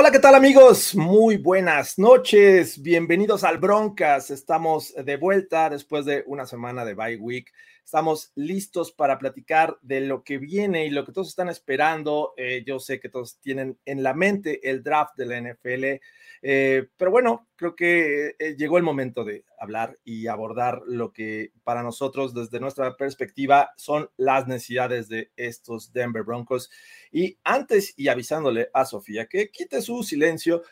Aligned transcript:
Hola, 0.00 0.10
¿qué 0.10 0.18
tal 0.18 0.34
amigos? 0.34 0.94
Muy 0.94 1.36
buenas 1.36 1.98
noches. 1.98 2.80
Bienvenidos 2.80 3.44
al 3.44 3.58
Broncas. 3.58 4.30
Estamos 4.30 4.94
de 4.94 5.18
vuelta 5.18 5.68
después 5.68 6.06
de 6.06 6.24
una 6.26 6.46
semana 6.46 6.86
de 6.86 6.94
bye 6.94 7.18
week. 7.18 7.52
Estamos 7.90 8.30
listos 8.36 8.92
para 8.92 9.18
platicar 9.18 9.76
de 9.82 10.00
lo 10.00 10.22
que 10.22 10.38
viene 10.38 10.86
y 10.86 10.90
lo 10.90 11.04
que 11.04 11.10
todos 11.10 11.28
están 11.28 11.48
esperando. 11.48 12.34
Eh, 12.36 12.62
yo 12.64 12.78
sé 12.78 13.00
que 13.00 13.08
todos 13.08 13.40
tienen 13.40 13.80
en 13.84 14.04
la 14.04 14.14
mente 14.14 14.70
el 14.70 14.84
draft 14.84 15.16
de 15.16 15.26
la 15.26 15.38
NFL, 15.38 16.00
eh, 16.40 16.88
pero 16.96 17.10
bueno, 17.10 17.48
creo 17.56 17.74
que 17.74 18.36
eh, 18.38 18.54
llegó 18.56 18.78
el 18.78 18.84
momento 18.84 19.24
de 19.24 19.44
hablar 19.58 19.98
y 20.04 20.28
abordar 20.28 20.82
lo 20.86 21.12
que 21.12 21.50
para 21.64 21.82
nosotros 21.82 22.32
desde 22.32 22.60
nuestra 22.60 22.96
perspectiva 22.96 23.72
son 23.76 24.08
las 24.16 24.46
necesidades 24.46 25.08
de 25.08 25.32
estos 25.34 25.92
Denver 25.92 26.22
Broncos. 26.22 26.70
Y 27.10 27.38
antes 27.42 27.92
y 27.96 28.06
avisándole 28.06 28.70
a 28.72 28.84
Sofía 28.84 29.26
que 29.26 29.50
quite 29.50 29.82
su 29.82 30.04
silencio, 30.04 30.62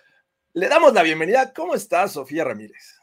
le 0.53 0.69
damos 0.69 0.95
la 0.95 1.03
bienvenida. 1.03 1.53
¿Cómo 1.53 1.75
estás, 1.75 2.13
Sofía 2.13 2.45
Ramírez? 2.45 3.01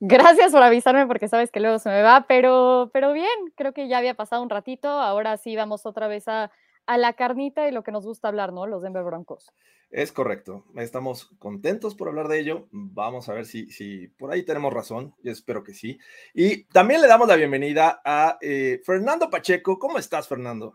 Gracias 0.00 0.52
por 0.52 0.62
avisarme 0.62 1.06
porque 1.06 1.28
sabes 1.28 1.50
que 1.50 1.60
luego 1.60 1.78
se 1.78 1.88
me 1.88 2.02
va, 2.02 2.26
pero, 2.28 2.90
pero 2.92 3.12
bien, 3.12 3.28
creo 3.54 3.72
que 3.72 3.88
ya 3.88 3.98
había 3.98 4.14
pasado 4.14 4.42
un 4.42 4.50
ratito, 4.50 4.88
ahora 4.88 5.36
sí 5.38 5.56
vamos 5.56 5.86
otra 5.86 6.06
vez 6.06 6.28
a, 6.28 6.50
a 6.84 6.98
la 6.98 7.14
carnita 7.14 7.66
y 7.66 7.72
lo 7.72 7.82
que 7.82 7.92
nos 7.92 8.04
gusta 8.04 8.28
hablar, 8.28 8.52
¿no? 8.52 8.66
Los 8.66 8.82
Denver 8.82 9.04
Broncos. 9.04 9.52
Es 9.90 10.12
correcto, 10.12 10.64
estamos 10.76 11.30
contentos 11.38 11.94
por 11.94 12.08
hablar 12.08 12.28
de 12.28 12.40
ello, 12.40 12.66
vamos 12.72 13.28
a 13.28 13.34
ver 13.34 13.46
si, 13.46 13.70
si 13.70 14.08
por 14.08 14.32
ahí 14.32 14.44
tenemos 14.44 14.72
razón, 14.72 15.14
yo 15.22 15.32
espero 15.32 15.62
que 15.62 15.72
sí. 15.72 15.98
Y 16.34 16.64
también 16.64 17.00
le 17.00 17.06
damos 17.06 17.28
la 17.28 17.36
bienvenida 17.36 18.02
a 18.04 18.36
eh, 18.42 18.80
Fernando 18.84 19.30
Pacheco, 19.30 19.78
¿cómo 19.78 19.98
estás 19.98 20.28
Fernando? 20.28 20.74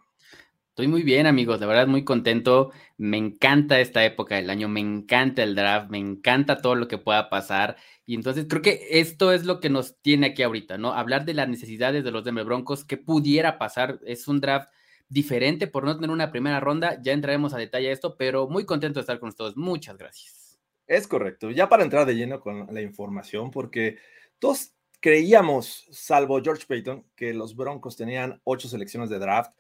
Estoy 0.72 0.88
muy 0.88 1.04
bien, 1.04 1.28
amigos, 1.28 1.60
de 1.60 1.66
verdad 1.66 1.86
muy 1.86 2.06
contento. 2.06 2.72
Me 2.98 3.18
encanta 3.18 3.82
esta 3.82 4.06
época 4.06 4.36
del 4.36 4.50
año, 4.50 4.70
me 4.70 4.80
encanta 4.80 5.44
el 5.44 5.54
draft, 5.54 5.90
me 5.90 5.98
encanta 5.98 6.62
todo 6.62 6.76
lo 6.76 6.88
que 6.88 6.98
pueda 6.98 7.30
pasar. 7.30 7.76
Y 8.06 8.16
entonces 8.16 8.46
creo 8.48 8.62
que 8.62 8.88
esto 8.90 9.34
es 9.34 9.44
lo 9.44 9.60
que 9.60 9.70
nos 9.70 10.02
tiene 10.02 10.28
aquí 10.28 10.44
ahorita, 10.44 10.78
¿no? 10.78 10.94
Hablar 10.94 11.26
de 11.26 11.34
las 11.34 11.50
necesidades 11.50 12.06
de 12.06 12.12
los 12.12 12.24
Denver 12.24 12.46
Broncos, 12.46 12.86
qué 12.86 12.96
pudiera 12.96 13.58
pasar. 13.58 14.00
Es 14.06 14.30
un 14.30 14.40
draft 14.40 14.70
diferente 15.10 15.68
por 15.68 15.84
no 15.84 15.94
tener 15.96 16.10
una 16.10 16.32
primera 16.32 16.62
ronda. 16.62 17.02
Ya 17.02 17.12
entraremos 17.12 17.54
a 17.54 17.58
detalle 17.58 17.92
esto, 17.92 18.16
pero 18.16 18.48
muy 18.48 18.66
contento 18.66 19.00
de 19.00 19.02
estar 19.02 19.20
con 19.20 19.28
ustedes. 19.28 19.58
Muchas 19.58 19.98
gracias. 19.98 20.58
Es 20.88 21.06
correcto. 21.06 21.52
Ya 21.52 21.68
para 21.68 21.84
entrar 21.84 22.06
de 22.06 22.16
lleno 22.16 22.40
con 22.40 22.74
la 22.74 22.82
información, 22.82 23.52
porque 23.52 23.98
todos 24.40 24.74
creíamos, 25.02 25.88
salvo 25.92 26.42
George 26.42 26.66
Payton, 26.68 27.06
que 27.16 27.34
los 27.34 27.56
Broncos 27.56 27.98
tenían 27.98 28.40
ocho 28.46 28.70
selecciones 28.70 29.10
de 29.10 29.20
draft 29.20 29.52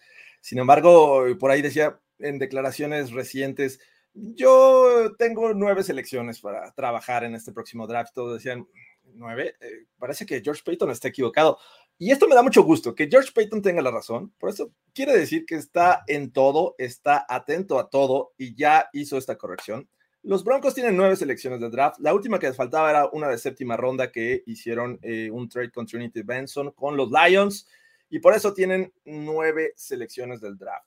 sin 0.42 0.58
embargo, 0.58 1.23
por 1.39 1.52
ahí 1.52 1.61
decía 1.61 2.00
en 2.20 2.39
declaraciones 2.39 3.11
recientes, 3.11 3.80
yo 4.14 5.16
tengo 5.17 5.53
nueve 5.53 5.83
selecciones 5.83 6.42
para 6.42 6.72
trabajar 6.73 7.23
en 7.23 7.36
este 7.36 7.53
próximo 7.53 7.88
draft. 7.88 8.14
Todos 8.14 8.33
decían, 8.33 8.67
nueve, 9.14 9.56
eh, 9.61 9.86
parece 9.98 10.25
que 10.25 10.42
George 10.42 10.64
Payton 10.66 10.89
está 10.89 11.08
equivocado. 11.08 11.59
Y 11.98 12.11
esto 12.11 12.28
me 12.28 12.33
da 12.33 12.42
mucho 12.42 12.64
gusto, 12.64 12.95
que 12.95 13.08
George 13.08 13.31
Payton 13.33 13.61
tenga 13.61 13.83
la 13.83 13.92
razón. 13.92 14.33
Por 14.39 14.49
eso 14.49 14.73
quiere 14.94 15.15
decir 15.15 15.45
que 15.45 15.55
está 15.55 16.04
en 16.08 16.32
todo, 16.32 16.73
está 16.80 17.23
atento 17.30 17.80
a 17.80 17.89
todo 17.89 18.33
y 18.38 18.55
ya 18.55 18.89
hizo 18.94 19.17
esta 19.17 19.38
corrección. 19.38 19.88
Los 20.23 20.43
Broncos 20.43 20.76
tienen 20.76 20.95
nueve 20.95 21.15
selecciones 21.15 21.59
de 21.59 21.70
draft. 21.70 21.99
La 21.99 22.14
última 22.14 22.37
que 22.37 22.48
les 22.48 22.55
faltaba 22.55 22.92
era 22.92 23.08
una 23.08 23.27
de 23.27 23.39
séptima 23.39 23.76
ronda 23.76 24.11
que 24.11 24.43
hicieron 24.45 24.99
eh, 25.02 25.32
un 25.32 25.49
trade 25.49 25.71
con 25.71 25.87
Trinity 25.87 26.21
Benson 26.21 26.71
con 26.71 26.95
los 26.95 27.09
Lions 27.09 27.67
y 28.08 28.20
por 28.20 28.36
eso 28.36 28.54
tienen 28.54 28.93
nueve 29.04 29.73
selecciones 29.76 30.39
del 30.39 30.59
draft. 30.59 30.86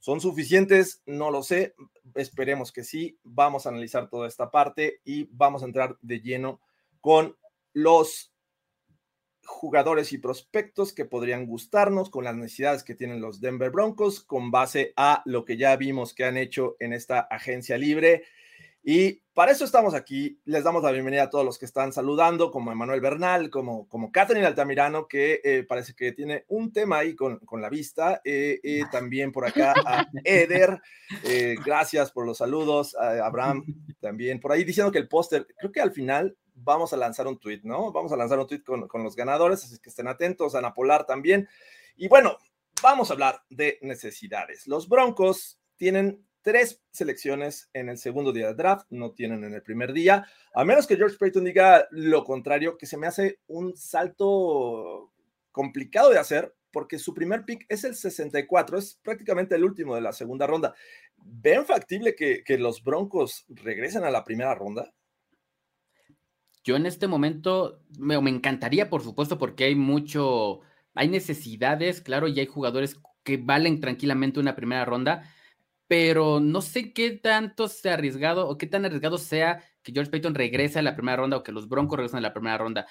¿Son 0.00 0.20
suficientes? 0.20 1.00
No 1.06 1.30
lo 1.30 1.44
sé. 1.44 1.76
Esperemos 2.16 2.72
que 2.72 2.82
sí. 2.82 3.16
Vamos 3.22 3.66
a 3.66 3.68
analizar 3.68 4.10
toda 4.10 4.26
esta 4.26 4.50
parte 4.50 5.00
y 5.04 5.28
vamos 5.30 5.62
a 5.62 5.66
entrar 5.66 5.96
de 6.02 6.20
lleno 6.20 6.60
con 7.00 7.36
los 7.72 8.32
jugadores 9.44 10.12
y 10.12 10.18
prospectos 10.18 10.92
que 10.92 11.04
podrían 11.04 11.46
gustarnos, 11.46 12.10
con 12.10 12.24
las 12.24 12.34
necesidades 12.34 12.82
que 12.82 12.96
tienen 12.96 13.20
los 13.20 13.40
Denver 13.40 13.70
Broncos, 13.70 14.24
con 14.24 14.50
base 14.50 14.92
a 14.96 15.22
lo 15.24 15.44
que 15.44 15.56
ya 15.56 15.76
vimos 15.76 16.14
que 16.14 16.24
han 16.24 16.36
hecho 16.36 16.76
en 16.80 16.92
esta 16.92 17.20
agencia 17.20 17.78
libre 17.78 18.24
y 18.82 19.22
para 19.32 19.52
eso 19.52 19.64
estamos 19.64 19.94
aquí. 19.94 20.40
Les 20.44 20.64
damos 20.64 20.82
la 20.82 20.90
bienvenida 20.90 21.24
a 21.24 21.30
todos 21.30 21.44
los 21.44 21.58
que 21.58 21.64
están 21.64 21.92
saludando, 21.92 22.50
como 22.50 22.72
Emanuel 22.72 23.00
Bernal, 23.00 23.48
como, 23.48 23.88
como 23.88 24.10
Catherine 24.10 24.44
Altamirano, 24.44 25.06
que 25.06 25.40
eh, 25.44 25.64
parece 25.66 25.94
que 25.94 26.12
tiene 26.12 26.44
un 26.48 26.72
tema 26.72 26.98
ahí 26.98 27.14
con, 27.14 27.38
con 27.38 27.62
la 27.62 27.70
vista. 27.70 28.20
Eh, 28.24 28.60
eh, 28.62 28.82
también 28.90 29.30
por 29.30 29.46
acá 29.46 29.72
a 29.86 30.06
Eder. 30.24 30.80
gracias 31.64 32.10
por 32.10 32.26
los 32.26 32.38
saludos. 32.38 32.94
A 32.96 33.24
Abraham 33.24 33.64
también 34.00 34.40
por 34.40 34.52
ahí 34.52 34.64
diciendo 34.64 34.90
que 34.90 34.98
el 34.98 35.08
póster, 35.08 35.46
creo 35.56 35.70
que 35.70 35.80
al 35.80 35.92
final 35.92 36.36
vamos 36.54 36.92
a 36.92 36.96
lanzar 36.96 37.26
un 37.26 37.38
tweet, 37.38 37.60
¿no? 37.62 37.92
Vamos 37.92 38.12
a 38.12 38.16
lanzar 38.16 38.38
un 38.38 38.46
tweet 38.46 38.62
con, 38.62 38.88
con 38.88 39.02
los 39.02 39.16
ganadores, 39.16 39.64
así 39.64 39.78
que 39.78 39.90
estén 39.90 40.08
atentos. 40.08 40.54
Ana 40.56 40.74
Polar 40.74 41.06
también. 41.06 41.48
Y 41.96 42.08
bueno, 42.08 42.36
vamos 42.82 43.10
a 43.10 43.14
hablar 43.14 43.42
de 43.48 43.78
necesidades. 43.80 44.66
Los 44.66 44.88
Broncos 44.88 45.60
tienen 45.76 46.26
tres 46.42 46.82
selecciones 46.90 47.70
en 47.72 47.88
el 47.88 47.98
segundo 47.98 48.32
día 48.32 48.48
de 48.48 48.54
draft, 48.54 48.86
no 48.90 49.12
tienen 49.12 49.44
en 49.44 49.54
el 49.54 49.62
primer 49.62 49.92
día, 49.92 50.26
a 50.54 50.64
menos 50.64 50.86
que 50.86 50.96
George 50.96 51.16
Payton 51.18 51.44
diga 51.44 51.86
lo 51.90 52.24
contrario, 52.24 52.76
que 52.76 52.86
se 52.86 52.98
me 52.98 53.06
hace 53.06 53.40
un 53.46 53.76
salto 53.76 55.12
complicado 55.52 56.10
de 56.10 56.18
hacer, 56.18 56.54
porque 56.72 56.98
su 56.98 57.14
primer 57.14 57.44
pick 57.44 57.66
es 57.68 57.84
el 57.84 57.94
64, 57.94 58.78
es 58.78 58.98
prácticamente 59.02 59.54
el 59.54 59.64
último 59.64 59.94
de 59.94 60.00
la 60.00 60.12
segunda 60.12 60.46
ronda. 60.46 60.74
¿Ven 61.16 61.64
factible 61.64 62.14
que, 62.14 62.58
los 62.58 62.82
Broncos 62.82 63.44
regresen 63.48 64.04
a 64.04 64.10
la 64.10 64.24
primera 64.24 64.54
ronda? 64.54 64.92
Yo 66.64 66.76
en 66.76 66.86
este 66.86 67.08
momento 67.08 67.82
me, 67.98 68.20
me 68.20 68.30
encantaría, 68.30 68.88
por 68.88 69.02
supuesto, 69.02 69.38
porque 69.38 69.64
hay 69.64 69.74
mucho, 69.74 70.60
hay 70.94 71.08
necesidades, 71.08 72.00
claro, 72.00 72.28
y 72.28 72.38
hay 72.40 72.46
jugadores 72.46 72.96
que 73.22 73.36
valen 73.36 73.80
tranquilamente 73.80 74.40
una 74.40 74.56
primera 74.56 74.84
ronda 74.84 75.24
pero 75.92 76.40
no 76.40 76.62
sé 76.62 76.94
qué 76.94 77.10
tanto 77.10 77.68
sea 77.68 77.92
arriesgado 77.92 78.48
o 78.48 78.56
qué 78.56 78.66
tan 78.66 78.86
arriesgado 78.86 79.18
sea 79.18 79.62
que 79.82 79.92
George 79.92 80.10
Payton 80.10 80.34
regrese 80.34 80.78
a 80.78 80.82
la 80.82 80.94
primera 80.94 81.18
ronda 81.18 81.36
o 81.36 81.42
que 81.42 81.52
los 81.52 81.68
Broncos 81.68 81.98
regresen 81.98 82.16
a 82.16 82.22
la 82.22 82.32
primera 82.32 82.56
ronda. 82.56 82.86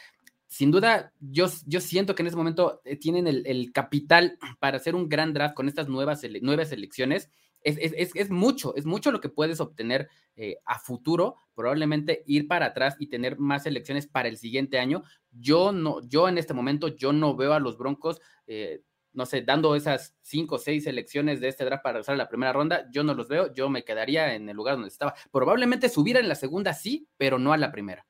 Sin 0.45 0.69
duda, 0.69 1.11
yo, 1.19 1.47
yo 1.65 1.81
siento 1.81 2.13
que 2.13 2.21
en 2.21 2.27
ese 2.27 2.35
momento 2.35 2.79
eh, 2.85 2.97
tienen 2.97 3.25
el, 3.25 3.71
capital 3.73 4.37
para 4.59 4.77
hacer 4.77 4.93
un 4.93 5.09
gran 5.09 5.33
draft 5.33 5.55
con 5.55 5.67
estas 5.67 5.89
nuevas, 5.89 6.21
nuevas 6.43 6.71
elecciones. 6.73 7.31
Es, 7.63 8.29
mucho, 8.29 8.75
es 8.75 8.85
mucho 8.85 9.11
lo 9.11 9.19
que 9.19 9.29
puedes 9.29 9.59
obtener 9.61 10.07
eh, 10.35 10.57
a 10.65 10.77
futuro, 10.77 11.37
probablemente 11.55 12.21
ir 12.27 12.47
para 12.47 12.67
atrás 12.67 12.97
y 12.99 13.07
tener 13.07 13.39
más 13.39 13.65
elecciones 13.65 14.05
para 14.05 14.29
el 14.29 14.37
siguiente 14.37 14.77
año. 14.77 15.01
Yo 15.31 15.71
no, 15.71 16.07
yo 16.07 16.29
en 16.29 16.37
este 16.37 16.53
momento, 16.53 16.87
yo 16.87 17.13
no 17.13 17.35
veo 17.35 17.53
a 17.53 17.59
los 17.59 17.79
Broncos 17.79 18.21
eh, 18.45 18.83
no 19.13 19.25
sé, 19.25 19.41
dando 19.41 19.75
esas 19.75 20.15
cinco 20.21 20.55
o 20.55 20.59
seis 20.59 20.85
selecciones 20.85 21.41
de 21.41 21.47
este 21.47 21.65
draft 21.65 21.83
para 21.83 21.99
usar 21.99 22.17
la 22.17 22.29
primera 22.29 22.53
ronda, 22.53 22.87
yo 22.91 23.03
no 23.03 23.13
los 23.13 23.27
veo, 23.27 23.53
yo 23.53 23.69
me 23.69 23.83
quedaría 23.83 24.33
en 24.33 24.47
el 24.49 24.55
lugar 24.55 24.75
donde 24.75 24.89
estaba. 24.89 25.13
Probablemente 25.31 25.89
subir 25.89 26.17
en 26.17 26.27
la 26.27 26.35
segunda 26.35 26.73
sí, 26.73 27.07
pero 27.17 27.39
no 27.39 27.53
a 27.53 27.57
la 27.57 27.71
primera. 27.71 28.05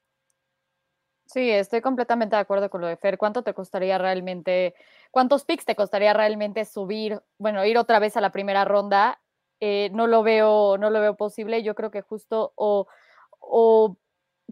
Sí, 1.25 1.49
estoy 1.49 1.81
completamente 1.81 2.35
de 2.35 2.41
acuerdo 2.41 2.69
con 2.69 2.81
lo 2.81 2.87
de 2.87 2.97
Fer. 2.97 3.17
¿Cuánto 3.17 3.41
te 3.41 3.53
costaría 3.53 3.97
realmente, 3.97 4.75
cuántos 5.11 5.45
picks 5.45 5.63
te 5.63 5.75
costaría 5.75 6.13
realmente 6.13 6.65
subir, 6.65 7.21
bueno, 7.37 7.65
ir 7.65 7.77
otra 7.77 7.99
vez 7.99 8.17
a 8.17 8.21
la 8.21 8.31
primera 8.31 8.65
ronda? 8.65 9.21
Eh, 9.61 9.89
no 9.93 10.07
lo 10.07 10.23
veo, 10.23 10.77
no 10.77 10.89
lo 10.89 10.99
veo 10.99 11.15
posible. 11.15 11.63
Yo 11.63 11.73
creo 11.73 11.89
que 11.89 12.01
justo 12.01 12.51
o 12.55 12.87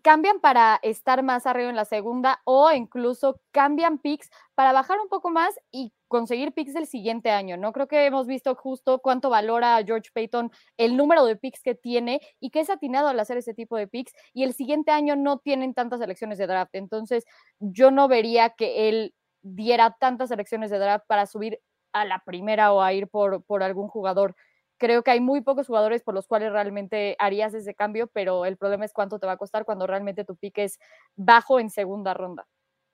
cambian 0.02 0.40
para 0.40 0.80
estar 0.84 1.24
más 1.24 1.46
arriba 1.46 1.70
en 1.70 1.76
la 1.76 1.86
segunda 1.86 2.42
o 2.46 2.72
incluso 2.72 3.40
cambian 3.52 3.98
picks 3.98 4.30
para 4.56 4.74
bajar 4.74 5.00
un 5.00 5.10
poco 5.10 5.30
más 5.30 5.60
y 5.72 5.94
conseguir 6.08 6.54
picks 6.54 6.74
del 6.74 6.88
siguiente 6.88 7.32
año, 7.32 7.58
¿no? 7.58 7.72
Creo 7.72 7.88
que 7.88 8.06
hemos 8.06 8.28
visto 8.28 8.56
justo 8.56 9.00
cuánto 9.00 9.30
valora 9.30 9.82
George 9.86 10.10
Payton 10.14 10.52
el 10.78 10.98
número 10.98 11.26
de 11.26 11.36
picks 11.36 11.62
que 11.62 11.76
tiene 11.76 12.20
y 12.40 12.50
que 12.50 12.62
es 12.62 12.70
atinado 12.70 13.08
al 13.08 13.20
hacer 13.20 13.38
ese 13.38 13.54
tipo 13.54 13.78
de 13.78 13.88
picks 13.88 14.14
y 14.34 14.44
el 14.44 14.54
siguiente 14.54 14.92
año 14.92 15.16
no 15.16 15.38
tienen 15.38 15.74
tantas 15.74 16.02
elecciones 16.02 16.38
de 16.38 16.48
draft. 16.48 16.76
Entonces, 16.76 17.26
yo 17.60 17.92
no 17.92 18.08
vería 18.08 18.50
que 18.50 18.90
él 18.90 19.14
diera 19.42 19.96
tantas 20.00 20.32
elecciones 20.32 20.70
de 20.72 20.80
draft 20.80 21.06
para 21.08 21.26
subir 21.26 21.60
a 21.94 22.06
la 22.06 22.20
primera 22.26 22.74
o 22.74 22.82
a 22.82 22.94
ir 22.94 23.08
por, 23.08 23.44
por 23.44 23.64
algún 23.64 23.88
jugador 23.88 24.36
creo 24.80 25.04
que 25.04 25.12
hay 25.12 25.20
muy 25.20 25.42
pocos 25.42 25.68
jugadores 25.68 26.02
por 26.02 26.16
los 26.16 26.26
cuales 26.26 26.52
realmente 26.52 27.16
harías 27.20 27.54
ese 27.54 27.76
cambio, 27.76 28.08
pero 28.08 28.46
el 28.46 28.58
problema 28.58 28.86
es 28.86 28.94
cuánto 28.94 29.20
te 29.20 29.28
va 29.28 29.34
a 29.34 29.38
costar 29.38 29.66
cuando 29.66 29.86
realmente 29.86 30.26
tu 30.26 30.36
pique 30.36 30.64
es 30.64 30.80
bajo 31.16 31.60
en 31.60 31.70
segunda 31.70 32.16
ronda. 32.16 32.48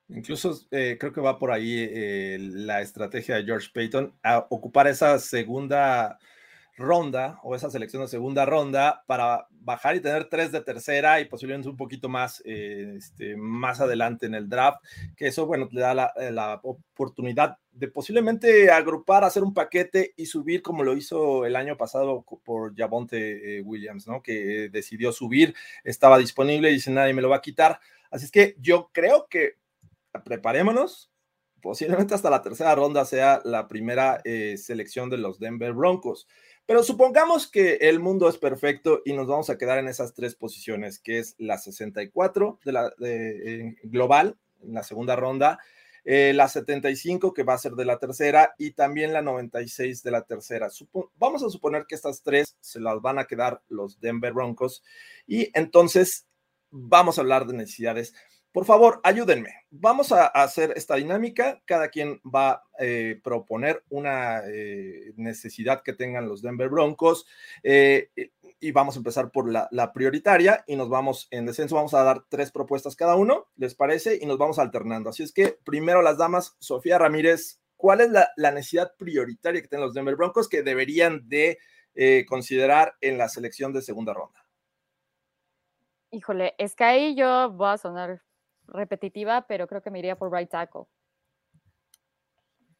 Incluso 0.08 0.54
eh, 0.70 0.96
creo 1.00 1.12
que 1.12 1.20
va 1.20 1.38
por 1.38 1.50
ahí 1.50 1.88
eh, 1.90 2.38
la 2.40 2.80
estrategia 2.80 3.36
de 3.36 3.44
George 3.44 3.70
Payton 3.72 4.14
a 4.22 4.46
ocupar 4.50 4.86
esa 4.86 5.18
segunda 5.18 6.18
o 6.78 7.54
esa 7.54 7.70
selección 7.70 8.02
de 8.02 8.08
segunda 8.08 8.44
ronda 8.44 9.02
para 9.06 9.46
bajar 9.50 9.96
y 9.96 10.00
tener 10.00 10.28
tres 10.28 10.52
de 10.52 10.60
tercera 10.60 11.20
y 11.20 11.24
posiblemente 11.24 11.68
un 11.68 11.76
poquito 11.76 12.08
más, 12.08 12.42
eh, 12.44 12.94
este, 12.96 13.36
más 13.36 13.80
adelante 13.80 14.26
en 14.26 14.34
el 14.34 14.48
draft, 14.48 14.78
que 15.16 15.26
eso, 15.28 15.46
bueno, 15.46 15.68
le 15.72 15.80
da 15.80 15.94
la, 15.94 16.12
eh, 16.16 16.30
la, 16.30 16.60
oportunidad 16.62 17.58
de 17.72 17.88
posiblemente 17.88 18.70
agrupar, 18.70 19.24
hacer 19.24 19.42
un 19.42 19.54
paquete 19.54 20.12
y 20.16 20.26
subir 20.26 20.62
como 20.62 20.84
lo 20.84 20.96
hizo 20.96 21.46
el 21.46 21.56
año 21.56 21.76
pasado 21.76 22.24
por 22.44 22.76
Javonte 22.76 23.58
eh, 23.58 23.62
Williams, 23.62 24.06
¿no? 24.06 24.22
Que 24.22 24.68
decidió 24.70 25.12
subir, 25.12 25.54
estaba 25.82 26.18
disponible 26.18 26.70
y 26.70 26.74
dice 26.74 26.90
nadie 26.90 27.14
me 27.14 27.22
lo 27.22 27.30
va 27.30 27.36
a 27.36 27.42
quitar. 27.42 27.80
Así 28.10 28.26
es 28.26 28.30
que 28.30 28.54
yo 28.60 28.90
creo 28.92 29.26
que 29.28 29.54
preparémonos, 30.24 31.10
posiblemente 31.66 32.14
hasta 32.14 32.30
la 32.30 32.42
tercera 32.42 32.76
ronda 32.76 33.04
sea 33.04 33.40
la 33.42 33.66
primera 33.66 34.22
selección 34.56 35.10
de 35.10 35.18
los 35.18 35.40
Denver 35.40 35.72
Broncos. 35.72 36.28
Pero 36.64 36.84
supongamos 36.84 37.50
que 37.50 37.74
el 37.80 37.98
mundo 37.98 38.28
es 38.28 38.38
perfecto 38.38 39.02
y 39.04 39.14
nos 39.14 39.26
vamos 39.26 39.50
a 39.50 39.58
quedar 39.58 39.78
en 39.78 39.88
esas 39.88 40.14
tres 40.14 40.36
posiciones, 40.36 41.00
que 41.00 41.18
es 41.18 41.34
la 41.38 41.58
64 41.58 42.60
de 42.64 42.72
la 42.72 42.92
de, 42.98 43.74
global, 43.82 44.38
en 44.62 44.74
la 44.74 44.84
segunda 44.84 45.16
ronda, 45.16 45.58
eh, 46.04 46.32
la 46.36 46.46
75 46.46 47.34
que 47.34 47.42
va 47.42 47.54
a 47.54 47.58
ser 47.58 47.72
de 47.72 47.84
la 47.84 47.98
tercera 47.98 48.54
y 48.58 48.70
también 48.70 49.12
la 49.12 49.22
96 49.22 50.04
de 50.04 50.10
la 50.12 50.22
tercera. 50.22 50.68
vamos 51.16 51.42
a 51.42 51.50
suponer 51.50 51.86
que 51.88 51.96
estas 51.96 52.22
tres 52.22 52.56
se 52.60 52.78
las 52.78 53.02
van 53.02 53.18
a 53.18 53.24
quedar 53.24 53.60
los 53.68 53.98
Denver 53.98 54.32
Broncos 54.32 54.84
y 55.26 55.50
entonces 55.52 56.28
vamos 56.70 57.18
a 57.18 57.22
hablar 57.22 57.44
de 57.44 57.54
necesidades. 57.54 58.14
Por 58.56 58.64
favor, 58.64 59.00
ayúdenme. 59.04 59.50
Vamos 59.68 60.12
a 60.12 60.28
hacer 60.28 60.72
esta 60.76 60.94
dinámica. 60.94 61.60
Cada 61.66 61.90
quien 61.90 62.22
va 62.24 62.52
a 62.52 62.62
eh, 62.78 63.20
proponer 63.22 63.84
una 63.90 64.40
eh, 64.46 65.12
necesidad 65.16 65.82
que 65.82 65.92
tengan 65.92 66.26
los 66.26 66.40
Denver 66.40 66.70
Broncos 66.70 67.26
eh, 67.62 68.08
y 68.58 68.72
vamos 68.72 68.96
a 68.96 69.00
empezar 69.00 69.30
por 69.30 69.52
la, 69.52 69.92
prioritaria 69.92 70.64
y 70.66 70.74
nos 70.74 70.88
vamos 70.88 71.28
en 71.30 71.44
descenso. 71.44 71.74
Vamos 71.74 71.92
a 71.92 72.02
dar 72.02 72.24
tres 72.30 72.50
propuestas 72.50 72.96
cada 72.96 73.14
uno, 73.14 73.46
¿les 73.56 73.74
parece? 73.74 74.18
Y 74.22 74.24
nos 74.24 74.38
vamos 74.38 74.58
alternando. 74.58 75.10
Así 75.10 75.22
es 75.22 75.34
que 75.34 75.58
primero 75.62 76.00
las 76.00 76.16
damas, 76.16 76.56
Sofía 76.58 76.96
Ramírez, 76.96 77.60
¿cuál 77.76 78.00
es 78.00 78.10
la, 78.10 78.30
la 78.36 78.52
necesidad 78.52 78.96
prioritaria 78.96 79.60
que 79.60 79.68
tienen 79.68 79.84
los 79.84 79.92
Denver 79.92 80.16
Broncos 80.16 80.48
que 80.48 80.62
deberían 80.62 81.28
de 81.28 81.58
considerar 82.26 82.94
en 83.02 83.18
la 83.18 83.28
selección 83.28 83.74
de 83.74 83.82
segunda 83.82 84.14
ronda? 84.14 84.46
Híjole, 86.10 86.54
es 86.56 86.74
que 86.74 86.84
ahí 86.84 87.14
yo 87.14 87.50
voy 87.50 87.68
a 87.68 87.76
sonar 87.76 88.25
repetitiva, 88.68 89.46
pero 89.46 89.66
creo 89.66 89.82
que 89.82 89.90
me 89.90 89.98
iría 89.98 90.16
por 90.16 90.32
right 90.32 90.50
tackle. 90.50 90.84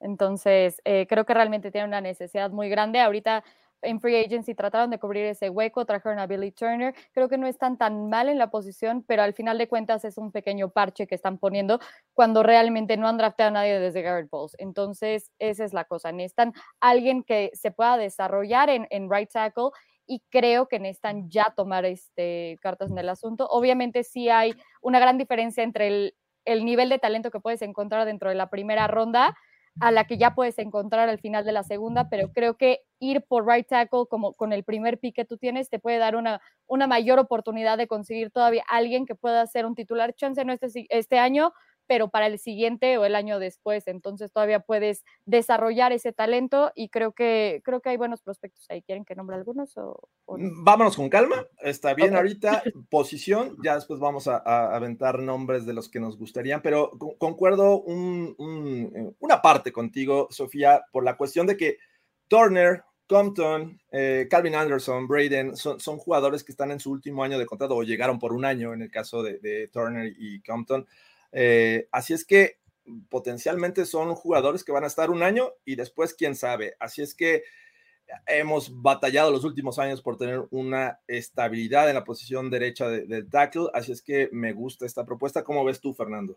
Entonces, 0.00 0.81
eh, 0.85 1.06
creo 1.09 1.25
que 1.25 1.35
realmente 1.35 1.71
tiene 1.71 1.87
una 1.87 2.00
necesidad 2.00 2.50
muy 2.50 2.69
grande. 2.69 3.00
Ahorita 3.00 3.44
en 3.83 4.00
Free 4.00 4.17
Agency 4.17 4.55
trataron 4.55 4.91
de 4.91 4.99
cubrir 4.99 5.25
ese 5.27 5.50
hueco, 5.50 5.85
trajeron 5.85 6.19
a 6.19 6.27
Billy 6.27 6.50
Turner. 6.50 6.94
Creo 7.12 7.29
que 7.29 7.38
no 7.38 7.47
están 7.47 7.77
tan 7.77 8.09
mal 8.09 8.29
en 8.29 8.38
la 8.38 8.50
posición, 8.50 9.03
pero 9.06 9.23
al 9.23 9.35
final 9.35 9.59
de 9.59 9.69
cuentas 9.69 10.05
es 10.05 10.19
un 10.19 10.33
pequeño 10.33 10.71
parche 10.71 11.06
que 11.06 11.15
están 11.15 11.38
poniendo 11.38 11.81
cuando 12.12 12.43
realmente 12.43 12.97
no 12.97 13.09
han 13.09 13.19
drafteado 13.19 13.50
a 13.50 13.53
nadie 13.53 13.79
desde 13.79 14.03
Garrett 14.03 14.31
Bowles. 14.31 14.56
Entonces, 14.59 15.31
esa 15.39 15.65
es 15.65 15.73
la 15.73 15.85
cosa. 15.85 16.12
Necesitan 16.12 16.53
alguien 16.81 17.23
que 17.23 17.50
se 17.55 17.71
pueda 17.71 17.97
desarrollar 17.97 18.71
en, 18.71 18.87
en 18.91 19.11
right 19.11 19.31
tackle 19.31 19.71
y 20.06 20.23
creo 20.31 20.69
que 20.69 20.79
necesitan 20.79 21.29
ya 21.31 21.53
tomar 21.56 21.85
este, 21.85 22.58
cartas 22.61 22.91
en 22.91 22.99
el 22.99 23.08
asunto. 23.08 23.47
Obviamente 23.49 24.05
sí 24.05 24.29
hay 24.29 24.55
una 24.81 25.00
gran 25.00 25.19
diferencia 25.19 25.62
entre 25.62 25.88
el, 25.88 26.14
el, 26.44 26.64
nivel 26.64 26.88
de 26.88 26.99
talento 26.99 27.31
que 27.31 27.41
puedes 27.41 27.62
encontrar 27.62 28.06
dentro 28.06 28.29
de 28.29 28.37
la 28.37 28.49
primera 28.49 28.87
ronda 28.87 29.37
a 29.81 29.91
la 29.91 30.05
que 30.05 30.17
ya 30.17 30.35
puedes 30.35 30.58
encontrar 30.58 31.08
al 31.08 31.19
final 31.19 31.44
de 31.44 31.53
la 31.53 31.62
segunda, 31.62 32.08
pero 32.08 32.32
creo 32.32 32.56
que 32.56 32.81
ir 32.99 33.23
por 33.23 33.47
right 33.47 33.67
tackle 33.69 34.06
como 34.08 34.32
con 34.32 34.53
el 34.53 34.64
primer 34.64 34.99
pick 34.99 35.17
que 35.17 35.25
tú 35.26 35.37
tienes 35.37 35.69
te 35.69 35.79
puede 35.79 35.99
dar 35.99 36.17
una, 36.17 36.41
una 36.67 36.87
mayor 36.87 37.19
oportunidad 37.19 37.76
de 37.76 37.87
conseguir 37.87 38.31
todavía 38.31 38.64
alguien 38.69 39.05
que 39.05 39.14
pueda 39.14 39.47
ser 39.47 39.67
un 39.67 39.75
titular 39.75 40.14
chance 40.14 40.43
no 40.44 40.53
este, 40.55 40.87
este 40.88 41.19
año, 41.19 41.53
pero 41.87 42.09
para 42.09 42.27
el 42.27 42.38
siguiente 42.38 42.99
o 42.99 43.05
el 43.05 43.15
año 43.15 43.38
después. 43.38 43.87
Entonces 43.87 44.33
todavía 44.33 44.61
puedes 44.61 45.05
desarrollar 45.25 45.93
ese 45.93 46.12
talento 46.12 46.73
y 46.75 46.88
creo 46.88 47.12
que, 47.12 47.61
creo 47.65 47.81
que 47.81 47.91
hay 47.91 47.97
buenos 47.97 48.23
prospectos 48.23 48.67
ahí. 48.69 48.83
¿Quieren 48.83 49.05
que 49.05 49.15
nombre 49.15 49.37
algunos? 49.37 49.77
O, 49.77 50.09
mm, 50.27 50.65
Vámonos 50.65 50.97
con 50.97 51.09
calma. 51.09 51.47
Está 51.61 51.94
bien 51.94 52.15
ahorita. 52.17 52.62
Posición. 52.91 53.56
Ya 53.62 53.75
después 53.75 54.00
vamos 54.00 54.29
a, 54.29 54.37
aventar 54.75 55.19
nombres 55.19 55.67
de 55.67 55.73
los 55.73 55.88
que 55.88 56.00
nos 56.00 56.19
gustarían, 56.19 56.62
pero 56.62 56.91
concuerdo 57.19 57.85
eh, 57.87 59.12
una 59.19 59.43
parte 59.43 59.73
contigo, 59.73 60.29
Sofía, 60.31 60.85
por 60.93 61.05
la 61.05 61.17
cuestión 61.17 61.47
de 61.47 61.56
que 61.56 61.79
Turner, 62.29 62.85
Compton, 63.09 63.81
eh, 63.93 64.27
Calvin 64.29 64.55
Anderson, 64.55 65.06
Braden, 65.06 65.56
son, 65.56 65.79
son, 65.79 65.99
jugadores 65.99 66.43
que 66.43 66.53
están 66.53 66.71
en 66.71 66.81
su 66.81 66.91
último 66.91 67.23
año 67.23 67.39
de 67.39 67.47
contrato 67.47 67.77
o 67.77 67.82
llegaron 67.82 68.19
por 68.19 68.32
un 68.32 68.44
año 68.44 68.73
en 68.73 68.82
el 68.82 68.91
caso 68.91 69.23
de, 69.23 69.39
de 69.39 69.69
Turner 69.69 70.12
y 70.19 70.41
Compton. 70.43 70.87
Eh, 71.32 71.88
así 71.93 72.14
es 72.14 72.25
que 72.25 72.58
potencialmente 73.08 73.84
son 73.84 74.14
jugadores 74.14 74.64
que 74.64 74.73
van 74.73 74.84
a 74.84 74.88
estar 74.88 75.11
un 75.11 75.23
año 75.23 75.50
y 75.64 75.76
después 75.76 76.14
quién 76.14 76.34
sabe. 76.34 76.76
Así 76.78 77.02
es 77.02 77.14
que 77.14 77.43
hemos 78.26 78.70
batallado 78.81 79.31
los 79.31 79.44
últimos 79.44 79.78
años 79.78 80.00
por 80.02 80.17
tener 80.17 80.46
una 80.50 81.00
estabilidad 81.06 81.88
en 81.88 81.94
la 81.94 82.05
posición 82.05 82.50
derecha 82.50 82.88
del 82.88 83.28
tackle, 83.28 83.69
así 83.75 83.93
es 83.93 84.02
que 84.02 84.28
me 84.32 84.52
gusta 84.52 84.87
esta 84.87 85.05
propuesta. 85.05 85.44
¿Cómo 85.44 85.64
ves 85.64 85.81
tú, 85.81 85.94
Fernando? 85.94 86.37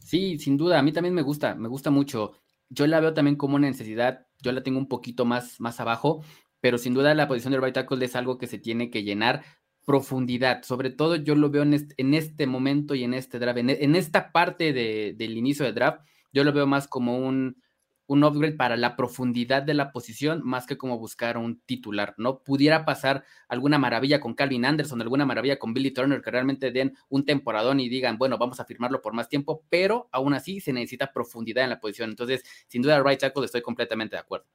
Sí, 0.00 0.38
sin 0.38 0.56
duda, 0.56 0.78
a 0.78 0.82
mí 0.82 0.92
también 0.92 1.14
me 1.14 1.22
gusta, 1.22 1.54
me 1.54 1.68
gusta 1.68 1.90
mucho. 1.90 2.32
Yo 2.68 2.86
la 2.86 3.00
veo 3.00 3.14
también 3.14 3.36
como 3.36 3.56
una 3.56 3.68
necesidad, 3.68 4.26
yo 4.40 4.52
la 4.52 4.62
tengo 4.62 4.78
un 4.78 4.88
poquito 4.88 5.24
más, 5.24 5.60
más 5.60 5.80
abajo, 5.80 6.24
pero 6.60 6.78
sin 6.78 6.94
duda 6.94 7.14
la 7.14 7.28
posición 7.28 7.52
del 7.52 7.62
right 7.62 7.74
tackle 7.74 8.04
es 8.04 8.16
algo 8.16 8.38
que 8.38 8.46
se 8.46 8.58
tiene 8.58 8.90
que 8.90 9.02
llenar 9.02 9.44
profundidad. 9.90 10.62
Sobre 10.62 10.90
todo 10.90 11.16
yo 11.16 11.34
lo 11.34 11.50
veo 11.50 11.64
en 11.64 12.14
este, 12.14 12.46
momento 12.46 12.94
y 12.94 13.02
en 13.02 13.12
este 13.12 13.40
draft, 13.40 13.58
en, 13.58 13.96
esta 13.96 14.30
parte 14.30 14.72
del 14.72 15.36
inicio 15.36 15.64
del 15.64 15.74
draft, 15.74 16.06
yo 16.32 16.44
lo 16.44 16.52
veo 16.52 16.64
más 16.64 16.86
como 16.86 17.18
un, 17.18 17.60
un 18.06 18.22
upgrade 18.22 18.54
para 18.54 18.76
la 18.76 18.94
profundidad 18.94 19.64
de 19.64 19.74
la 19.74 19.90
posición, 19.90 20.42
más 20.44 20.68
que 20.68 20.78
como 20.78 20.96
buscar 20.96 21.36
un 21.36 21.60
titular, 21.62 22.14
¿no? 22.18 22.38
Pudiera 22.38 22.84
pasar 22.84 23.24
alguna 23.48 23.78
maravilla 23.78 24.20
con 24.20 24.34
Calvin 24.34 24.64
Anderson, 24.64 25.02
alguna 25.02 25.26
maravilla 25.26 25.58
con 25.58 25.74
Billy 25.74 25.90
Turner, 25.90 26.22
que 26.22 26.30
realmente 26.30 26.70
den 26.70 26.96
un 27.08 27.24
temporadón 27.24 27.80
y 27.80 27.88
digan, 27.88 28.16
bueno, 28.16 28.38
vamos 28.38 28.60
a 28.60 28.64
firmarlo 28.66 29.02
por 29.02 29.12
más 29.12 29.28
tiempo, 29.28 29.64
pero 29.70 30.08
aún 30.12 30.34
así 30.34 30.60
se 30.60 30.72
necesita 30.72 31.12
profundidad 31.12 31.64
en 31.64 31.70
la 31.70 31.80
posición. 31.80 32.10
Entonces, 32.10 32.44
sin 32.68 32.80
duda, 32.80 33.02
right 33.02 33.18
tackle 33.18 33.44
estoy 33.44 33.62
completamente 33.62 34.14
de 34.14 34.20
acuerdo. 34.20 34.46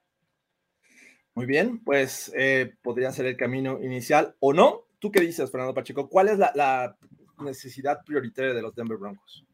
Muy 1.33 1.45
bien, 1.45 1.83
pues 1.83 2.31
eh, 2.37 2.75
podría 2.81 3.11
ser 3.11 3.25
el 3.25 3.35
camino 3.35 3.83
inicial 3.83 4.37
o 4.39 4.53
no, 4.53 4.85
¿Tú 5.05 5.11
qué 5.11 5.21
dices, 5.21 5.51
Fernando 5.51 5.75
Pacheco? 5.75 6.09
¿Cuál 6.09 6.29
es 6.29 6.39
la, 6.39 6.97
necesidad 7.37 7.99
prioritaria 8.03 8.55
de 8.55 8.61
los 8.63 8.73
Denver 8.73 8.97
Broncos? 8.97 9.45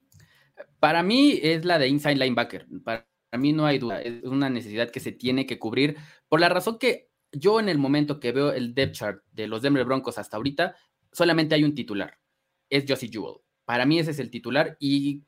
Para 0.79 1.03
mí 1.03 1.41
es 1.43 1.65
la 1.65 1.77
de 1.77 1.89
inside 1.89 2.15
linebacker. 2.15 2.67
Para 2.85 3.05
mí 3.33 3.51
no 3.51 3.65
hay 3.65 3.77
duda. 3.77 4.01
Es 4.01 4.23
una 4.23 4.49
necesidad 4.49 4.89
que 4.89 5.01
se 5.01 5.11
tiene 5.11 5.45
que 5.45 5.59
cubrir 5.59 5.97
por 6.29 6.39
la 6.39 6.47
razón 6.47 6.79
que 6.79 7.09
yo 7.33 7.59
en 7.59 7.67
el 7.67 7.79
momento 7.79 8.21
que 8.21 8.31
veo 8.31 8.53
el 8.53 8.73
depth 8.73 8.93
chart 8.93 9.23
de 9.33 9.49
los 9.49 9.61
Denver 9.61 9.83
Broncos 9.83 10.17
hasta 10.17 10.37
ahorita, 10.37 10.77
solamente 11.11 11.53
hay 11.53 11.65
un 11.65 11.75
titular. 11.75 12.17
Es 12.69 12.85
Josie 12.87 13.09
Jewell. 13.11 13.41
Para 13.65 13.85
mí 13.85 13.99
ese 13.99 14.11
es 14.11 14.19
el 14.19 14.31
titular 14.31 14.77
y 14.79 15.25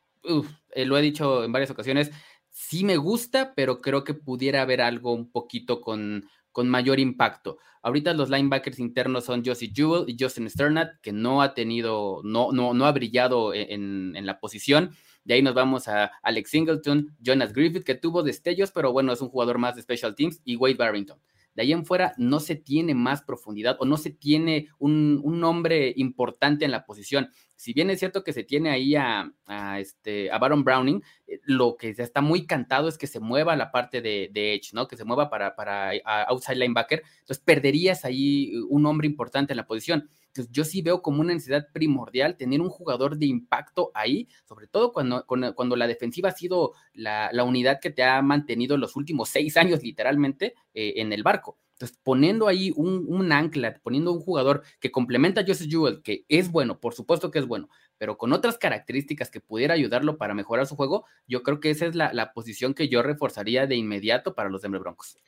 eh, 0.73 0.85
lo 0.85 0.97
he 0.97 1.01
dicho 1.01 1.43
en 1.43 1.51
varias 1.51 1.71
ocasiones. 1.71 2.11
Sí 2.49 2.85
me 2.85 2.95
gusta, 2.95 3.53
pero 3.55 3.81
creo 3.81 4.05
que 4.05 4.13
pudiera 4.13 4.61
haber 4.61 4.79
algo 4.79 5.11
un 5.11 5.29
poquito 5.29 5.81
con, 5.81 6.29
con 6.53 6.69
mayor 6.69 7.01
impacto. 7.01 7.57
Ahorita 7.81 8.13
los 8.13 8.29
linebackers 8.29 8.79
internos 8.79 9.25
son 9.25 9.43
Josie 9.45 9.73
Jewell 9.75 10.05
y 10.07 10.15
Justin 10.17 10.49
Sternat, 10.49 11.01
que 11.01 11.11
no 11.11 11.41
ha 11.41 11.53
tenido, 11.53 12.21
no, 12.23 12.53
no, 12.53 12.73
no 12.73 12.85
ha 12.85 12.91
brillado 12.93 13.53
e-, 13.53 13.73
en, 13.73 14.15
en, 14.15 14.25
la 14.25 14.39
posición. 14.39 14.95
De 15.25 15.33
ahí 15.33 15.41
nos 15.41 15.53
vamos 15.53 15.89
a 15.89 16.11
Alex 16.21 16.49
Singleton, 16.49 17.13
Jonas 17.19 17.51
Griffith, 17.51 17.83
que 17.83 17.95
tuvo 17.95 18.23
destellos, 18.23 18.71
pero 18.71 18.93
bueno, 18.93 19.11
es 19.11 19.19
un 19.19 19.29
jugador 19.29 19.57
más 19.57 19.75
de 19.75 19.81
special 19.81 20.15
teams, 20.15 20.41
y 20.45 20.55
Wade 20.55 20.75
Barrington. 20.75 21.19
De 21.55 21.63
ahí 21.63 21.71
en 21.71 21.85
fuera 21.85 22.13
no 22.17 22.39
se 22.39 22.55
tiene 22.55 22.95
más 22.95 23.21
profundidad 23.21 23.77
o 23.79 23.85
no 23.85 23.97
se 23.97 24.09
tiene 24.09 24.69
un, 24.79 25.19
un 25.23 25.39
nombre 25.39 25.93
importante 25.95 26.65
en 26.65 26.71
la 26.71 26.85
posición. 26.85 27.29
Si 27.55 27.73
bien 27.73 27.89
es 27.89 27.99
cierto 27.99 28.23
que 28.23 28.33
se 28.33 28.43
tiene 28.43 28.71
ahí 28.71 28.95
a, 28.95 29.31
este, 29.79 30.31
a 30.31 30.37
Baron 30.37 30.63
Browning, 30.63 31.01
eh, 31.27 31.39
lo 31.43 31.77
que 31.77 31.89
está 31.89 32.21
muy 32.21 32.45
cantado 32.45 32.87
es 32.87 32.97
que 32.97 33.07
se 33.07 33.19
mueva 33.19 33.55
la 33.55 33.71
parte 33.71 34.01
de, 34.01 34.29
de 34.33 34.55
Edge, 34.55 34.73
¿no? 34.73 34.87
Que 34.87 34.97
se 34.97 35.05
mueva 35.05 35.29
para, 35.29 35.55
para 35.55 35.91
outside 36.27 36.57
linebacker. 36.57 37.03
Entonces 37.19 37.43
perderías 37.43 38.03
ahí 38.05 38.51
un 38.69 38.85
hombre 38.85 39.07
importante 39.07 39.53
en 39.53 39.57
la 39.57 39.67
posición. 39.67 40.09
Entonces, 40.33 40.51
yo 40.51 40.63
sí 40.63 40.81
veo 40.81 41.03
como 41.03 41.21
una 41.21 41.33
necesidad 41.33 41.67
primordial 41.71 42.37
tener 42.37 42.59
un 42.59 42.69
jugador 42.69 43.17
de 43.17 43.27
impacto 43.27 43.91
ahí, 43.93 44.27
sobre 44.45 44.65
todo 44.65 44.91
cuando, 44.91 45.27
cuando, 45.27 45.75
la 45.75 45.85
defensiva 45.85 46.29
ha 46.29 46.31
sido 46.31 46.73
la, 46.93 47.29
unidad 47.45 47.79
que 47.79 47.91
te 47.91 48.01
ha 48.03 48.19
mantenido 48.23 48.75
los 48.77 48.95
últimos 48.95 49.29
seis 49.29 49.57
años 49.57 49.83
literalmente 49.83 50.55
eh, 50.73 50.93
en 50.97 51.13
el 51.13 51.21
barco. 51.21 51.59
Entonces, 51.73 51.99
poniendo 52.01 52.47
ahí 52.47 52.73
un, 52.75 53.05
un, 53.07 53.31
ancla, 53.31 53.79
poniendo 53.83 54.11
un 54.11 54.21
jugador 54.21 54.63
que 54.79 54.91
complementa 54.91 55.41
a 55.41 55.45
Joseph 55.45 55.69
Jewell, 55.69 56.01
que 56.01 56.25
es 56.29 56.51
bueno, 56.51 56.79
por 56.79 56.95
supuesto 56.95 57.29
que 57.29 57.37
es 57.37 57.45
bueno, 57.45 57.69
pero 57.99 58.17
con 58.17 58.33
otras 58.33 58.57
características 58.57 59.29
que 59.29 59.39
pudiera 59.39 59.75
ayudarlo 59.75 60.17
para 60.17 60.33
mejorar 60.33 60.65
su 60.65 60.75
juego, 60.75 61.05
yo 61.27 61.43
creo 61.43 61.59
que 61.59 61.69
esa 61.69 61.85
es 61.85 61.93
la, 61.93 62.11
la 62.11 62.33
posición 62.33 62.73
que 62.73 62.89
yo 62.89 63.03
reforzaría 63.03 63.67
de 63.67 63.75
inmediato 63.75 64.33
para 64.33 64.49
los 64.49 64.63
Denver 64.63 64.81
Broncos. 64.81 65.19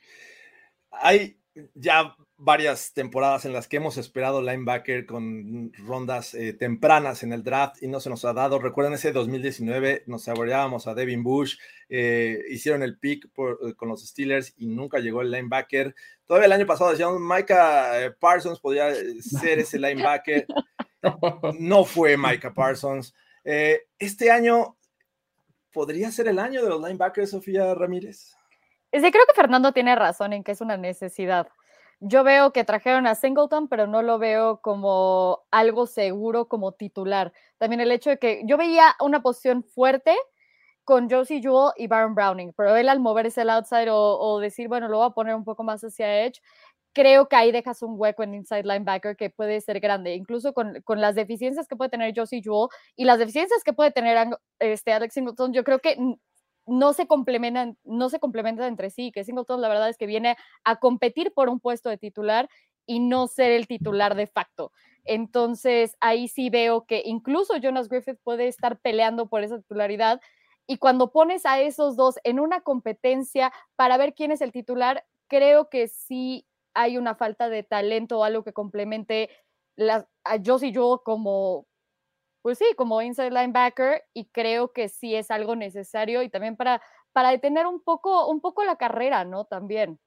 Hay 0.90 1.38
ya 1.74 2.16
varias 2.38 2.92
temporadas 2.92 3.44
en 3.44 3.52
las 3.52 3.66
que 3.66 3.78
hemos 3.78 3.96
esperado 3.96 4.42
linebacker 4.42 5.06
con 5.06 5.72
rondas 5.86 6.34
eh, 6.34 6.52
tempranas 6.52 7.22
en 7.22 7.32
el 7.32 7.42
draft 7.42 7.82
y 7.82 7.88
no 7.88 8.00
se 8.00 8.10
nos 8.10 8.24
ha 8.24 8.32
dado. 8.32 8.58
Recuerden 8.58 8.94
ese 8.94 9.12
2019, 9.12 10.04
nos 10.06 10.24
saboreábamos 10.24 10.86
a 10.86 10.94
Devin 10.94 11.22
Bush, 11.22 11.56
eh, 11.88 12.40
hicieron 12.50 12.82
el 12.82 12.98
pick 12.98 13.26
eh, 13.26 13.74
con 13.74 13.88
los 13.88 14.06
Steelers 14.06 14.52
y 14.56 14.66
nunca 14.66 14.98
llegó 14.98 15.22
el 15.22 15.30
linebacker. 15.30 15.94
Todavía 16.26 16.46
el 16.46 16.52
año 16.52 16.66
pasado 16.66 16.90
decíamos, 16.90 17.20
Micah 17.20 18.14
Parsons 18.18 18.60
podía 18.60 18.94
ser 19.20 19.58
ese 19.58 19.78
linebacker. 19.78 20.46
No 21.60 21.84
fue 21.84 22.16
Micah 22.16 22.52
Parsons. 22.52 23.14
este 23.44 24.28
año 24.32 24.76
podría 25.70 26.10
ser 26.10 26.26
el 26.26 26.40
año 26.40 26.64
de 26.64 26.68
los 26.68 26.82
linebackers, 26.82 27.30
Sofía 27.30 27.72
Ramírez. 27.74 28.34
Sí, 29.00 29.10
creo 29.12 29.26
que 29.26 29.34
Fernando 29.34 29.72
tiene 29.72 29.94
razón 29.94 30.32
en 30.32 30.42
que 30.42 30.52
es 30.52 30.60
una 30.62 30.78
necesidad. 30.78 31.48
Yo 32.00 32.24
veo 32.24 32.52
que 32.52 32.64
trajeron 32.64 33.06
a 33.06 33.14
Singleton, 33.14 33.68
pero 33.68 33.86
no 33.86 34.00
lo 34.02 34.18
veo 34.18 34.60
como 34.62 35.40
algo 35.50 35.86
seguro 35.86 36.48
como 36.48 36.72
titular. 36.72 37.32
También 37.58 37.80
el 37.80 37.92
hecho 37.92 38.10
de 38.10 38.18
que 38.18 38.42
yo 38.46 38.56
veía 38.56 38.94
una 39.00 39.22
posición 39.22 39.64
fuerte 39.64 40.16
con 40.84 41.10
Josie 41.10 41.42
Jewell 41.42 41.72
y 41.76 41.88
Baron 41.88 42.14
Browning, 42.14 42.52
pero 42.56 42.76
él 42.76 42.88
al 42.88 43.00
moverse 43.00 43.42
el 43.42 43.50
outside 43.50 43.88
o, 43.90 44.38
decir, 44.40 44.68
bueno, 44.68 44.88
lo 44.88 44.98
voy 44.98 45.06
a 45.08 45.10
poner 45.10 45.34
un 45.34 45.44
poco 45.44 45.64
más 45.64 45.82
hacia 45.82 46.24
edge, 46.24 46.40
creo 46.94 47.28
que 47.28 47.36
ahí 47.36 47.52
dejas 47.52 47.82
un 47.82 47.94
hueco 47.98 48.22
en 48.22 48.34
inside 48.34 48.62
linebacker 48.64 49.16
que 49.16 49.30
puede 49.30 49.60
ser 49.60 49.80
grande, 49.80 50.14
incluso 50.14 50.54
con, 50.54 50.80
con 50.82 51.00
las 51.00 51.14
deficiencias 51.16 51.68
que 51.68 51.76
puede 51.76 51.90
tener 51.90 52.14
Josie 52.16 52.42
Jewell 52.42 52.68
y 52.96 53.04
las 53.04 53.18
deficiencias 53.18 53.64
que 53.64 53.72
puede 53.72 53.90
tener 53.90 54.16
este 54.60 54.92
Alex 54.92 55.14
Singleton, 55.14 55.52
yo 55.52 55.64
creo 55.64 55.80
que 55.80 55.96
no 56.66 56.92
se 56.92 57.06
complementan, 57.06 57.78
no 57.84 58.08
se 58.08 58.18
complementan 58.20 58.66
entre 58.66 58.90
sí, 58.90 59.12
que 59.12 59.24
Singleton 59.24 59.60
la 59.60 59.68
verdad 59.68 59.88
es 59.88 59.96
que 59.96 60.06
viene 60.06 60.36
a 60.64 60.76
competir 60.76 61.32
por 61.32 61.48
un 61.48 61.60
puesto 61.60 61.88
de 61.90 61.98
titular 61.98 62.48
y 62.86 63.00
no 63.00 63.26
ser 63.28 63.52
el 63.52 63.66
titular 63.66 64.14
de 64.14 64.26
facto. 64.26 64.72
Entonces, 65.04 65.96
ahí 66.00 66.28
sí 66.28 66.50
veo 66.50 66.84
que 66.86 67.02
incluso 67.04 67.56
Jonas 67.56 67.88
Griffith 67.88 68.18
puede 68.24 68.48
estar 68.48 68.78
peleando 68.80 69.28
por 69.28 69.42
esa 69.44 69.58
titularidad. 69.58 70.20
Y 70.66 70.78
cuando 70.78 71.12
pones 71.12 71.46
a 71.46 71.60
esos 71.60 71.96
dos 71.96 72.16
en 72.24 72.40
una 72.40 72.60
competencia 72.60 73.52
para 73.76 73.96
ver 73.98 74.14
quién 74.14 74.32
es 74.32 74.40
el 74.40 74.52
titular, 74.52 75.04
creo 75.28 75.68
que 75.68 75.88
sí 75.88 76.46
hay 76.74 76.98
una 76.98 77.14
falta 77.14 77.48
de 77.48 77.62
talento 77.62 78.18
o 78.18 78.24
algo 78.24 78.42
que 78.44 78.52
complemente 78.52 79.30
a 80.24 80.38
Josie 80.44 80.72
yo 80.72 81.02
como, 81.04 81.66
pues 82.46 82.58
sí, 82.58 82.64
como 82.76 83.02
inside 83.02 83.32
linebacker 83.32 84.04
y 84.14 84.26
creo 84.26 84.72
que 84.72 84.88
sí 84.88 85.16
es 85.16 85.32
algo 85.32 85.56
necesario 85.56 86.22
y 86.22 86.30
también 86.30 86.54
para, 86.54 86.80
para 87.10 87.32
detener 87.32 87.66
un 87.66 87.82
poco, 87.82 88.28
un 88.28 88.40
poco 88.40 88.62
la 88.62 88.76
carrera, 88.76 89.24
¿no? 89.24 89.46
También. 89.46 89.98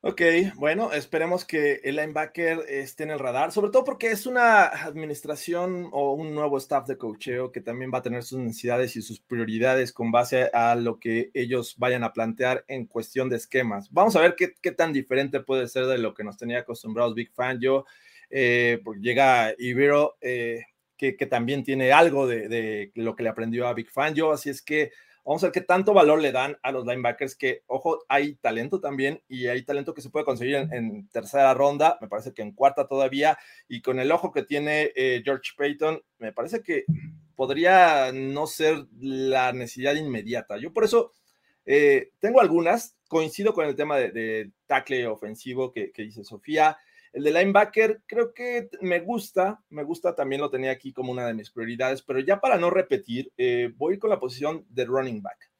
Ok, 0.00 0.22
bueno, 0.54 0.92
esperemos 0.92 1.44
que 1.44 1.80
el 1.82 1.96
linebacker 1.96 2.60
esté 2.68 3.02
en 3.02 3.10
el 3.10 3.18
radar, 3.18 3.50
sobre 3.50 3.72
todo 3.72 3.82
porque 3.82 4.12
es 4.12 4.26
una 4.26 4.66
administración 4.66 5.88
o 5.90 6.12
un 6.12 6.36
nuevo 6.36 6.56
staff 6.58 6.86
de 6.86 6.96
cocheo 6.96 7.50
que 7.50 7.60
también 7.60 7.90
va 7.92 7.98
a 7.98 8.02
tener 8.02 8.22
sus 8.22 8.38
necesidades 8.38 8.94
y 8.94 9.02
sus 9.02 9.18
prioridades 9.18 9.92
con 9.92 10.12
base 10.12 10.50
a 10.52 10.76
lo 10.76 11.00
que 11.00 11.32
ellos 11.34 11.74
vayan 11.78 12.04
a 12.04 12.12
plantear 12.12 12.64
en 12.68 12.86
cuestión 12.86 13.28
de 13.28 13.38
esquemas. 13.38 13.90
Vamos 13.90 14.14
a 14.14 14.20
ver 14.20 14.36
qué, 14.36 14.54
qué 14.62 14.70
tan 14.70 14.92
diferente 14.92 15.40
puede 15.40 15.66
ser 15.66 15.86
de 15.86 15.98
lo 15.98 16.14
que 16.14 16.22
nos 16.22 16.36
tenía 16.36 16.60
acostumbrados 16.60 17.16
Big 17.16 17.32
Fan. 17.32 17.58
Yo 17.58 17.86
eh, 18.30 18.80
llega 19.00 19.54
Ibero, 19.58 20.16
eh, 20.20 20.62
que, 20.96 21.12
también 21.26 21.62
tiene 21.62 21.92
algo 21.92 22.26
de, 22.26 22.90
lo 22.94 23.14
que 23.14 23.22
le 23.22 23.28
aprendió 23.28 23.68
a 23.68 23.74
Big 23.74 23.90
Fan 23.90 24.14
yo, 24.14 24.32
así 24.32 24.50
es 24.50 24.60
que 24.62 24.90
vamos 25.24 25.42
a 25.42 25.46
ver 25.46 25.52
qué 25.52 25.60
tanto 25.60 25.94
valor 25.94 26.20
le 26.20 26.32
dan 26.32 26.56
a 26.62 26.72
los 26.72 26.84
linebackers, 26.86 27.36
que, 27.36 27.62
ojo, 27.66 28.04
hay 28.08 28.34
talento 28.36 28.80
también 28.80 29.22
y 29.28 29.46
hay 29.46 29.62
talento 29.62 29.94
que 29.94 30.02
se 30.02 30.10
puede 30.10 30.24
conseguir 30.24 30.56
en, 30.56 31.08
tercera 31.08 31.54
ronda, 31.54 31.98
me 32.00 32.08
parece 32.08 32.32
que 32.32 32.42
en 32.42 32.52
cuarta 32.52 32.88
todavía, 32.88 33.38
y 33.68 33.80
con 33.80 34.00
el 34.00 34.10
ojo 34.10 34.32
que 34.32 34.42
tiene 34.42 34.90
eh, 34.96 35.22
George 35.24 35.52
Payton, 35.56 36.02
me 36.18 36.32
parece 36.32 36.62
que 36.62 36.84
podría 37.36 38.10
no 38.12 38.46
ser 38.46 38.86
la 38.98 39.52
necesidad 39.52 39.94
inmediata. 39.94 40.58
Yo 40.58 40.72
por 40.72 40.84
eso 40.84 41.12
tengo 42.18 42.40
algunas, 42.40 42.96
coincido 43.08 43.52
con 43.52 43.66
el 43.66 43.76
tema 43.76 43.98
de, 43.98 44.50
tackle 44.66 45.06
ofensivo 45.06 45.70
que, 45.70 45.92
que 45.92 46.02
dice 46.02 46.24
Sofía, 46.24 46.78
el 47.12 47.24
de 47.24 47.32
linebacker 47.32 48.02
creo 48.06 48.32
que 48.32 48.68
me 48.80 49.00
gusta, 49.00 49.60
me 49.70 49.82
gusta, 49.82 50.14
también 50.14 50.40
lo 50.40 50.50
tenía 50.50 50.70
aquí 50.70 50.92
como 50.92 51.12
una 51.12 51.26
de 51.26 51.34
mis 51.34 51.50
prioridades, 51.50 52.02
pero 52.02 52.20
ya 52.20 52.40
para 52.40 52.56
no 52.56 52.70
repetir, 52.70 53.32
eh, 53.36 53.72
voy 53.76 53.98
con 53.98 54.10
la 54.10 54.20
posición 54.20 54.64
de 54.68 54.84
running 54.84 55.22
back. 55.22 55.50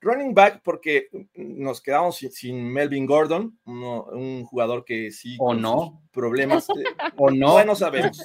Running 0.00 0.32
back 0.32 0.60
porque 0.62 1.08
nos 1.34 1.80
quedamos 1.80 2.16
sin, 2.16 2.72
Melvin 2.72 3.04
Gordon, 3.04 3.58
un 3.64 4.44
jugador 4.44 4.84
que 4.84 5.10
sí... 5.10 5.36
O 5.40 5.54
no. 5.54 6.02
Problemas. 6.12 6.68
o 7.16 7.30
no. 7.30 7.64
no 7.64 7.74
sabemos. 7.74 8.22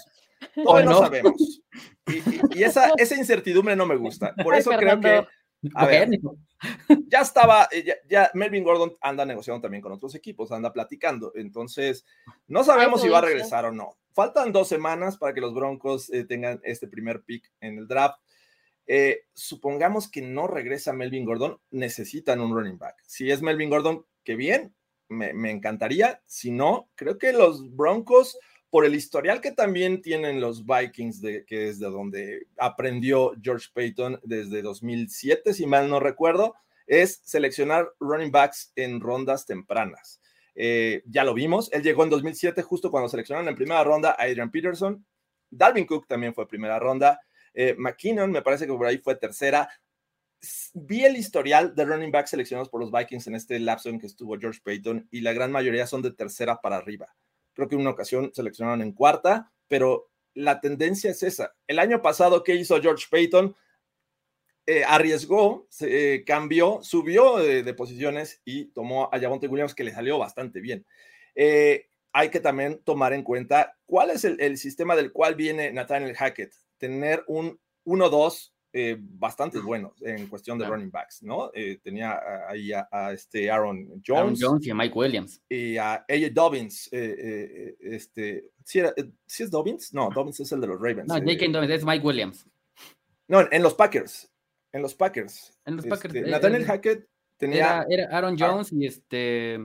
o 0.66 0.80
no, 0.82 1.00
sabemos. 1.00 1.62
Y, 2.56 2.62
esa, 2.62 2.92
esa 2.98 3.16
incertidumbre 3.16 3.76
no 3.76 3.86
me 3.88 3.96
gusta. 3.96 4.36
Por 4.36 4.56
eso 4.56 4.70
creo 4.72 5.00
que 5.00 5.26
a 5.76 5.86
ver, 5.86 6.10
ya 7.08 7.22
estaba, 7.22 7.68
eh, 7.72 8.02
ya, 8.10 8.32
Melvin 8.34 8.64
Gordon 8.64 8.98
anda 9.02 9.26
negociando 9.26 9.62
también 9.62 9.82
con 9.82 9.92
otros 9.92 10.16
equipos, 10.16 10.52
anda 10.52 10.74
platicando. 10.74 11.32
Entonces, 11.36 12.06
no 12.48 12.64
sabemos 12.64 13.02
si 13.02 13.10
va 13.10 13.20
a 13.20 13.22
regresar 13.22 13.66
o 13.66 13.72
no. 13.72 13.98
Faltan 14.14 14.52
dos 14.52 14.68
semanas 14.68 15.18
para 15.18 15.34
que 15.34 15.42
los 15.42 15.54
Broncos 15.54 16.12
eh, 16.12 16.26
tengan 16.26 16.60
este 16.64 16.88
primer 16.88 17.24
pick 17.24 17.52
en 17.62 17.78
el 17.78 17.88
draft. 17.88 18.20
Eh, 18.86 19.22
supongamos 19.34 20.10
que 20.10 20.22
no 20.22 20.48
regresa 20.48 20.94
Melvin 20.94 21.26
Gordon, 21.26 21.60
necesitan 21.72 22.42
un 22.42 22.54
running 22.54 22.78
back. 22.78 22.96
Si 23.06 23.32
es 23.32 23.42
Melvin 23.42 23.70
Gordon, 23.70 24.06
qué 24.24 24.36
bien, 24.36 24.76
me, 25.08 25.34
me 25.34 25.52
encantaría. 25.52 26.22
Si 26.26 26.52
no, 26.52 26.90
creo 26.96 27.18
que 27.18 27.34
los 27.34 27.76
Broncos 27.76 28.38
por 28.74 28.86
el 28.86 28.96
historial 28.96 29.40
que 29.40 29.52
también 29.52 30.02
tienen 30.02 30.42
los 30.42 30.66
Vikings, 30.66 31.22
de, 31.22 31.46
que 31.46 31.70
es 31.70 31.78
de 31.78 31.92
donde 31.92 32.48
aprendió 32.58 33.34
George 33.40 33.68
Payton 33.72 34.20
desde 34.24 34.64
2007, 34.64 35.54
si 35.54 35.68
mal 35.68 35.88
no 35.88 36.00
recuerdo, 36.00 36.56
es 36.88 37.22
seleccionar 37.24 37.88
running 38.00 38.32
backs 38.32 38.74
en 38.76 39.00
rondas 39.00 39.46
tempranas. 39.46 40.20
Eh, 40.56 41.04
ya 41.06 41.24
lo 41.24 41.36
vimos, 41.36 41.72
él 41.72 41.84
llegó 41.84 42.04
en 42.04 42.10
2007 42.10 42.64
justo 42.64 42.90
cuando 42.90 43.10
seleccionaron 43.10 43.48
en 43.48 43.56
primera 43.56 43.84
ronda 43.84 44.16
a 44.18 44.24
Adrian 44.24 44.50
Peterson, 44.50 45.06
Dalvin 45.52 45.86
Cook 45.86 46.08
también 46.08 46.34
fue 46.34 46.48
primera 46.48 46.80
ronda, 46.80 47.22
eh, 47.54 47.76
McKinnon 47.78 48.32
me 48.32 48.42
parece 48.42 48.66
que 48.66 48.74
por 48.74 48.88
ahí 48.88 48.98
fue 48.98 49.14
tercera. 49.14 49.70
Vi 50.74 51.06
el 51.06 51.16
historial 51.16 51.76
de 51.76 51.86
running 51.86 52.12
backs 52.12 52.32
seleccionados 52.32 52.70
por 52.70 52.82
los 52.82 52.92
Vikings 52.92 53.28
en 53.28 53.36
este 53.36 53.60
lapso 53.60 53.90
en 53.90 54.00
que 54.00 54.08
estuvo 54.08 54.36
George 54.40 54.62
Payton 54.64 55.10
y 55.12 55.22
la 55.22 55.32
gran 55.32 55.52
mayoría 55.52 55.86
son 55.86 56.02
de 56.02 56.12
tercera 56.12 56.60
para 56.60 56.78
arriba 56.78 57.14
creo 57.54 57.68
que 57.68 57.76
en 57.76 57.82
una 57.82 57.92
ocasión 57.92 58.32
seleccionaron 58.34 58.82
en 58.82 58.94
cuarta, 58.94 59.52
pero 59.68 60.10
la 60.34 60.60
tendencia 60.60 61.12
es 61.12 61.24
esa. 61.24 61.54
El 61.68 61.80
año 61.80 62.02
pasado, 62.02 62.44
¿qué 62.44 62.56
hizo 62.56 62.82
George 62.82 63.06
Payton? 63.10 63.56
Eh, 64.66 64.84
arriesgó, 64.86 65.68
se, 65.70 66.16
eh, 66.16 66.24
cambió, 66.24 66.80
subió 66.84 67.38
de, 67.38 67.74
posiciones 67.74 68.42
y 68.46 68.66
tomó 68.66 69.10
a 69.12 69.20
Javonte 69.20 69.48
Williams, 69.48 69.76
que 69.76 69.84
le 69.84 69.92
salió 69.92 70.18
bastante 70.18 70.62
bien. 70.62 70.86
Eh, 71.36 71.88
hay 72.14 72.30
que 72.30 72.40
también 72.40 72.82
tomar 72.84 73.12
en 73.12 73.24
cuenta 73.24 73.78
cuál 73.86 74.12
es 74.12 74.24
el, 74.24 74.58
sistema 74.58 74.96
del 74.96 75.12
cual 75.12 75.36
viene 75.36 75.74
Nathaniel 75.74 76.16
Hackett. 76.16 76.54
Tener 76.78 77.24
un 77.28 77.60
1-2 77.86 78.53
eh, 78.76 78.98
bastante 79.00 79.60
buenos 79.60 80.02
en 80.02 80.26
cuestión 80.26 80.58
de 80.58 80.66
running 80.66 80.90
backs, 80.90 81.22
¿no? 81.22 81.52
Eh, 81.54 81.80
tenía 81.84 82.20
ahí 82.50 82.72
a, 82.74 83.12
este 83.14 83.52
Aaron 83.52 84.02
Jones. 84.06 84.10
Aaron 84.20 84.36
Jones 84.40 84.66
y 84.66 84.72
a 84.72 84.76
Mike 84.76 84.98
Williams. 84.98 85.42
Y 85.48 85.78
a 85.78 86.04
AJ 86.10 86.34
Dobbins. 86.34 86.90
Eh, 86.92 87.76
este, 87.80 88.50
¿sí, 88.64 88.82
es 88.82 89.52
Dobbins? 89.52 89.94
No, 89.94 90.10
Dobbins 90.10 90.40
es 90.40 90.52
el 90.52 90.62
de 90.62 90.68
los 90.68 90.82
Ravens. 90.82 91.08
No, 91.08 91.14
J.K. 91.14 91.52
Dobbins 91.52 91.72
es 91.72 91.86
Mike 91.86 92.04
Williams. 92.04 92.48
No, 93.28 93.48
en 93.52 93.62
los 93.62 93.76
Packers. 93.76 94.28
En 94.72 94.82
los 94.82 94.96
Packers. 94.96 95.56
En 95.66 95.76
los 95.76 95.86
Packers. 95.86 96.16
Este, 96.16 96.32
Nathaniel 96.32 96.66
Hackett 96.66 97.08
tenía. 97.38 97.86
Era, 97.88 98.06
Aaron 98.18 98.36
Jones 98.38 98.74
y 98.74 98.88
este. 98.88 99.60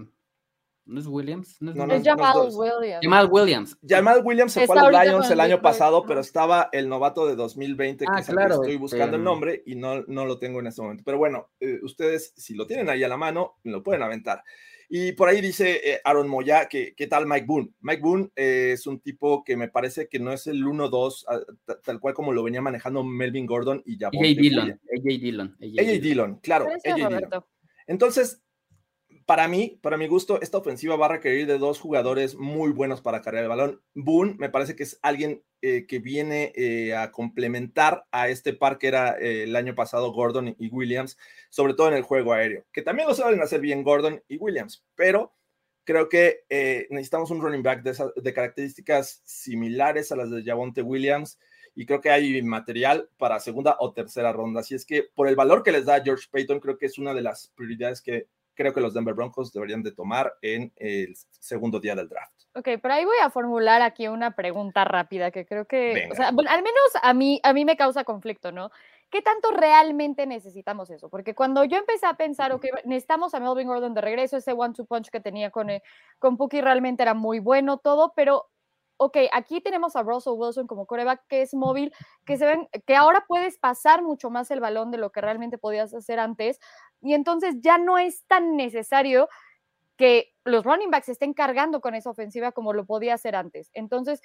¿No 0.88 1.00
es 1.00 1.07
Williams? 1.07 1.61
No 1.61 1.71
es, 1.71 2.02
Jamal 2.02 2.49
Williams. 2.50 3.00
Jamal 3.02 3.28
Williams. 3.30 3.78
Jamal 3.87 4.23
Williams 4.25 4.52
se 4.52 4.66
fue 4.66 4.78
a 4.78 4.90
los 4.90 5.04
Lions 5.04 5.30
el 5.30 5.40
año 5.40 5.61
pasado, 5.61 6.07
pero 6.07 6.21
estaba 6.21 6.71
el 6.73 6.88
novato 6.88 7.26
de 7.26 7.37
2020, 7.37 8.07
que 8.07 8.11
ah, 8.11 8.21
es 8.21 8.28
el 8.30 8.37
que 8.37 8.45
estoy 8.45 8.76
buscando 8.76 9.18
el 9.18 9.23
nombre 9.23 9.62
y 9.66 9.75
no, 9.75 10.02
no 10.07 10.25
lo 10.25 10.38
tengo 10.38 10.61
en 10.61 10.68
este 10.68 10.80
momento. 10.80 11.02
Pero 11.04 11.18
bueno, 11.18 11.50
eh, 11.61 11.78
ustedes, 11.83 12.33
si 12.37 12.54
lo 12.54 12.66
tienen 12.66 12.88
ahí 12.88 13.04
a 13.04 13.09
la 13.09 13.18
mano, 13.18 13.59
lo 13.64 13.83
pueden 13.83 14.02
aventar. 14.02 14.42
Y 14.88 15.12
por 15.12 15.28
ahí 15.28 15.42
dice 15.42 15.78
eh, 15.85 16.00
Aaron 16.02 16.26
Moya 16.26 16.66
que 16.66 16.95
qué 16.95 17.07
tal 17.07 17.26
Mike 17.26 17.45
Boone. 17.47 17.68
Mike 17.80 18.00
Boone 18.00 18.30
eh, 18.35 18.71
es 18.73 18.87
un 18.87 19.00
tipo 19.00 19.45
que 19.45 19.59
me 19.59 19.68
parece 19.68 20.09
que 20.09 20.18
no 20.18 20.33
es 20.33 20.47
el 20.47 20.64
1-2, 20.64 21.25
ah, 21.28 21.40
tal 21.85 22.00
cual 22.00 22.14
como 22.14 22.33
lo 22.33 22.42
venía 22.42 22.62
manejando 22.62 23.04
Melvin 23.04 23.45
Gordon 23.45 23.83
y 23.85 23.99
ya. 23.99 24.09
AJ 24.09 24.23
Dillon. 24.23 24.71
AJ 24.71 25.02
Dillon. 25.04 25.57
AJ 25.61 26.00
Dillon, 26.00 26.37
claro. 26.37 26.66
AJ 26.83 26.95
Dillon. 26.95 27.28
Entonces, 27.87 28.42
para 29.29 29.47
mí, 29.47 29.79
para 29.83 29.99
mi 29.99 30.07
gusto, 30.07 30.41
esta 30.41 30.57
ofensiva 30.57 30.97
va 30.97 31.05
a 31.05 31.11
requerir 31.11 31.47
de 31.47 31.59
dos 31.59 31.79
jugadores 31.81 32.35
muy 32.35 32.73
buenos 32.73 33.03
para 33.03 33.21
cargar 33.21 33.43
el 33.43 33.51
balón. 33.51 33.83
Boone 33.93 34.37
me 34.39 34.49
parece 34.49 34.75
que 34.75 34.85
es 34.85 34.99
alguien 35.03 35.45
eh, 35.61 35.85
que 35.87 35.99
viene 35.99 36.51
eh, 36.57 36.95
a 36.97 37.13
complementar 37.13 38.07
a 38.11 38.31
este 38.31 38.55
par 38.55 38.79
que 38.79 38.89
era 38.89 39.19
eh, 39.21 39.43
el 39.43 39.55
año 39.55 39.75
pasado 39.75 40.13
Gordon 40.15 40.57
y 40.59 40.71
Williams, 40.71 41.19
sobre 41.51 41.75
todo 41.75 41.89
en 41.89 41.95
el 41.95 42.05
juego 42.05 42.33
aéreo, 42.33 42.65
que 42.73 42.81
también 42.81 43.07
lo 43.07 43.15
saben 43.15 43.43
hacer 43.43 43.61
bien 43.61 43.83
Gordon 43.83 44.25
y 44.29 44.39
Williams, 44.39 44.83
pero 44.95 45.37
creo 45.85 46.09
que 46.09 46.45
necesitamos 46.89 47.31
un 47.31 47.43
running 47.43 47.63
back 47.63 47.83
de, 47.83 48.11
de, 48.17 48.33
características 48.33 49.21
similares 49.27 50.11
a 50.11 50.17
las 50.17 50.31
de 50.31 50.43
Javonte 50.43 50.81
Williams 50.81 51.39
y 51.75 51.85
creo 51.85 52.01
que 52.01 52.11
hay 52.11 52.41
material 52.41 53.11
para 53.19 53.41
segunda 53.41 53.77
o 53.79 53.93
tercera 53.93 54.33
ronda. 54.33 54.61
Así 54.61 54.75
es 54.75 54.87
que 54.87 55.05
por 55.15 55.29
el 55.29 55.37
valor 55.37 55.63
que 55.63 55.73
les 55.73 55.85
da 55.85 56.03
George 56.03 56.29
Payton, 56.31 56.61
creo 56.61 56.79
que 56.79 56.87
es 56.87 56.99
una 56.99 57.13
de 57.13 57.21
las 57.21 57.53
prioridades 57.55 58.01
que 58.01 58.27
creo 58.59 58.75
que 58.75 58.81
los 58.81 58.93
Denver 58.93 59.15
Broncos 59.15 59.53
deberían 59.53 59.85
de 59.85 59.93
tomar 59.93 60.35
en 60.43 60.73
el 60.77 61.15
segundo 61.31 61.79
día 61.79 61.95
del 61.95 62.09
draft. 62.09 62.35
Ok, 62.57 62.71
pero 62.83 62.95
ahí 62.95 63.05
voy 63.05 63.19
a 63.23 63.31
formular 63.31 63.83
aquí 63.83 64.09
una 64.09 64.33
pregunta 64.33 64.85
rápida 64.85 65.31
que 65.31 65.47
creo 65.47 65.67
que, 65.67 66.09
o 66.11 66.15
sea, 66.17 66.29
al 66.29 66.35
menos 66.35 66.91
a 67.00 67.15
mí, 67.15 67.41
a 67.45 67.53
mí 67.53 67.65
me 67.65 67.77
causa 67.77 68.03
conflicto, 68.03 68.50
¿no? 68.50 68.73
¿Qué 69.11 69.23
tanto 69.23 69.53
realmente 69.53 70.27
necesitamos 70.27 70.91
eso? 70.91 71.09
Porque 71.09 71.37
cuando 71.37 71.62
yo 71.62 71.79
empecé 71.79 72.07
a 72.07 72.15
pensar, 72.15 72.50
ok, 72.50 72.65
necesitamos 72.85 73.33
a 73.33 73.38
Melvin 73.38 73.69
Gordon 73.69 73.95
de 73.95 74.00
regreso, 74.00 74.37
ese 74.37 74.55
one-two 74.55 74.87
punch 74.87 75.09
que 75.09 75.21
tenía 75.21 75.53
con, 75.53 75.71
eh, 75.71 75.85
con 76.19 76.37
Puki 76.37 76.61
realmente 76.61 77.05
era 77.05 77.15
muy 77.15 77.38
bueno 77.38 77.79
todo, 77.79 78.12
pero 78.17 78.49
ok, 78.99 79.17
aquí 79.33 79.61
tenemos 79.61 79.97
a 79.97 80.02
Russell 80.02 80.35
Wilson 80.37 80.67
como 80.67 80.87
coreback 80.87 81.26
que 81.28 81.43
es 81.43 81.55
móvil, 81.55 81.93
que 82.26 82.37
se 82.37 82.47
ven, 82.47 82.69
que 82.87 82.95
ahora 82.95 83.25
puedes 83.26 83.59
pasar 83.59 84.02
mucho 84.02 84.31
más 84.31 84.50
el 84.50 84.61
balón 84.61 84.90
de 84.90 84.99
lo 84.99 85.11
que 85.11 85.21
realmente 85.21 85.59
podías 85.59 85.95
hacer 85.95 86.19
antes, 86.19 86.61
y 87.00 87.14
entonces 87.14 87.57
ya 87.61 87.78
no 87.78 87.99
es 87.99 88.25
tan 88.26 88.57
necesario 88.57 89.28
que 89.97 90.33
los 90.45 90.64
running 90.64 90.90
backs 90.90 91.09
estén 91.09 91.35
cargando 91.35 91.81
con 91.81 91.95
esa 91.95 92.11
ofensiva 92.11 92.52
como 92.52 92.73
lo 92.73 92.87
podía 92.87 93.14
hacer 93.14 93.35
antes. 93.35 93.71
Entonces, 93.75 94.23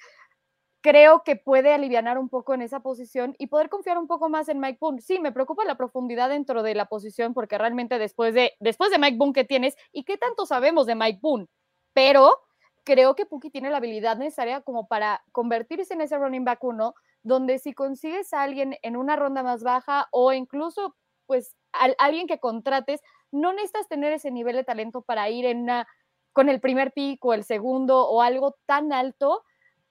creo 0.84 1.22
que 1.24 1.36
puede 1.36 1.72
aliviar 1.72 2.18
un 2.18 2.28
poco 2.28 2.52
en 2.52 2.60
esa 2.60 2.80
posición 2.80 3.34
y 3.38 3.46
poder 3.46 3.70
confiar 3.70 3.96
un 3.96 4.06
poco 4.06 4.28
más 4.28 4.50
en 4.50 4.60
Mike 4.60 4.76
Boone. 4.80 5.00
Sí, 5.00 5.18
me 5.18 5.32
preocupa 5.32 5.64
la 5.64 5.76
profundidad 5.78 6.28
dentro 6.28 6.62
de 6.62 6.74
la 6.74 6.84
posición 6.86 7.32
porque 7.32 7.56
realmente 7.56 7.98
después 7.98 8.34
de, 8.34 8.52
después 8.60 8.90
de 8.90 8.98
Mike 8.98 9.16
Boone 9.16 9.32
que 9.32 9.44
tienes 9.44 9.76
y 9.92 10.04
qué 10.04 10.18
tanto 10.18 10.44
sabemos 10.44 10.84
de 10.86 10.94
Mike 10.94 11.20
Boone, 11.22 11.46
pero 11.94 12.38
creo 12.84 13.14
que 13.14 13.26
Puki 13.26 13.50
tiene 13.50 13.70
la 13.70 13.78
habilidad 13.78 14.16
necesaria 14.16 14.60
como 14.60 14.86
para 14.86 15.22
convertirse 15.32 15.94
en 15.94 16.02
ese 16.02 16.18
running 16.18 16.44
back 16.44 16.62
uno, 16.62 16.94
donde 17.22 17.58
si 17.58 17.72
consigues 17.72 18.32
a 18.32 18.42
alguien 18.42 18.76
en 18.82 18.96
una 18.96 19.16
ronda 19.16 19.42
más 19.42 19.62
baja 19.62 20.08
o 20.10 20.32
incluso 20.32 20.94
pues 21.26 21.56
alguien 21.98 22.26
que 22.26 22.38
contrates, 22.38 23.00
no 23.32 23.52
necesitas 23.52 23.88
tener 23.88 24.12
ese 24.12 24.30
nivel 24.30 24.56
de 24.56 24.64
talento 24.64 25.02
para 25.02 25.28
ir 25.30 25.46
en 25.46 25.62
una, 25.62 25.88
con 26.32 26.48
el 26.48 26.60
primer 26.60 26.92
pico, 26.92 27.32
el 27.32 27.44
segundo 27.44 28.08
o 28.08 28.20
algo 28.20 28.56
tan 28.66 28.92
alto 28.92 29.42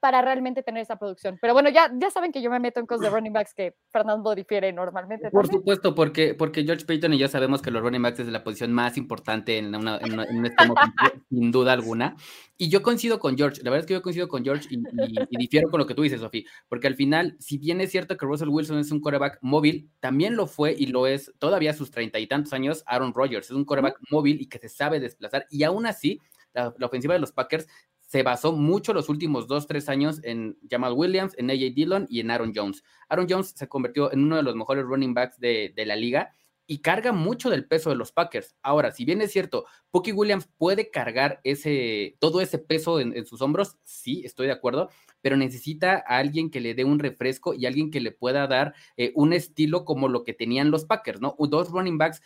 para 0.03 0.21
realmente 0.21 0.63
tener 0.63 0.81
esa 0.81 0.97
producción. 0.97 1.37
Pero 1.39 1.53
bueno, 1.53 1.69
ya, 1.69 1.89
ya 1.97 2.11
saben 2.11 2.33
que 2.33 2.41
yo 2.41 2.51
me 2.51 2.59
meto 2.59 2.81
en 2.81 2.85
cosas 2.85 3.03
de 3.03 3.09
running 3.09 3.31
backs 3.31 3.53
que 3.53 3.77
Fernando 3.89 4.35
difiere 4.35 4.73
normalmente. 4.73 5.31
Por 5.31 5.47
supuesto, 5.47 5.95
porque, 5.95 6.33
porque 6.33 6.65
George 6.65 6.83
Payton 6.85 7.13
y 7.13 7.19
yo 7.19 7.29
sabemos 7.29 7.61
que 7.61 7.71
los 7.71 7.81
running 7.81 8.01
backs 8.01 8.19
es 8.19 8.27
la 8.27 8.43
posición 8.43 8.73
más 8.73 8.97
importante 8.97 9.57
en, 9.57 9.73
una, 9.73 9.97
en, 9.99 10.19
un 10.19 10.51
sin 11.29 11.51
duda 11.53 11.71
alguna. 11.71 12.17
Y 12.57 12.67
yo 12.67 12.83
coincido 12.83 13.17
con 13.17 13.37
George, 13.37 13.63
la 13.63 13.69
verdad 13.69 13.85
es 13.85 13.87
que 13.87 13.93
yo 13.93 14.01
coincido 14.01 14.27
con 14.27 14.43
George 14.43 14.67
y, 14.69 14.83
y, 15.29 15.37
difiero 15.37 15.69
con 15.71 15.79
lo 15.79 15.87
que 15.87 15.95
tú 15.95 16.01
dices, 16.01 16.19
Sofía, 16.19 16.43
porque 16.67 16.87
al 16.87 16.95
final, 16.95 17.37
si 17.39 17.57
bien 17.57 17.79
es 17.79 17.89
cierto 17.89 18.17
que 18.17 18.25
Russell 18.25 18.49
Wilson 18.49 18.79
es 18.79 18.91
un 18.91 18.99
quarterback 18.99 19.37
móvil, 19.39 19.89
también 20.01 20.35
lo 20.35 20.47
fue 20.47 20.75
y 20.77 20.87
lo 20.87 21.07
es 21.07 21.31
todavía 21.39 21.71
a 21.71 21.75
sus 21.75 21.91
treinta 21.91 22.19
y 22.19 22.27
tantos 22.27 22.51
años 22.51 22.83
Aaron 22.87 23.13
Rodgers, 23.13 23.45
es 23.45 23.55
un 23.55 23.63
quarterback 23.63 23.99
móvil 24.11 24.41
y 24.41 24.47
que 24.47 24.59
se 24.59 24.67
sabe 24.67 24.99
desplazar 24.99 25.45
y 25.49 25.63
aún 25.63 25.85
así 25.85 26.19
la, 26.51 26.73
la, 26.77 26.87
ofensiva 26.87 27.13
de 27.13 27.21
los 27.21 27.31
Packers 27.31 27.67
se 28.13 28.21
basó 28.21 28.51
mucho 28.51 28.93
los 28.93 29.09
últimos 29.09 29.47
dos, 29.47 29.65
tres 29.65 29.89
años 29.89 30.19
en 30.21 30.55
Jamal 30.69 30.93
Williams, 30.93 31.33
en 31.39 31.49
AJ 31.49 31.73
Dillon 31.73 32.05
y 32.07 32.19
en 32.19 32.29
Aaron 32.29 32.53
Jones. 32.55 32.83
Aaron 33.09 33.25
Jones 33.27 33.53
se 33.55 33.67
convirtió 33.67 34.13
en 34.13 34.23
uno 34.23 34.35
de 34.35 34.43
los 34.43 34.55
mejores 34.55 34.85
running 34.85 35.15
backs 35.15 35.39
de, 35.39 35.73
la 35.75 35.95
liga 35.95 36.31
y 36.67 36.83
carga 36.83 37.11
mucho 37.11 37.49
del 37.49 37.65
peso 37.65 37.89
de 37.89 37.95
los 37.95 38.11
Packers. 38.11 38.55
Ahora, 38.61 38.91
si 38.91 39.03
bien 39.03 39.19
es 39.21 39.31
cierto, 39.31 39.65
Pookie 39.89 40.11
Williams 40.11 40.47
puede 40.59 40.91
cargar 40.91 41.41
ese, 41.43 42.15
todo 42.19 42.39
ese 42.39 42.59
peso 42.59 42.99
en, 42.99 43.25
sus 43.25 43.41
hombros, 43.41 43.79
sí, 43.83 44.21
estoy 44.23 44.45
de 44.45 44.53
acuerdo, 44.53 44.91
pero 45.21 45.35
necesita 45.35 46.03
a 46.07 46.19
alguien 46.19 46.51
que 46.51 46.61
le 46.61 46.75
dé 46.75 46.83
un 46.83 46.99
refresco 46.99 47.55
y 47.55 47.65
alguien 47.65 47.89
que 47.89 47.99
le 47.99 48.11
pueda 48.11 48.45
dar 48.45 48.75
eh, 48.95 49.11
un 49.15 49.33
estilo 49.33 49.85
como 49.85 50.07
lo 50.07 50.23
que 50.23 50.35
tenían 50.35 50.69
los 50.69 50.85
Packers, 50.85 51.19
¿no? 51.19 51.35
Dos 51.39 51.71
running 51.71 51.97
backs 51.97 52.21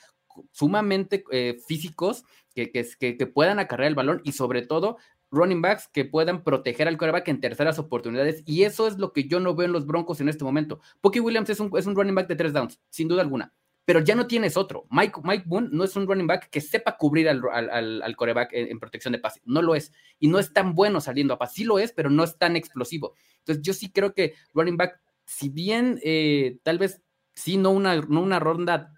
sumamente 0.52 1.23
eh, 1.32 1.58
físicos 1.65 2.23
que, 2.54 2.71
que, 2.71 3.17
que, 3.17 3.28
puedan 3.28 3.60
acarrear 3.60 3.89
el 3.89 3.95
balón 3.95 4.21
y 4.23 4.32
sobre 4.34 4.63
todo 4.63 4.97
running 5.31 5.61
backs 5.61 5.87
que 5.87 6.05
puedan 6.05 6.43
proteger 6.43 6.87
al 6.87 6.97
quarterback 6.97 7.27
en 7.27 7.41
terceras 7.41 7.79
oportunidades. 7.79 8.43
Y 8.45 8.63
eso 8.63 8.87
es 8.87 8.97
lo 8.97 9.13
que 9.13 9.27
yo 9.27 9.39
no 9.39 9.55
veo 9.55 9.65
en 9.65 9.73
los 9.73 9.85
Broncos 9.85 10.21
en 10.21 10.29
este 10.29 10.43
momento. 10.43 10.79
Pookie 11.01 11.19
Williams 11.19 11.49
es 11.49 11.59
un, 11.59 11.71
es 11.77 11.85
un 11.85 11.95
running 11.95 12.15
back 12.15 12.27
de 12.27 12.35
tres 12.35 12.53
downs, 12.53 12.79
sin 12.89 13.07
duda 13.07 13.21
alguna. 13.21 13.53
Pero 13.85 14.01
ya 14.01 14.15
no 14.15 14.27
tienes 14.27 14.57
otro. 14.57 14.85
Mike, 14.89 15.21
Mike 15.23 15.45
Boone 15.47 15.69
no 15.71 15.85
es 15.85 15.95
un 15.95 16.07
running 16.07 16.27
back 16.27 16.49
que 16.49 16.59
sepa 16.59 16.97
cubrir 16.97 17.29
al, 17.29 17.41
al, 17.51 18.01
al 18.01 18.15
quarterback 18.17 18.49
en, 18.51 18.79
protección 18.79 19.13
de 19.13 19.19
pase. 19.19 19.41
No 19.45 19.61
lo 19.61 19.75
es. 19.75 19.93
Y 20.19 20.27
no 20.27 20.39
es 20.39 20.51
tan 20.51 20.75
bueno 20.75 20.99
saliendo 20.99 21.33
a 21.33 21.37
pase. 21.37 21.55
Sí 21.55 21.63
lo 21.63 21.79
es, 21.79 21.93
pero 21.93 22.09
no 22.09 22.25
es 22.25 22.37
tan 22.37 22.57
explosivo. 22.57 23.13
Entonces 23.39 23.63
yo 23.63 23.73
sí 23.73 23.89
creo 23.91 24.13
que 24.13 24.33
running 24.53 24.75
back, 24.75 24.99
si 25.25 25.47
bien 25.47 26.01
eh, 26.03 26.59
tal 26.63 26.79
vez 26.79 27.01
sí, 27.33 27.55
no 27.55 27.71
una, 27.71 27.95
no 27.95 28.21
una 28.21 28.39
ronda 28.39 28.93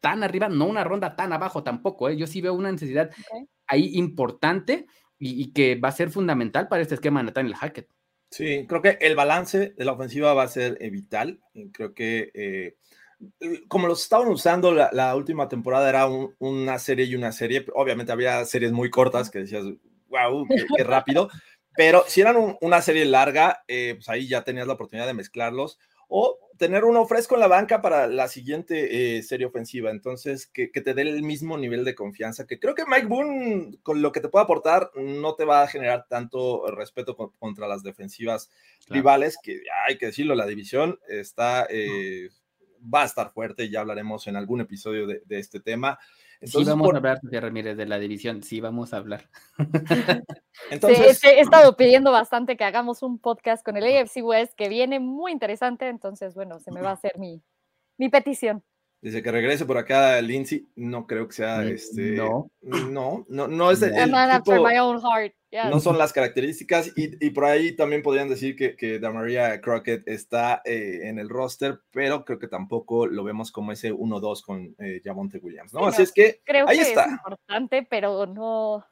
tan 0.00 0.22
arriba, 0.22 0.50
no 0.50 0.66
una 0.66 0.84
ronda 0.84 1.16
tan 1.16 1.32
abajo 1.32 1.62
tampoco. 1.62 2.10
¿eh? 2.10 2.16
Yo 2.18 2.26
sí 2.26 2.42
veo 2.42 2.52
una 2.52 2.70
necesidad 2.70 3.10
ahí 3.66 3.92
importante 3.94 4.86
y, 5.18 5.52
que 5.52 5.76
va 5.76 5.88
a 5.88 5.92
ser 5.92 6.10
fundamental 6.10 6.68
para 6.68 6.82
este 6.82 6.94
esquema 6.94 7.20
de 7.20 7.26
Nathaniel 7.26 7.54
Hackett. 7.54 7.88
Sí, 8.30 8.66
creo 8.68 8.82
que 8.82 8.98
el 9.00 9.14
balance 9.14 9.74
de 9.76 9.84
la 9.84 9.92
ofensiva 9.92 10.34
va 10.34 10.42
a 10.42 10.48
ser 10.48 10.76
eh, 10.80 10.90
vital. 10.90 11.40
Creo 11.72 11.94
que 11.94 12.30
eh, 12.34 12.76
como 13.68 13.86
los 13.86 14.02
estaban 14.02 14.28
usando 14.28 14.72
la, 14.72 15.16
última 15.16 15.48
temporada 15.48 15.88
era 15.88 16.06
una 16.38 16.78
serie 16.78 17.06
y 17.06 17.14
una 17.14 17.32
serie. 17.32 17.64
Obviamente 17.74 18.12
había 18.12 18.44
series 18.44 18.72
muy 18.72 18.90
cortas 18.90 19.30
que 19.30 19.40
decías, 19.40 19.64
wow, 20.08 20.46
qué, 20.76 20.84
rápido. 20.84 21.30
Pero 21.76 22.04
si 22.06 22.20
eran 22.20 22.56
una 22.60 22.82
serie 22.82 23.04
larga, 23.04 23.64
eh, 23.68 23.94
pues 23.96 24.08
ahí 24.08 24.28
ya 24.28 24.42
tenías 24.44 24.66
la 24.66 24.74
oportunidad 24.74 25.06
de 25.06 25.14
mezclarlos 25.14 25.78
o 26.08 26.38
tener 26.56 26.84
uno 26.84 27.06
fresco 27.06 27.34
en 27.34 27.40
la 27.40 27.48
banca 27.48 27.82
para 27.82 28.06
la 28.06 28.28
siguiente 28.28 29.18
eh, 29.18 29.22
serie 29.22 29.46
ofensiva. 29.46 29.90
Entonces, 29.90 30.46
que, 30.46 30.68
te 30.68 30.94
dé 30.94 31.02
el 31.02 31.22
mismo 31.22 31.58
nivel 31.58 31.84
de 31.84 31.94
confianza, 31.94 32.46
que 32.46 32.58
creo 32.58 32.74
que 32.74 32.84
Mike 32.86 33.06
Boone, 33.06 33.78
con 33.82 34.02
lo 34.02 34.12
que 34.12 34.20
te 34.20 34.28
puede 34.28 34.44
aportar, 34.44 34.90
no 34.94 35.34
te 35.34 35.44
va 35.44 35.62
a 35.62 35.68
generar 35.68 36.06
tanto 36.08 36.66
respeto 36.70 37.16
contra 37.16 37.68
las 37.68 37.82
defensivas 37.82 38.50
rivales, 38.88 39.36
que 39.42 39.62
hay 39.86 39.98
que 39.98 40.06
decirlo, 40.06 40.34
la 40.34 40.46
división 40.46 40.98
está, 41.08 41.66
eh, 41.68 42.28
va 42.92 43.02
a 43.02 43.06
estar 43.06 43.30
fuerte, 43.30 43.70
ya 43.70 43.80
hablaremos 43.80 44.26
en 44.26 44.36
algún 44.36 44.60
episodio 44.60 45.06
de, 45.06 45.22
de 45.24 45.38
este 45.38 45.60
tema 45.60 45.98
sí, 46.46 46.64
vamos 46.64 46.92
a 46.92 46.96
hablar, 46.96 47.20
Sofía 47.20 47.40
Ramírez, 47.40 47.76
de 47.76 47.86
la 47.86 47.98
división. 47.98 48.42
Sí, 48.42 48.60
vamos 48.60 48.92
a 48.92 48.98
hablar. 48.98 49.28
Entonces... 50.70 51.22
he 51.24 51.40
estado 51.40 51.76
pidiendo 51.76 52.12
bastante 52.12 52.56
que 52.56 52.64
hagamos 52.64 53.02
un 53.02 53.18
podcast 53.18 53.64
con 53.64 53.76
el 53.76 53.84
AFC 53.84 54.22
West 54.22 54.54
que 54.54 54.68
viene 54.68 55.00
muy 55.00 55.32
interesante. 55.32 55.88
Entonces, 55.88 56.34
bueno, 56.34 56.60
se 56.60 56.70
me 56.70 56.80
va 56.80 56.90
a 56.90 56.94
hacer 56.94 57.18
mi, 57.18 57.42
mi 57.96 58.08
petición. 58.08 58.62
Dice 59.04 59.22
que 59.22 59.30
regrese 59.30 59.66
por 59.66 59.76
acá 59.76 60.18
Lindsay. 60.22 60.66
No 60.76 61.06
creo 61.06 61.28
que 61.28 61.34
sea 61.34 61.62
este. 61.64 62.12
No, 62.12 62.50
no, 62.62 63.26
no, 63.28 63.48
no 63.48 63.70
es 63.70 63.82
el, 63.82 64.10
No 64.10 65.78
son 65.78 65.98
las 65.98 66.14
características. 66.14 66.90
Y, 66.96 67.28
por 67.28 67.44
ahí 67.44 67.76
también 67.76 68.02
podrían 68.02 68.30
decir 68.30 68.56
que, 68.56 68.74
que 68.74 68.98
Damaria 68.98 69.60
Crockett 69.60 70.08
está 70.08 70.62
eh, 70.64 71.00
en 71.02 71.18
el 71.18 71.28
roster, 71.28 71.80
pero 71.90 72.24
creo 72.24 72.38
que 72.38 72.48
tampoco 72.48 73.06
lo 73.06 73.24
vemos 73.24 73.52
como 73.52 73.72
ese 73.72 73.92
1-2 73.92 74.42
con 74.42 74.74
eh, 74.78 75.02
Jamonte 75.04 75.36
Williams, 75.36 75.74
¿no? 75.74 75.84
Así 75.84 76.00
es 76.00 76.10
que 76.10 76.40
creo 76.42 76.66
ahí 76.66 76.78
que 76.78 76.84
está. 76.84 77.04
Es 77.04 77.10
importante, 77.10 77.86
pero 77.90 78.24
no. 78.24 78.86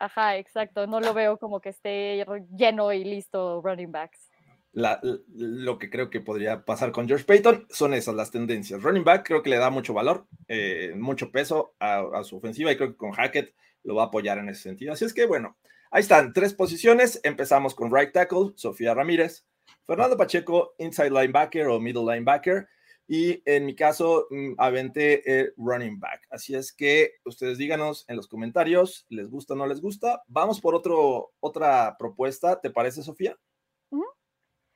Ajá, 0.00 0.38
exacto. 0.38 0.88
No 0.88 0.98
lo 0.98 1.14
veo 1.14 1.38
como 1.38 1.60
que 1.60 1.68
esté 1.68 2.26
lleno 2.50 2.92
y 2.92 3.04
listo 3.04 3.62
running 3.62 3.92
backs 3.92 4.31
lo 4.72 5.78
que 5.78 5.90
creo 5.90 6.08
que 6.08 6.20
podría 6.20 6.64
pasar 6.64 6.92
con 6.92 7.06
George 7.06 7.24
Payton 7.24 7.66
son 7.70 7.92
esas 7.94 8.14
las 8.14 8.30
tendencias. 8.30 8.82
Running 8.82 9.04
back 9.04 9.26
creo 9.26 9.42
que 9.42 9.50
le 9.50 9.58
da 9.58 9.70
mucho 9.70 9.92
valor, 9.92 10.26
eh, 10.48 10.94
mucho 10.96 11.30
peso 11.30 11.74
a, 11.78 12.22
su 12.24 12.36
ofensiva 12.38 12.72
y 12.72 12.76
creo 12.76 12.90
que 12.90 12.96
con 12.96 13.12
Hackett 13.12 13.54
lo 13.84 13.96
va 13.96 14.04
a 14.04 14.06
apoyar 14.06 14.38
en 14.38 14.48
ese 14.48 14.62
sentido. 14.62 14.92
Así 14.92 15.04
es 15.04 15.12
que 15.12 15.26
bueno, 15.26 15.58
ahí 15.90 16.00
están 16.00 16.32
tres 16.32 16.54
posiciones. 16.54 17.20
Empezamos 17.22 17.74
con 17.74 17.94
right 17.94 18.12
tackle, 18.12 18.52
Sofía 18.56 18.94
Ramírez, 18.94 19.44
Fernando 19.86 20.16
Pacheco, 20.16 20.74
inside 20.78 21.10
linebacker 21.10 21.66
o 21.66 21.78
middle 21.78 22.04
linebacker. 22.04 22.66
Y 23.08 23.42
en 23.44 23.66
mi 23.66 23.74
caso, 23.74 24.26
mm, 24.30 24.54
aventé 24.56 25.40
el 25.40 25.52
running 25.58 26.00
back. 26.00 26.22
Así 26.30 26.54
es 26.54 26.72
que 26.72 27.16
ustedes 27.26 27.58
díganos 27.58 28.06
en 28.08 28.16
los 28.16 28.26
comentarios, 28.26 29.04
¿les 29.10 29.28
gusta 29.28 29.52
o 29.52 29.56
no 29.56 29.66
les 29.66 29.82
gusta? 29.82 30.22
Vamos 30.28 30.60
por 30.62 30.74
otro, 30.74 31.32
otra 31.40 31.96
propuesta. 31.98 32.60
¿Te 32.60 32.70
parece, 32.70 33.02
Sofía? 33.02 33.36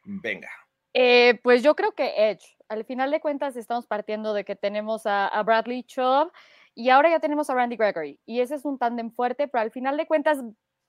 Venga. 0.07 0.49
Eh, 0.95 1.41
pues 1.43 1.63
yo 1.63 1.75
creo 1.75 1.93
que 1.93 2.31
Edge. 2.31 2.57
Al 2.69 2.85
final 2.85 3.11
de 3.11 3.21
cuentas 3.21 3.57
estamos 3.57 3.87
partiendo 3.87 4.33
de 4.33 4.45
que 4.45 4.57
tenemos 4.57 5.03
a, 5.05 5.43
Bradley 5.45 5.83
Chubb 5.83 6.33
y 6.75 6.91
ahora 6.91 7.11
ya 7.11 7.21
tenemos 7.21 7.51
a 7.51 7.55
Randy 7.55 7.77
Gregory. 7.77 8.19
Y 8.25 8.41
ese 8.41 8.55
es 8.55 8.65
un 8.65 8.79
tándem 8.79 9.11
fuerte, 9.11 9.47
pero 9.49 9.63
al 9.63 9.71
final 9.71 9.97
de 9.97 10.07
cuentas 10.07 10.39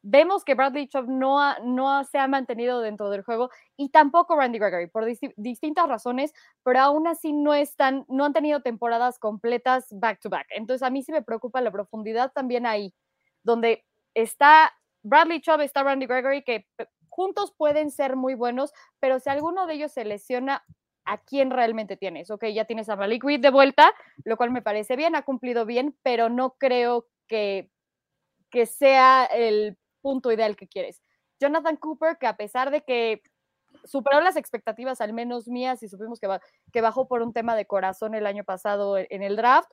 vemos 0.03 0.45
que 0.45 0.53
Bradley 0.53 0.87
Chubb 0.87 1.09
no, 1.09 1.59
no 1.59 2.03
se 2.05 2.19
ha 2.19 2.27
mantenido 2.27 2.79
dentro 2.81 3.09
del 3.09 3.23
juego 3.23 3.49
y 3.75 3.89
tampoco 3.89 4.37
Randy 4.37 4.59
Gregory 4.59 4.87
por 4.87 5.05
distintas 5.05 5.89
razones, 5.89 6.33
pero 6.63 6.79
aún 6.79 7.07
así 7.07 7.33
no 7.33 7.53
están, 7.53 8.05
no 8.07 8.25
han 8.25 8.33
tenido 8.33 8.61
temporadas 8.61 9.19
completas 9.19 9.87
back 9.91 10.19
to 10.21 10.29
back. 10.29 10.47
Entonces 10.51 10.83
a 10.83 10.89
mí 10.89 11.03
sí 11.03 11.11
me 11.11 11.23
preocupa 11.23 11.59
la 11.61 11.71
profundidad 11.71 12.31
también 12.31 12.65
ahí, 12.65 12.93
donde 13.43 13.83
está 14.13 14.73
Bradley 15.03 15.41
Chubb 15.41 15.61
está 15.61 15.83
Randy 15.83 16.05
Gregory, 16.05 16.43
que 16.43 16.65
juntos 17.17 17.51
pueden 17.57 17.89
ser 17.89 18.15
muy 18.15 18.35
buenos, 18.35 18.73
pero 18.99 19.19
si 19.19 19.27
alguno 19.31 19.65
de 19.65 19.73
ellos 19.73 19.91
se 19.91 20.05
lesiona, 20.05 20.63
¿a 21.03 21.17
quién 21.17 21.49
realmente 21.49 21.97
tienes? 21.97 22.29
Ok, 22.29 22.45
ya 22.53 22.65
tienes 22.65 22.89
a 22.89 22.95
Malik 22.95 23.23
Reed 23.23 23.39
de 23.39 23.49
vuelta, 23.49 23.91
lo 24.23 24.37
cual 24.37 24.51
me 24.51 24.61
parece 24.61 24.95
bien, 24.95 25.15
ha 25.15 25.23
cumplido 25.23 25.65
bien, 25.65 25.97
pero 26.03 26.29
no 26.29 26.51
creo 26.59 27.07
que, 27.27 27.71
que 28.51 28.67
sea 28.67 29.25
el 29.25 29.79
punto 30.01 30.31
ideal 30.31 30.55
que 30.55 30.67
quieres. 30.67 31.01
Jonathan 31.39 31.77
Cooper, 31.77 32.19
que 32.19 32.27
a 32.27 32.37
pesar 32.37 32.69
de 32.69 32.83
que 32.83 33.23
superó 33.83 34.21
las 34.21 34.35
expectativas, 34.35 35.01
al 35.01 35.13
menos 35.13 35.47
mías, 35.47 35.81
y 35.81 35.89
supimos 35.89 36.19
que, 36.19 36.27
que 36.71 36.81
bajó 36.81 37.07
por 37.07 37.23
un 37.23 37.33
tema 37.33 37.55
de 37.55 37.65
corazón 37.65 38.13
el 38.13 38.27
año 38.27 38.43
pasado 38.43 38.95
en 38.99 39.23
el 39.23 39.37
draft, 39.37 39.71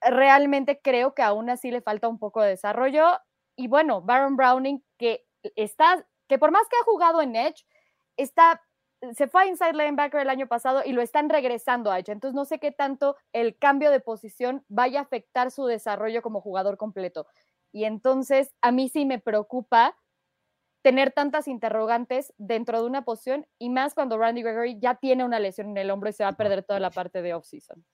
realmente 0.00 0.80
creo 0.82 1.14
que 1.14 1.22
aún 1.22 1.48
así 1.48 1.70
le 1.70 1.80
falta 1.80 2.08
un 2.08 2.18
poco 2.18 2.42
de 2.42 2.50
desarrollo. 2.50 3.06
Y 3.54 3.68
bueno, 3.68 4.02
Baron 4.02 4.34
Browning, 4.34 4.82
que 4.98 5.24
está, 5.56 6.06
que 6.30 6.38
por 6.38 6.52
más 6.52 6.68
que 6.68 6.76
ha 6.76 6.84
jugado 6.84 7.20
en 7.20 7.34
Edge, 7.34 7.66
está, 8.16 8.62
se 9.14 9.26
fue 9.26 9.42
a 9.42 9.46
inside 9.46 9.72
linebacker 9.72 10.20
el 10.20 10.30
año 10.30 10.46
pasado 10.46 10.82
y 10.86 10.92
lo 10.92 11.02
están 11.02 11.28
regresando 11.28 11.90
a 11.90 11.98
Edge. 11.98 12.12
Entonces 12.12 12.36
no 12.36 12.44
sé 12.44 12.60
qué 12.60 12.70
tanto 12.70 13.16
el 13.32 13.58
cambio 13.58 13.90
de 13.90 13.98
posición 13.98 14.64
vaya 14.68 15.00
a 15.00 15.02
afectar 15.02 15.50
su 15.50 15.66
desarrollo 15.66 16.22
como 16.22 16.40
jugador 16.40 16.76
completo. 16.76 17.26
Y 17.72 17.82
entonces 17.82 18.54
a 18.62 18.70
mí 18.70 18.88
sí 18.88 19.04
me 19.06 19.18
preocupa 19.18 19.98
tener 20.82 21.10
tantas 21.10 21.48
interrogantes 21.48 22.32
dentro 22.38 22.80
de 22.80 22.86
una 22.86 23.02
posición 23.02 23.48
y 23.58 23.68
más 23.68 23.94
cuando 23.94 24.16
Randy 24.16 24.42
Gregory 24.42 24.78
ya 24.78 24.94
tiene 24.94 25.24
una 25.24 25.40
lesión 25.40 25.70
en 25.70 25.78
el 25.78 25.90
hombro 25.90 26.10
y 26.10 26.12
se 26.12 26.22
va 26.22 26.30
a 26.30 26.36
perder 26.36 26.62
toda 26.62 26.78
la 26.78 26.90
parte 26.90 27.22
de 27.22 27.34
off-season. 27.34 27.84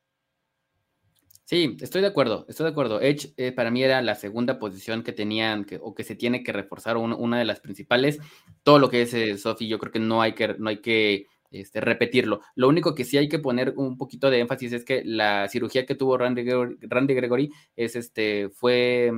Sí, 1.47 1.77
estoy 1.81 2.01
de 2.03 2.09
acuerdo, 2.09 2.45
estoy 2.49 2.65
de 2.65 2.71
acuerdo. 2.71 3.01
Edge 3.01 3.33
eh, 3.37 3.53
para 3.53 3.71
mí 3.71 3.81
era 3.81 4.03
la 4.03 4.17
segunda 4.17 4.59
posición 4.59 5.05
que 5.05 5.13
tenían 5.13 5.65
que, 5.65 5.79
o 5.81 5.95
que 5.95 6.03
se 6.03 6.17
tiene 6.17 6.43
que 6.43 6.53
reforzar, 6.53 6.97
una 6.97 7.39
de 7.39 7.45
las 7.45 7.61
principales. 7.61 8.19
Todo 8.65 8.81
lo 8.81 8.91
que 8.91 9.03
es 9.03 9.15
eh, 9.15 9.39
Sophie, 9.39 9.69
yo 9.69 9.79
creo 9.79 9.93
que 9.93 10.01
no 10.01 10.21
hay 10.21 10.33
que, 10.33 10.57
no 10.59 10.69
hay 10.71 10.81
que 10.81 11.27
este, 11.53 11.81
repetirlo. 11.81 12.41
Lo 12.57 12.67
único 12.69 12.97
que 12.97 13.05
sí 13.05 13.17
hay 13.17 13.29
que 13.29 13.39
poner 13.39 13.75
un 13.77 13.97
poquito 13.97 14.29
de 14.29 14.41
énfasis 14.41 14.73
es 14.73 14.85
que 14.85 15.05
la 15.05 15.49
cirugía 15.49 15.87
que 15.87 15.95
tuvo 15.95 16.19
Randy 16.19 16.45
Randy 16.81 17.15
Gregory 17.15 17.53
es 17.77 17.95
este, 17.95 18.49
fue 18.49 19.13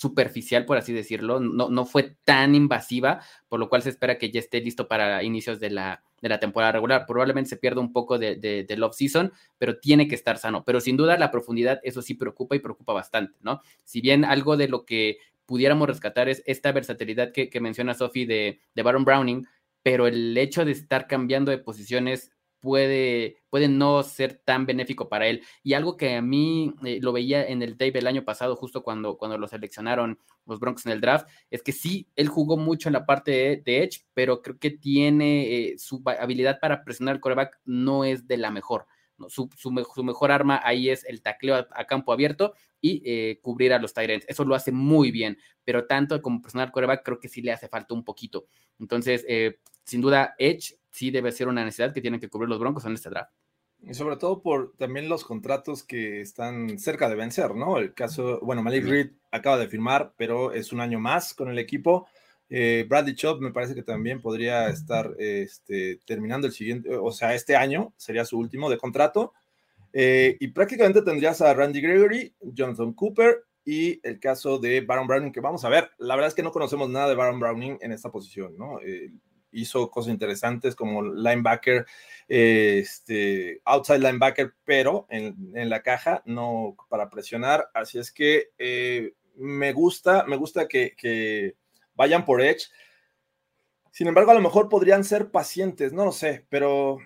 superficial, 0.00 0.64
por 0.64 0.78
así 0.78 0.94
decirlo, 0.94 1.40
no, 1.40 1.68
no 1.68 1.84
fue 1.84 2.16
tan 2.24 2.54
invasiva, 2.54 3.20
por 3.48 3.60
lo 3.60 3.68
cual 3.68 3.82
se 3.82 3.90
espera 3.90 4.16
que 4.16 4.30
ya 4.30 4.40
esté 4.40 4.62
listo 4.62 4.88
para 4.88 5.22
inicios 5.22 5.60
de 5.60 5.68
la, 5.68 6.02
de 6.22 6.30
la 6.30 6.40
temporada 6.40 6.72
regular. 6.72 7.04
Probablemente 7.06 7.50
se 7.50 7.58
pierda 7.58 7.82
un 7.82 7.92
poco 7.92 8.18
de, 8.18 8.36
de, 8.36 8.64
del 8.64 8.82
off-season, 8.82 9.30
pero 9.58 9.78
tiene 9.78 10.08
que 10.08 10.14
estar 10.14 10.38
sano. 10.38 10.64
Pero 10.64 10.80
sin 10.80 10.96
duda 10.96 11.18
la 11.18 11.30
profundidad, 11.30 11.80
eso 11.82 12.00
sí 12.00 12.14
preocupa 12.14 12.56
y 12.56 12.60
preocupa 12.60 12.94
bastante, 12.94 13.36
¿no? 13.42 13.60
Si 13.84 14.00
bien 14.00 14.24
algo 14.24 14.56
de 14.56 14.68
lo 14.68 14.86
que 14.86 15.18
pudiéramos 15.44 15.86
rescatar 15.86 16.30
es 16.30 16.42
esta 16.46 16.72
versatilidad 16.72 17.30
que, 17.30 17.50
que 17.50 17.60
menciona 17.60 17.92
Sophie 17.92 18.26
de, 18.26 18.60
de 18.74 18.82
Baron 18.82 19.04
Browning, 19.04 19.46
pero 19.82 20.06
el 20.06 20.34
hecho 20.38 20.64
de 20.64 20.72
estar 20.72 21.08
cambiando 21.08 21.50
de 21.50 21.58
posiciones 21.58 22.32
puede, 22.60 23.38
puede 23.48 23.68
no 23.68 24.02
ser 24.02 24.40
tan 24.44 24.66
benéfico 24.66 25.08
para 25.08 25.26
él. 25.26 25.42
Y 25.62 25.74
algo 25.74 25.96
que 25.96 26.16
a 26.16 26.22
mí 26.22 26.74
eh, 26.84 26.98
lo 27.00 27.12
veía 27.12 27.44
en 27.46 27.62
el 27.62 27.76
tape 27.76 27.98
el 27.98 28.06
año 28.06 28.24
pasado, 28.24 28.56
justo 28.56 28.82
cuando, 28.82 29.16
cuando 29.16 29.38
lo 29.38 29.48
seleccionaron 29.48 30.18
los 30.46 30.60
Broncos 30.60 30.86
en 30.86 30.92
el 30.92 31.00
draft, 31.00 31.28
es 31.50 31.62
que 31.62 31.72
sí, 31.72 32.08
él 32.16 32.28
jugó 32.28 32.56
mucho 32.56 32.88
en 32.88 32.94
la 32.94 33.06
parte 33.06 33.62
de, 33.64 33.82
Edge, 33.82 34.04
pero 34.14 34.42
creo 34.42 34.58
que 34.58 34.70
tiene 34.70 35.70
eh, 35.70 35.78
su 35.78 36.02
habilidad 36.04 36.58
para 36.60 36.84
presionar 36.84 37.16
el 37.16 37.20
coreback 37.20 37.60
no 37.64 38.04
es 38.04 38.26
de 38.26 38.36
la 38.36 38.50
mejor. 38.50 38.86
Su, 39.28 39.50
su, 39.56 39.70
mejor 39.70 40.30
arma 40.30 40.60
ahí 40.64 40.88
es 40.88 41.04
el 41.04 41.22
tacleo 41.22 41.66
a, 41.70 41.84
campo 41.84 42.12
abierto 42.12 42.54
y 42.80 43.02
eh, 43.04 43.38
cubrir 43.42 43.72
a 43.72 43.78
los 43.78 43.92
Tyrants. 43.92 44.26
Eso 44.28 44.44
lo 44.44 44.54
hace 44.54 44.72
muy 44.72 45.10
bien, 45.10 45.38
pero 45.64 45.86
tanto 45.86 46.20
como 46.22 46.40
presionar 46.40 46.72
coreback 46.72 47.04
creo 47.04 47.18
que 47.18 47.28
sí 47.28 47.42
le 47.42 47.52
hace 47.52 47.68
falta 47.68 47.94
un 47.94 48.04
poquito. 48.04 48.46
Entonces, 48.78 49.26
sin 49.84 50.00
duda, 50.00 50.34
Edge 50.38 50.76
sí 50.90 51.10
debe 51.10 51.32
ser 51.32 51.48
una 51.48 51.64
necesidad 51.64 51.92
que 51.92 52.00
tienen 52.00 52.20
que 52.20 52.28
cubrir 52.28 52.48
los 52.48 52.58
Broncos 52.58 52.84
en 52.84 52.92
este 52.92 53.10
draft. 53.10 53.32
Y 53.82 53.94
sobre 53.94 54.16
todo 54.16 54.42
por 54.42 54.74
también 54.76 55.08
los 55.08 55.24
contratos 55.24 55.82
que 55.82 56.20
están 56.20 56.78
cerca 56.78 57.08
de 57.08 57.16
vencer, 57.16 57.54
¿no? 57.54 57.78
El 57.78 57.94
caso, 57.94 58.38
bueno, 58.42 58.62
Malik 58.62 58.84
Reed 58.84 59.10
acaba 59.30 59.56
de 59.56 59.68
firmar, 59.68 60.12
pero 60.16 60.52
es 60.52 60.72
un 60.72 60.80
año 60.80 61.00
más 61.00 61.32
con 61.32 61.48
el 61.48 61.58
equipo. 61.58 62.06
Eh, 62.50 62.84
Bradley 62.88 63.16
me 63.38 63.52
parece 63.52 63.74
que 63.74 63.82
también 63.82 64.20
podría 64.20 64.68
estar 64.68 65.14
este, 65.18 66.00
terminando 66.04 66.48
el 66.48 66.52
siguiente, 66.52 66.94
o 66.96 67.12
sea, 67.12 67.34
este 67.34 67.56
año 67.56 67.94
sería 67.96 68.24
su 68.24 68.38
último 68.38 68.68
de 68.68 68.78
contrato. 68.78 69.32
Eh, 69.92 70.36
y 70.38 70.48
prácticamente 70.48 71.02
tendrías 71.02 71.40
a 71.40 71.54
Randy 71.54 71.80
Gregory, 71.80 72.34
Jonathan 72.40 72.92
Cooper 72.92 73.44
y 73.64 74.00
el 74.06 74.20
caso 74.20 74.58
de 74.58 74.80
Baron 74.80 75.06
Browning, 75.06 75.32
que 75.32 75.40
vamos 75.40 75.64
a 75.64 75.68
ver. 75.68 75.90
La 75.98 76.14
verdad 76.14 76.28
es 76.28 76.34
que 76.34 76.42
no 76.42 76.52
conocemos 76.52 76.88
nada 76.88 77.08
de 77.08 77.14
Baron 77.14 77.40
Browning 77.40 77.78
en 77.80 77.92
esta 77.92 78.10
posición, 78.10 78.56
¿no? 78.56 78.80
Eh, 78.80 79.10
hizo 79.52 79.90
cosas 79.90 80.12
interesantes 80.12 80.76
como 80.76 81.02
linebacker, 81.02 81.84
este, 82.28 83.60
outside 83.64 83.98
linebacker, 83.98 84.54
pero 84.64 85.06
en, 85.10 85.68
la 85.68 85.82
caja, 85.82 86.22
no 86.24 86.76
para 86.88 87.10
presionar. 87.10 87.68
Así 87.74 87.98
es 87.98 88.12
que 88.12 88.50
eh, 88.58 89.14
me 89.36 89.72
gusta, 89.72 90.24
me 90.26 90.36
gusta 90.36 90.68
que, 90.68 91.56
vayan 92.00 92.24
por 92.24 92.40
Edge. 92.40 92.68
Sin 93.90 94.06
embargo, 94.06 94.30
a 94.30 94.34
lo 94.34 94.40
mejor 94.40 94.70
podrían 94.70 95.04
ser 95.04 95.30
pacientes, 95.30 95.92
no 95.92 96.06
lo 96.06 96.12
sé, 96.12 96.46
pero 96.48 96.96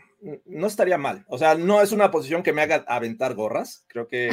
no 0.44 0.68
estaría 0.68 0.98
mal. 0.98 1.24
O 1.26 1.36
sea, 1.36 1.56
no 1.56 1.82
es 1.82 1.90
una 1.90 2.12
posición 2.12 2.44
que 2.44 2.52
me 2.52 2.62
haga 2.62 2.84
aventar 2.86 3.34
gorras. 3.34 3.84
Creo 3.88 4.06
que 4.06 4.30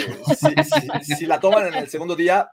si 1.17 1.25
la 1.25 1.39
toman 1.39 1.65
en 1.65 1.73
el 1.73 1.89
segundo 1.89 2.15
día, 2.15 2.51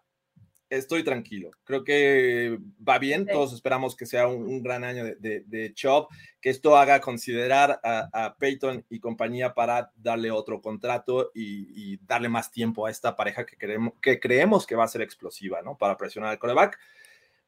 estoy 0.70 1.04
tranquilo. 1.04 1.50
Creo 1.64 1.84
que 1.84 2.58
va 2.86 2.98
bien. 2.98 3.26
Todos 3.26 3.52
esperamos 3.52 3.94
que 3.94 4.06
sea 4.06 4.26
un, 4.26 4.62
gran 4.62 4.84
año 4.84 5.04
de, 5.04 5.42
de, 5.46 5.74
Chop, 5.74 6.10
que 6.40 6.48
esto 6.48 6.78
haga 6.78 7.02
considerar 7.02 7.78
a, 7.84 8.36
Peyton 8.38 8.86
y 8.88 9.00
compañía 9.00 9.52
para 9.52 9.92
darle 9.96 10.30
otro 10.30 10.62
contrato 10.62 11.30
y, 11.34 11.98
darle 12.06 12.30
más 12.30 12.50
tiempo 12.50 12.86
a 12.86 12.90
esta 12.90 13.16
pareja 13.16 13.44
que, 13.44 13.58
queremos, 13.58 13.92
que 14.00 14.18
creemos 14.18 14.66
que 14.66 14.76
va 14.76 14.84
a 14.84 14.88
ser 14.88 15.02
explosiva, 15.02 15.60
¿no? 15.60 15.76
Para 15.76 15.98
presionar 15.98 16.30
al 16.30 16.38
coreback. 16.38 16.78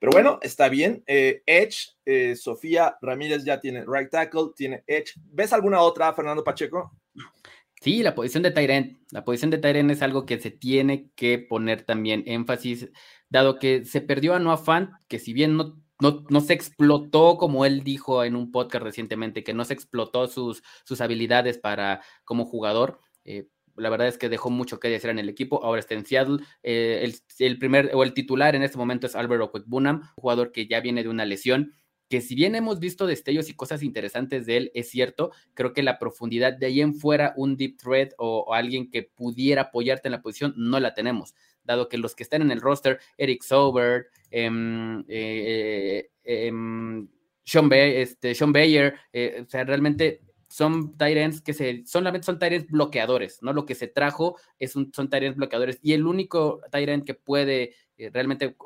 Pero 0.00 0.12
bueno, 0.12 0.38
está 0.40 0.70
bien. 0.70 1.04
Eh, 1.06 1.42
Edge, 1.44 1.90
eh, 2.06 2.34
Sofía 2.34 2.96
Ramírez 3.02 3.44
ya 3.44 3.60
tiene 3.60 3.84
right 3.86 4.10
tackle, 4.10 4.48
tiene 4.56 4.82
Edge. 4.86 5.12
¿Ves 5.30 5.52
alguna 5.52 5.82
otra, 5.82 6.12
Fernando 6.14 6.42
Pacheco? 6.42 6.98
Sí, 7.82 8.02
la 8.02 8.14
posición 8.14 8.42
de 8.42 8.50
Tyrant. 8.50 8.98
La 9.10 9.24
posición 9.24 9.50
de 9.50 9.58
Tyrant 9.58 9.90
es 9.90 10.00
algo 10.00 10.24
que 10.24 10.40
se 10.40 10.50
tiene 10.50 11.10
que 11.14 11.38
poner 11.38 11.82
también 11.82 12.24
énfasis, 12.26 12.88
dado 13.28 13.58
que 13.58 13.84
se 13.84 14.00
perdió 14.00 14.34
a 14.34 14.38
Noah 14.38 14.56
Fant, 14.56 14.90
que 15.06 15.18
si 15.18 15.34
bien 15.34 15.56
no, 15.56 15.78
no, 16.00 16.40
se 16.40 16.54
explotó, 16.54 17.36
como 17.36 17.66
él 17.66 17.84
dijo 17.84 18.24
en 18.24 18.36
un 18.36 18.50
podcast 18.50 18.84
recientemente, 18.84 19.44
que 19.44 19.52
no 19.52 19.66
se 19.66 19.74
explotó 19.74 20.28
sus, 20.28 20.62
sus 20.84 21.02
habilidades 21.02 21.58
para 21.58 22.02
como 22.24 22.46
jugador. 22.46 23.00
Eh, 23.24 23.48
la 23.80 23.90
verdad 23.90 24.08
es 24.08 24.18
que 24.18 24.28
dejó 24.28 24.50
mucho 24.50 24.78
que 24.78 24.88
decir 24.88 25.10
en 25.10 25.18
el 25.18 25.28
equipo. 25.28 25.64
Ahora 25.64 25.80
está 25.80 25.94
en 25.94 26.04
Seattle. 26.04 26.38
Eh, 26.62 27.00
el, 27.02 27.16
el, 27.38 27.58
primer 27.58 27.90
o 27.94 28.02
el 28.02 28.14
titular 28.14 28.54
en 28.54 28.62
este 28.62 28.78
momento 28.78 29.06
es 29.06 29.16
Albert 29.16 29.42
Okwekbunam, 29.42 30.02
jugador 30.16 30.52
que 30.52 30.66
ya 30.66 30.80
viene 30.80 31.02
de 31.02 31.08
una 31.08 31.24
lesión 31.24 31.74
que 32.10 32.20
si 32.20 32.34
bien 32.34 32.56
hemos 32.56 32.80
visto 32.80 33.06
destellos 33.06 33.48
y 33.48 33.54
cosas 33.54 33.84
interesantes 33.84 34.44
de 34.44 34.56
él, 34.56 34.70
es 34.74 34.90
cierto, 34.90 35.30
creo 35.54 35.72
que 35.72 35.84
la 35.84 36.00
profundidad 36.00 36.52
de 36.52 36.66
ahí 36.66 36.80
en 36.80 36.96
fuera, 36.96 37.32
un 37.36 37.56
deep 37.56 37.76
threat 37.78 38.12
o, 38.18 38.52
alguien 38.52 38.90
que 38.90 39.04
pudiera 39.04 39.62
apoyarte 39.62 40.08
en 40.08 40.12
la 40.12 40.20
posición, 40.20 40.52
no 40.56 40.80
la 40.80 40.92
tenemos, 40.92 41.36
dado 41.62 41.88
que 41.88 41.98
los 41.98 42.16
que 42.16 42.24
están 42.24 42.42
en 42.42 42.50
el 42.50 42.60
roster, 42.60 42.98
Eric 43.16 43.44
Sobert, 43.44 44.08
em, 44.32 45.04
eh, 45.06 46.10
em, 46.24 47.08
Sean, 47.44 47.72
este, 47.72 48.34
Sean, 48.34 48.52
Bayer, 48.52 48.96
eh, 49.12 49.44
o 49.46 49.48
sea, 49.48 49.62
realmente 49.62 50.20
son 50.50 50.96
Tyrants 50.98 51.40
que 51.40 51.54
se, 51.54 51.84
solamente 51.86 52.26
son 52.26 52.40
Tyrants 52.40 52.66
bloqueadores, 52.68 53.38
¿no? 53.40 53.52
Lo 53.52 53.64
que 53.64 53.76
se 53.76 53.86
trajo 53.86 54.36
es 54.58 54.74
un, 54.74 54.92
son 54.92 55.08
Tyrants 55.08 55.36
bloqueadores 55.36 55.78
y 55.80 55.92
el 55.92 56.06
único 56.06 56.60
Tyrant 56.72 57.06
que 57.06 57.14
puede 57.14 57.74
eh, 57.96 58.10
realmente, 58.12 58.56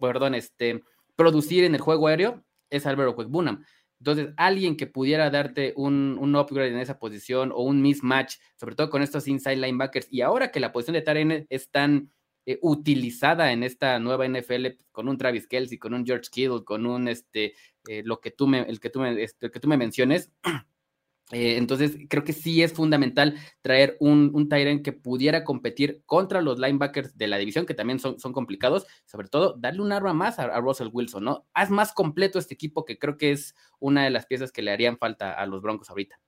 perdón, 0.00 0.34
este 0.36 0.82
producir 1.16 1.64
en 1.64 1.74
el 1.74 1.80
juego 1.80 2.06
aéreo 2.06 2.44
es 2.70 2.86
Álvaro 2.86 3.14
Bunam. 3.14 3.64
Entonces, 3.98 4.28
alguien 4.36 4.76
que 4.76 4.86
pudiera 4.86 5.30
darte 5.30 5.72
un, 5.76 6.16
un, 6.20 6.36
upgrade 6.36 6.68
en 6.68 6.78
esa 6.78 7.00
posición 7.00 7.50
o 7.50 7.62
un 7.62 7.82
mismatch, 7.82 8.36
sobre 8.54 8.76
todo 8.76 8.90
con 8.90 9.02
estos 9.02 9.26
inside 9.26 9.56
linebackers, 9.56 10.06
y 10.12 10.20
ahora 10.20 10.52
que 10.52 10.60
la 10.60 10.70
posición 10.70 10.94
de 10.94 11.02
Taren 11.02 11.46
es 11.48 11.70
tan 11.70 12.12
eh, 12.48 12.58
utilizada 12.62 13.52
en 13.52 13.62
esta 13.62 13.98
nueva 13.98 14.26
NFL 14.26 14.68
con 14.90 15.06
un 15.06 15.18
Travis 15.18 15.46
Kelsey, 15.46 15.76
con 15.76 15.92
un 15.92 16.06
George 16.06 16.30
Kittle, 16.32 16.64
con 16.64 16.86
un 16.86 17.06
este, 17.06 17.52
eh, 17.86 18.02
lo 18.06 18.22
que 18.22 18.30
tú 18.30 18.46
me, 18.46 18.60
el 18.60 18.80
que 18.80 18.88
tú 18.88 19.00
me, 19.00 19.22
este, 19.22 19.44
el 19.44 19.52
que 19.52 19.60
tú 19.60 19.68
me 19.68 19.76
menciones, 19.76 20.32
eh, 21.32 21.58
entonces, 21.58 21.98
creo 22.08 22.24
que 22.24 22.32
sí 22.32 22.62
es 22.62 22.72
fundamental 22.72 23.36
traer 23.60 23.98
un, 24.00 24.30
un 24.32 24.48
Tyrant 24.48 24.82
que 24.82 24.94
pudiera 24.94 25.44
competir 25.44 26.02
contra 26.06 26.40
los 26.40 26.58
linebackers 26.58 27.18
de 27.18 27.26
la 27.26 27.36
división, 27.36 27.66
que 27.66 27.74
también 27.74 27.98
son, 27.98 28.18
son 28.18 28.32
complicados. 28.32 28.86
Sobre 29.04 29.28
todo, 29.28 29.54
darle 29.58 29.82
un 29.82 29.92
arma 29.92 30.14
más 30.14 30.38
a, 30.38 30.58
Russell 30.58 30.88
Wilson, 30.90 31.24
¿no? 31.24 31.46
Haz 31.52 31.68
más 31.68 31.92
completo 31.92 32.38
este 32.38 32.54
equipo, 32.54 32.86
que 32.86 32.98
creo 32.98 33.18
que 33.18 33.30
es 33.30 33.54
una 33.78 34.04
de 34.04 34.10
las 34.10 34.24
piezas 34.24 34.52
que 34.52 34.62
le 34.62 34.70
harían 34.70 34.96
falta 34.96 35.34
a 35.34 35.44
los 35.44 35.60
Broncos 35.60 35.90
ahorita. 35.90 36.18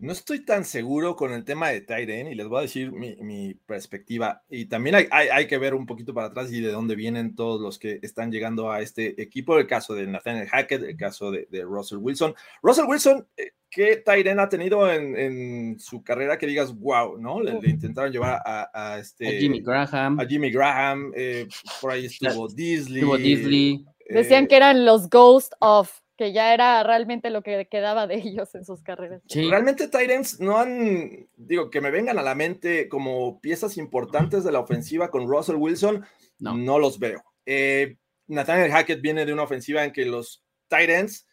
No 0.00 0.12
estoy 0.12 0.44
tan 0.44 0.64
seguro 0.64 1.16
con 1.16 1.32
el 1.32 1.44
tema 1.44 1.70
de 1.70 1.80
Tyren 1.80 2.28
y 2.28 2.36
les 2.36 2.46
voy 2.46 2.58
a 2.58 2.62
decir 2.62 2.92
mi, 2.92 3.54
perspectiva. 3.54 4.42
Y 4.48 4.66
también 4.66 4.94
hay, 4.94 5.06
hay, 5.10 5.48
que 5.48 5.58
ver 5.58 5.74
un 5.74 5.86
poquito 5.86 6.14
para 6.14 6.28
atrás 6.28 6.52
y 6.52 6.60
de 6.60 6.70
dónde 6.70 6.94
vienen 6.94 7.34
todos 7.34 7.60
los 7.60 7.80
que 7.80 7.98
están 8.02 8.30
llegando 8.30 8.70
a 8.70 8.80
este 8.80 9.20
equipo. 9.20 9.58
El 9.58 9.66
caso 9.66 9.94
de 9.94 10.06
Nathaniel 10.06 10.46
Hackett, 10.46 10.84
el 10.84 10.96
caso 10.96 11.32
de, 11.32 11.48
Russell 11.64 11.98
Wilson. 11.98 12.32
Russell 12.62 12.84
Wilson, 12.86 13.26
eh, 13.36 13.50
¿qué 13.68 13.96
Tyren 13.96 14.38
ha 14.38 14.48
tenido 14.48 14.88
en, 14.88 15.80
su 15.80 16.04
carrera 16.04 16.38
que 16.38 16.46
digas, 16.46 16.72
wow, 16.78 17.18
¿no? 17.18 17.40
Le, 17.40 17.58
intentaron 17.68 18.12
llevar 18.12 18.40
a, 18.44 18.98
este, 19.00 19.40
Jimmy 19.40 19.60
Graham. 19.60 20.20
A 20.20 20.26
Jimmy 20.26 20.52
Graham, 20.52 21.12
eh, 21.16 21.48
por 21.80 21.90
ahí 21.90 22.06
estuvo 22.06 22.46
Disley. 22.46 23.00
Estuvo 23.00 23.16
Disley. 23.16 23.84
Decían 24.08 24.46
que 24.46 24.56
eran 24.56 24.84
los 24.84 25.10
Ghost 25.10 25.54
of 25.58 25.90
que 26.18 26.32
ya 26.32 26.52
era 26.52 26.82
realmente 26.82 27.30
lo 27.30 27.42
que 27.42 27.68
quedaba 27.70 28.06
de 28.06 28.16
ellos 28.24 28.54
en 28.54 28.64
sus 28.64 28.82
carreras. 28.82 29.22
Realmente 29.28 29.86
Titans 29.86 30.40
no 30.40 30.58
han, 30.58 31.28
digo, 31.36 31.70
que 31.70 31.80
me 31.80 31.92
vengan 31.92 32.18
a 32.18 32.22
la 32.22 32.34
mente 32.34 32.88
como 32.88 33.40
piezas 33.40 33.78
importantes 33.78 34.44
de 34.44 34.52
la 34.52 34.58
ofensiva 34.58 35.10
con 35.10 35.28
Russell 35.28 35.56
Wilson, 35.56 36.04
no, 36.40 36.78
los 36.78 36.98
veo. 36.98 37.24
Eh, 37.46 37.96
Nathaniel 38.26 38.70
Hackett 38.70 39.00
viene 39.00 39.24
de 39.24 39.32
una 39.32 39.44
ofensiva 39.44 39.84
en 39.84 39.92
que 39.92 40.04
los 40.04 40.44
Titans 40.68 41.26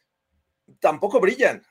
tampoco 0.79 1.19
brillan. 1.19 1.63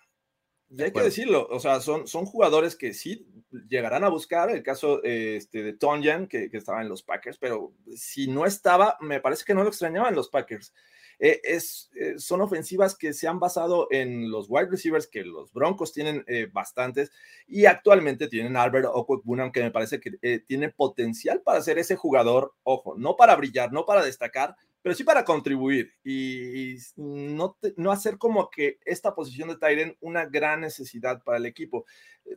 Y 0.70 0.83
hay 0.83 0.92
que 0.92 1.03
decirlo, 1.03 1.46
o 1.50 1.61
sea, 1.61 1.81
son, 1.81 2.09
son 2.09 2.27
jugadores 2.27 2.74
que 2.74 2.94
sí 2.94 3.29
llegarán 3.68 4.03
a 4.03 4.09
buscar, 4.09 4.50
el 4.50 4.62
caso 4.64 5.03
este, 5.05 5.62
de 5.62 5.72
Tonjan, 5.72 6.27
que, 6.27 6.50
que 6.50 6.57
estaba 6.57 6.83
en 6.83 6.88
los 6.88 7.05
Packers, 7.05 7.38
pero 7.38 7.74
si 7.94 8.27
no 8.27 8.44
estaba, 8.44 8.96
me 9.00 9.20
parece 9.20 9.44
que 9.44 9.55
no 9.55 9.62
lo 9.62 9.68
extrañaban 9.68 10.16
los 10.16 10.31
Packers. 10.31 10.72
Eh, 11.18 11.40
eh, 11.44 12.18
son 12.18 12.40
ofensivas 12.40 12.96
que 12.96 13.12
se 13.12 13.29
han 13.29 13.38
basado 13.38 13.88
en 13.90 14.31
los 14.31 14.46
wide 14.48 14.70
receivers, 14.70 15.07
que 15.07 15.24
los 15.24 15.53
Broncos 15.53 15.92
tienen 15.92 16.24
eh, 16.27 16.48
bastantes, 16.53 17.11
y 17.46 17.66
actualmente 17.66 18.29
tienen 18.29 18.57
Albert 18.57 18.88
Okwekbunam, 18.92 19.53
que 19.53 19.62
me 19.62 19.70
parece 19.70 20.00
que 20.00 20.40
tiene 20.46 20.70
potencial 20.70 21.42
para 21.42 21.61
ser 21.61 21.79
ese 21.79 21.96
jugador, 21.96 22.55
ojo, 22.62 22.94
no 22.96 23.16
para 23.16 23.37
brillar, 23.37 23.72
no 23.72 23.87
para 23.87 24.05
destacar, 24.05 24.57
pero 24.85 24.94
sí 24.94 25.03
para 25.03 25.25
contribuir 25.25 25.94
y, 26.05 26.77
no, 26.97 27.57
no 27.79 27.90
hacer 27.90 28.18
como 28.18 28.51
que 28.51 28.79
esta 28.85 29.14
posición 29.14 29.49
de 29.49 29.57
Tyren 29.57 29.97
una 30.03 30.27
gran 30.27 30.61
necesidad 30.61 31.23
para 31.23 31.38
el 31.38 31.47
equipo. 31.47 31.87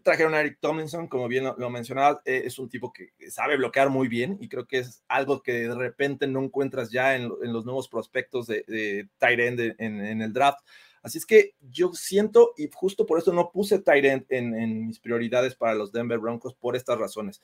Trajeron 0.01 0.33
a 0.33 0.39
Eric 0.39 0.57
Tomlinson, 0.61 1.09
como 1.09 1.27
bien 1.27 1.43
lo, 1.43 1.69
mencionaba, 1.69 2.21
eh, 2.23 2.43
es 2.45 2.57
un 2.57 2.69
tipo 2.69 2.93
que 2.93 3.11
sabe 3.29 3.57
bloquear 3.57 3.89
muy 3.89 4.07
bien 4.07 4.37
y 4.39 4.47
creo 4.47 4.65
que 4.65 4.77
es 4.77 5.03
algo 5.09 5.43
que 5.43 5.67
de 5.67 5.75
repente 5.75 6.25
no 6.25 6.41
encuentras 6.41 6.89
ya 6.89 7.17
en, 7.17 7.27
los 7.27 7.65
nuevos 7.65 7.89
prospectos 7.89 8.47
de, 8.47 8.63
de 8.65 9.75
en, 9.77 10.21
el 10.21 10.31
draft. 10.31 10.59
Así 11.03 11.17
es 11.17 11.25
que 11.25 11.53
yo 11.59 11.91
siento, 11.91 12.53
y 12.55 12.69
justo 12.73 13.05
por 13.05 13.19
eso 13.19 13.33
no 13.33 13.51
puse 13.51 13.79
Tyrant 13.79 14.31
en, 14.31 14.55
en 14.55 14.87
mis 14.87 15.01
prioridades 15.01 15.53
para 15.53 15.75
los 15.75 15.91
Denver 15.91 16.19
Broncos 16.19 16.55
por 16.55 16.77
estas 16.77 16.97
razones. 16.97 17.41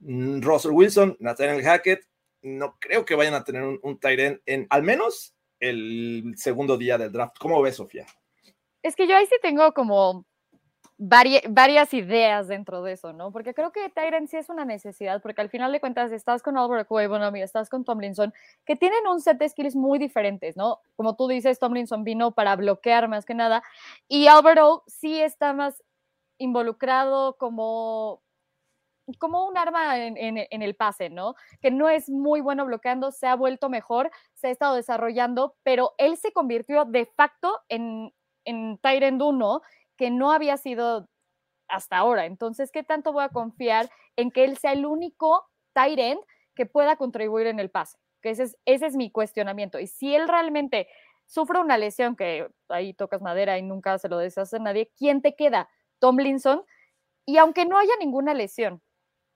Mm, 0.00 0.40
Russell 0.40 0.72
Wilson, 0.72 1.16
Nathaniel 1.20 1.62
Hackett, 1.62 2.04
no 2.42 2.76
creo 2.78 3.04
que 3.04 3.14
vayan 3.14 3.34
a 3.34 3.44
tener 3.44 3.62
un, 3.62 3.78
un 3.82 3.98
en 4.46 4.66
al 4.70 4.82
menos 4.82 5.34
el 5.60 6.34
segundo 6.36 6.76
día 6.76 6.98
del 6.98 7.12
draft. 7.12 7.36
¿Cómo 7.38 7.60
ves, 7.62 7.76
Sofía? 7.76 8.06
Es 8.82 8.94
que 8.94 9.06
yo 9.06 9.16
ahí 9.16 9.26
sí 9.26 9.36
tengo 9.42 9.72
como 9.72 10.24
varias 11.00 11.94
ideas 11.94 12.48
dentro 12.48 12.82
de 12.82 12.92
eso, 12.92 13.12
¿no? 13.12 13.30
Porque 13.30 13.54
creo 13.54 13.70
que 13.70 13.88
Tyrant 13.88 14.28
sí 14.28 14.36
es 14.36 14.48
una 14.48 14.64
necesidad, 14.64 15.22
porque 15.22 15.40
al 15.40 15.48
final 15.48 15.70
de 15.70 15.78
cuentas 15.78 16.10
estás 16.10 16.42
con 16.42 16.58
Albert 16.58 16.88
Cuevon 16.88 17.36
y 17.36 17.42
estás 17.42 17.68
con 17.68 17.84
Tomlinson, 17.84 18.34
que 18.64 18.74
tienen 18.74 19.06
un 19.06 19.20
set 19.20 19.38
de 19.38 19.48
skills 19.48 19.76
muy 19.76 20.00
diferentes, 20.00 20.56
¿no? 20.56 20.80
Como 20.96 21.14
tú 21.14 21.28
dices, 21.28 21.60
Tomlinson 21.60 22.02
vino 22.02 22.32
para 22.32 22.56
bloquear 22.56 23.06
más 23.06 23.24
que 23.24 23.34
nada, 23.34 23.62
y 24.08 24.26
Albert 24.26 24.60
O 24.60 24.82
sí 24.88 25.20
está 25.20 25.52
más 25.52 25.84
involucrado 26.36 27.36
como 27.36 28.20
como 29.16 29.46
un 29.46 29.56
arma 29.56 29.98
en, 29.98 30.62
el 30.62 30.74
pase, 30.76 31.10
¿no? 31.10 31.34
Que 31.60 31.70
no 31.70 31.88
es 31.88 32.10
muy 32.10 32.40
bueno 32.40 32.66
bloqueando, 32.66 33.10
se 33.10 33.26
ha 33.26 33.36
vuelto 33.36 33.68
mejor, 33.68 34.10
se 34.34 34.48
ha 34.48 34.50
estado 34.50 34.74
desarrollando, 34.74 35.56
pero 35.62 35.94
él 35.98 36.16
se 36.16 36.32
convirtió 36.32 36.84
de 36.84 37.06
facto 37.06 37.60
en, 37.68 38.12
en 38.44 38.78
Tyrend 38.78 39.22
1, 39.22 39.62
que 39.96 40.10
no 40.10 40.32
había 40.32 40.56
sido 40.56 41.08
hasta 41.68 41.96
ahora. 41.96 42.26
Entonces, 42.26 42.70
¿qué 42.70 42.82
tanto 42.82 43.12
voy 43.12 43.24
a 43.24 43.28
confiar 43.28 43.90
en 44.16 44.30
que 44.30 44.44
él 44.44 44.58
sea 44.58 44.72
el 44.72 44.86
único 44.86 45.46
Tyrend 45.74 46.20
que 46.54 46.66
pueda 46.66 46.96
contribuir 46.96 47.46
en 47.46 47.60
el 47.60 47.70
pase? 47.70 47.98
Que 48.22 48.30
ese 48.30 48.44
es, 48.44 48.56
ese 48.64 48.86
es 48.86 48.96
mi 48.96 49.10
cuestionamiento. 49.10 49.78
Y 49.78 49.86
si 49.86 50.14
él 50.14 50.28
realmente 50.28 50.88
sufre 51.26 51.60
una 51.60 51.78
lesión, 51.78 52.16
que 52.16 52.48
ahí 52.68 52.94
tocas 52.94 53.22
madera 53.22 53.58
y 53.58 53.62
nunca 53.62 53.98
se 53.98 54.08
lo 54.08 54.18
deseas 54.18 54.52
a 54.54 54.58
nadie, 54.58 54.90
¿quién 54.96 55.22
te 55.22 55.34
queda? 55.34 55.68
Tomlinson. 55.98 56.64
Y 57.26 57.36
aunque 57.36 57.66
no 57.66 57.78
haya 57.78 57.92
ninguna 58.00 58.32
lesión, 58.34 58.82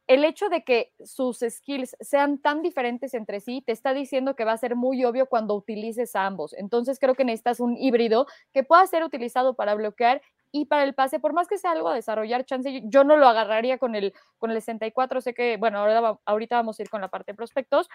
el 0.06 0.24
hecho 0.24 0.48
de 0.48 0.64
que 0.64 0.92
sus 1.04 1.38
skills 1.48 1.96
sean 2.00 2.38
tan 2.38 2.62
diferentes 2.62 3.14
entre 3.14 3.40
sí 3.40 3.62
te 3.64 3.72
está 3.72 3.94
diciendo 3.94 4.36
que 4.36 4.44
va 4.44 4.52
a 4.52 4.58
ser 4.58 4.76
muy 4.76 5.04
obvio 5.04 5.26
cuando 5.26 5.54
utilices 5.54 6.16
a 6.16 6.26
ambos. 6.26 6.54
Entonces 6.54 6.98
creo 6.98 7.14
que 7.14 7.24
necesitas 7.24 7.60
un 7.60 7.76
híbrido 7.76 8.26
que 8.52 8.64
pueda 8.64 8.86
ser 8.86 9.04
utilizado 9.04 9.54
para 9.54 9.74
bloquear 9.74 10.20
y 10.54 10.66
para 10.66 10.84
el 10.84 10.94
pase, 10.94 11.18
por 11.18 11.32
más 11.32 11.48
que 11.48 11.56
sea 11.56 11.70
algo 11.70 11.88
a 11.88 11.94
desarrollar, 11.94 12.44
chance, 12.44 12.82
yo 12.84 13.04
no 13.04 13.16
lo 13.16 13.26
agarraría 13.26 13.78
con 13.78 13.94
el, 13.94 14.12
con 14.36 14.50
el 14.50 14.58
64, 14.58 15.22
sé 15.22 15.32
que, 15.32 15.56
bueno, 15.56 15.78
ahora, 15.78 16.18
ahorita 16.26 16.56
vamos 16.56 16.78
a 16.78 16.82
ir 16.82 16.90
con 16.90 17.00
la 17.00 17.08
parte 17.08 17.32
de 17.32 17.36
prospectos, 17.36 17.88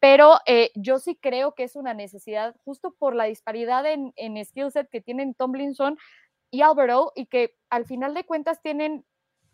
pero 0.00 0.38
eh, 0.46 0.72
yo 0.74 0.98
sí 0.98 1.14
creo 1.14 1.54
que 1.54 1.62
es 1.62 1.76
una 1.76 1.94
necesidad 1.94 2.56
justo 2.64 2.92
por 2.98 3.14
la 3.14 3.24
disparidad 3.24 3.86
en, 3.86 4.12
en 4.16 4.44
skill 4.44 4.72
set 4.72 4.88
que 4.90 5.00
tienen 5.00 5.34
Tomlinson 5.34 5.98
y 6.50 6.62
Alberto 6.62 7.12
y 7.14 7.26
que 7.26 7.54
al 7.70 7.84
final 7.86 8.12
de 8.14 8.24
cuentas 8.24 8.60
tienen 8.60 9.04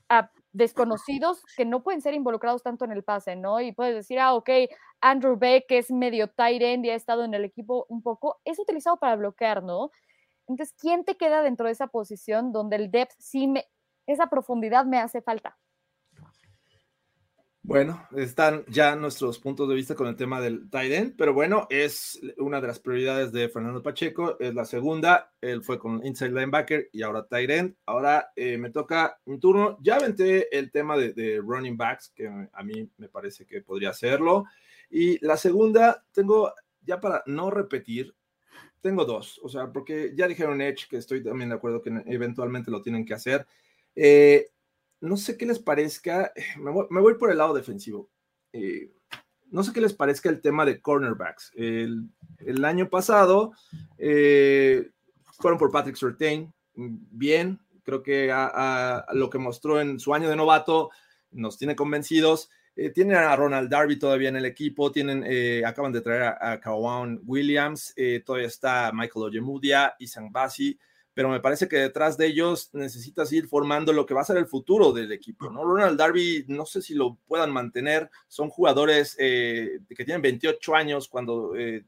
a 0.08 0.30
desconocidos 0.52 1.42
que 1.56 1.64
no 1.64 1.82
pueden 1.82 2.00
ser 2.00 2.14
involucrados 2.14 2.62
tanto 2.62 2.84
en 2.84 2.92
el 2.92 3.04
pase, 3.04 3.36
¿no? 3.36 3.60
Y 3.60 3.72
puedes 3.72 3.94
decir, 3.94 4.18
ah, 4.20 4.34
ok, 4.34 4.50
Andrew 5.00 5.36
Beck, 5.36 5.66
que 5.68 5.78
es 5.78 5.90
medio 5.90 6.28
tight 6.28 6.62
end 6.62 6.84
y 6.86 6.90
ha 6.90 6.94
estado 6.94 7.24
en 7.24 7.34
el 7.34 7.44
equipo 7.44 7.86
un 7.88 8.02
poco, 8.02 8.40
es 8.44 8.58
utilizado 8.58 8.98
para 8.98 9.16
bloquear, 9.16 9.62
¿no? 9.62 9.90
Entonces, 10.48 10.74
¿quién 10.80 11.04
te 11.04 11.16
queda 11.16 11.42
dentro 11.42 11.66
de 11.66 11.72
esa 11.72 11.88
posición 11.88 12.52
donde 12.52 12.76
el 12.76 12.90
depth 12.90 13.14
sí 13.18 13.48
me, 13.48 13.66
esa 14.06 14.28
profundidad 14.28 14.86
me 14.86 14.98
hace 14.98 15.22
falta? 15.22 15.58
Bueno, 17.66 18.06
están 18.14 18.64
ya 18.68 18.94
nuestros 18.94 19.40
puntos 19.40 19.68
de 19.68 19.74
vista 19.74 19.96
con 19.96 20.06
el 20.06 20.14
tema 20.14 20.40
del 20.40 20.70
tight 20.70 21.16
pero 21.18 21.34
bueno, 21.34 21.66
es 21.68 22.20
una 22.38 22.60
de 22.60 22.68
las 22.68 22.78
prioridades 22.78 23.32
de 23.32 23.48
Fernando 23.48 23.82
Pacheco, 23.82 24.38
es 24.38 24.54
la 24.54 24.64
segunda, 24.64 25.32
él 25.40 25.64
fue 25.64 25.76
con 25.76 26.06
inside 26.06 26.30
linebacker 26.30 26.90
y 26.92 27.02
ahora 27.02 27.26
tight 27.26 27.74
Ahora 27.84 28.30
eh, 28.36 28.56
me 28.56 28.70
toca 28.70 29.18
mi 29.24 29.40
turno, 29.40 29.78
ya 29.80 29.96
aventé 29.96 30.56
el 30.56 30.70
tema 30.70 30.96
de, 30.96 31.42
running 31.44 31.76
backs, 31.76 32.12
que 32.14 32.28
a 32.28 32.62
mí 32.62 32.88
me 32.98 33.08
parece 33.08 33.44
que 33.44 33.62
podría 33.62 33.90
hacerlo, 33.90 34.44
y 34.88 35.18
la 35.26 35.36
segunda, 35.36 36.04
tengo, 36.12 36.52
ya 36.82 37.00
para 37.00 37.24
no 37.26 37.50
repetir, 37.50 38.14
tengo 38.80 39.04
dos, 39.04 39.40
o 39.42 39.48
sea, 39.48 39.72
porque 39.72 40.12
ya 40.14 40.28
dijeron 40.28 40.60
Edge, 40.60 40.86
que 40.88 40.98
estoy 40.98 41.20
también 41.20 41.48
de 41.48 41.56
acuerdo 41.56 41.82
que 41.82 41.90
eventualmente 42.06 42.70
lo 42.70 42.80
tienen 42.80 43.04
que 43.04 43.14
hacer. 43.14 43.44
Eh, 43.96 44.50
no 45.00 45.16
sé 45.16 45.36
qué 45.36 45.46
les 45.46 45.58
parezca, 45.58 46.32
me 46.58 47.00
voy, 47.00 47.14
por 47.14 47.30
el 47.30 47.38
lado 47.38 47.54
defensivo. 47.54 48.10
Eh, 48.52 48.92
no 49.50 49.62
sé 49.62 49.72
qué 49.72 49.80
les 49.80 49.94
parezca 49.94 50.28
el 50.28 50.40
tema 50.40 50.64
de 50.64 50.80
cornerbacks. 50.80 51.52
El, 51.54 52.10
año 52.64 52.88
pasado 52.88 53.52
eh, 53.98 54.90
fueron 55.38 55.58
por 55.58 55.70
Patrick 55.70 55.96
Surtain, 55.96 56.52
bien, 56.74 57.60
creo 57.84 58.02
que 58.02 58.32
lo 59.12 59.30
que 59.30 59.38
mostró 59.38 59.80
en 59.80 60.00
su 60.00 60.14
año 60.14 60.28
de 60.28 60.36
novato 60.36 60.90
nos 61.30 61.58
tiene 61.58 61.76
convencidos. 61.76 62.50
Eh, 62.74 62.90
tienen 62.90 63.16
a 63.16 63.34
Ronald 63.36 63.70
Darby 63.70 63.98
todavía 63.98 64.28
en 64.28 64.36
el 64.36 64.44
equipo, 64.44 64.92
tienen, 64.92 65.24
acaban 65.64 65.92
de 65.92 66.00
traer 66.00 66.22
a, 66.22 66.60
a 66.62 67.18
Williams, 67.24 67.94
todavía 68.24 68.48
está 68.48 68.90
Michael 68.92 69.26
Ojemudia 69.26 69.94
y 69.98 70.06
Basi 70.30 70.78
pero 71.16 71.30
me 71.30 71.40
parece 71.40 71.66
que 71.66 71.78
detrás 71.78 72.18
de 72.18 72.26
ellos 72.26 72.68
necesitas 72.74 73.32
ir 73.32 73.48
formando 73.48 73.90
lo 73.94 74.04
que 74.04 74.12
va 74.12 74.20
a 74.20 74.24
ser 74.24 74.36
el 74.36 74.46
futuro 74.46 74.92
del 74.92 75.10
equipo, 75.12 75.48
¿no? 75.48 75.64
Ronald 75.64 75.98
Darby, 75.98 76.44
no 76.46 76.66
sé 76.66 76.82
si 76.82 76.92
lo 76.92 77.16
puedan 77.26 77.50
mantener, 77.50 78.10
son 78.28 78.50
jugadores 78.50 79.16
eh, 79.18 79.78
que 79.88 80.04
tienen 80.04 80.20
28 80.20 80.74
años 80.74 81.08
cuando 81.08 81.56
eh, 81.56 81.86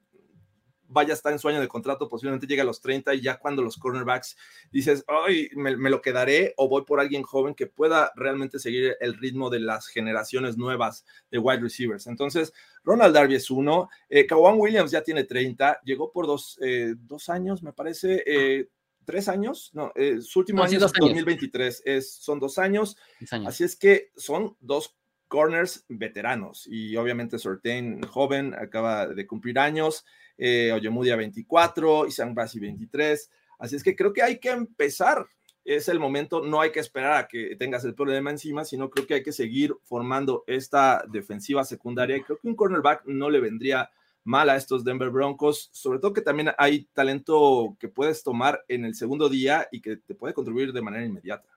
vaya 0.86 1.12
a 1.12 1.14
estar 1.14 1.30
en 1.30 1.38
su 1.38 1.46
año 1.46 1.60
de 1.60 1.68
contrato, 1.68 2.08
posiblemente 2.08 2.46
llega 2.46 2.62
a 2.62 2.64
los 2.64 2.80
30 2.80 3.16
y 3.16 3.20
ya 3.20 3.38
cuando 3.38 3.60
los 3.60 3.76
cornerbacks 3.76 4.34
dices, 4.72 5.04
ay, 5.06 5.50
me, 5.56 5.90
lo 5.90 6.00
quedaré 6.00 6.54
o 6.56 6.66
voy 6.66 6.86
por 6.86 6.98
alguien 6.98 7.22
joven 7.22 7.54
que 7.54 7.66
pueda 7.66 8.10
realmente 8.16 8.58
seguir 8.58 8.96
el 8.98 9.14
ritmo 9.18 9.50
de 9.50 9.60
las 9.60 9.88
generaciones 9.88 10.56
nuevas 10.56 11.04
de 11.30 11.36
wide 11.36 11.60
receivers. 11.60 12.06
Entonces, 12.06 12.54
Ronald 12.82 13.14
Darby 13.14 13.34
es 13.34 13.50
uno, 13.50 13.90
eh, 14.08 14.24
Kawan 14.24 14.58
Williams 14.58 14.90
ya 14.90 15.02
tiene 15.02 15.24
30, 15.24 15.82
llegó 15.84 16.10
por 16.10 16.26
dos, 16.26 16.58
eh, 16.62 16.94
dos 16.96 17.28
años, 17.28 17.62
me 17.62 17.74
parece, 17.74 18.70
tres 19.08 19.26
años, 19.30 19.70
no, 19.72 19.90
eh, 19.94 20.20
su 20.20 20.40
último 20.40 20.62
año 20.62 20.76
es 20.76 20.92
2023, 20.92 21.80
es, 21.86 22.12
son 22.12 22.38
dos 22.38 22.58
años, 22.58 22.98
así 23.46 23.64
es 23.64 23.74
que 23.74 24.10
son 24.18 24.54
dos 24.60 24.98
corners 25.28 25.86
veteranos 25.88 26.66
y 26.66 26.94
obviamente 26.94 27.38
Sortain 27.38 28.02
joven, 28.02 28.52
acaba 28.52 29.06
de 29.06 29.26
cumplir 29.26 29.58
años, 29.58 30.04
eh, 30.36 30.72
Oyemudia 30.72 31.16
24, 31.16 32.06
Isan 32.06 32.34
Basi 32.34 32.60
23, 32.60 33.30
así 33.60 33.76
es 33.76 33.82
que 33.82 33.96
creo 33.96 34.12
que 34.12 34.22
hay 34.22 34.38
que 34.38 34.50
empezar. 34.50 35.24
Es 35.64 35.88
el 35.88 35.98
momento, 35.98 36.42
no 36.42 36.60
hay 36.60 36.70
que 36.70 36.80
esperar 36.80 37.14
a 37.14 37.28
que 37.28 37.56
tengas 37.56 37.86
el 37.86 37.94
problema 37.94 38.30
encima, 38.30 38.66
sino 38.66 38.90
creo 38.90 39.06
que 39.06 39.14
hay 39.14 39.22
que 39.22 39.32
seguir 39.32 39.74
formando 39.84 40.44
esta 40.46 41.02
defensiva 41.10 41.64
secundaria. 41.64 42.16
Y 42.16 42.22
creo 42.22 42.38
que 42.38 42.48
un 42.48 42.56
cornerback 42.56 43.04
no 43.06 43.28
le 43.28 43.40
vendría 43.40 43.90
mal 44.28 44.50
a 44.50 44.56
estos 44.56 44.84
Denver 44.84 45.10
Broncos, 45.10 45.70
sobre 45.72 45.98
todo 45.98 46.12
que 46.12 46.20
también 46.20 46.50
hay 46.58 46.84
talento 46.92 47.76
que 47.80 47.88
puedes 47.88 48.22
tomar 48.22 48.62
en 48.68 48.84
el 48.84 48.94
segundo 48.94 49.28
día 49.28 49.66
y 49.72 49.80
que 49.80 49.96
te 49.96 50.14
puede 50.14 50.34
contribuir 50.34 50.72
de 50.72 50.82
manera 50.82 51.04
inmediata. 51.04 51.48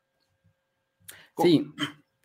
Sí, 1.37 1.67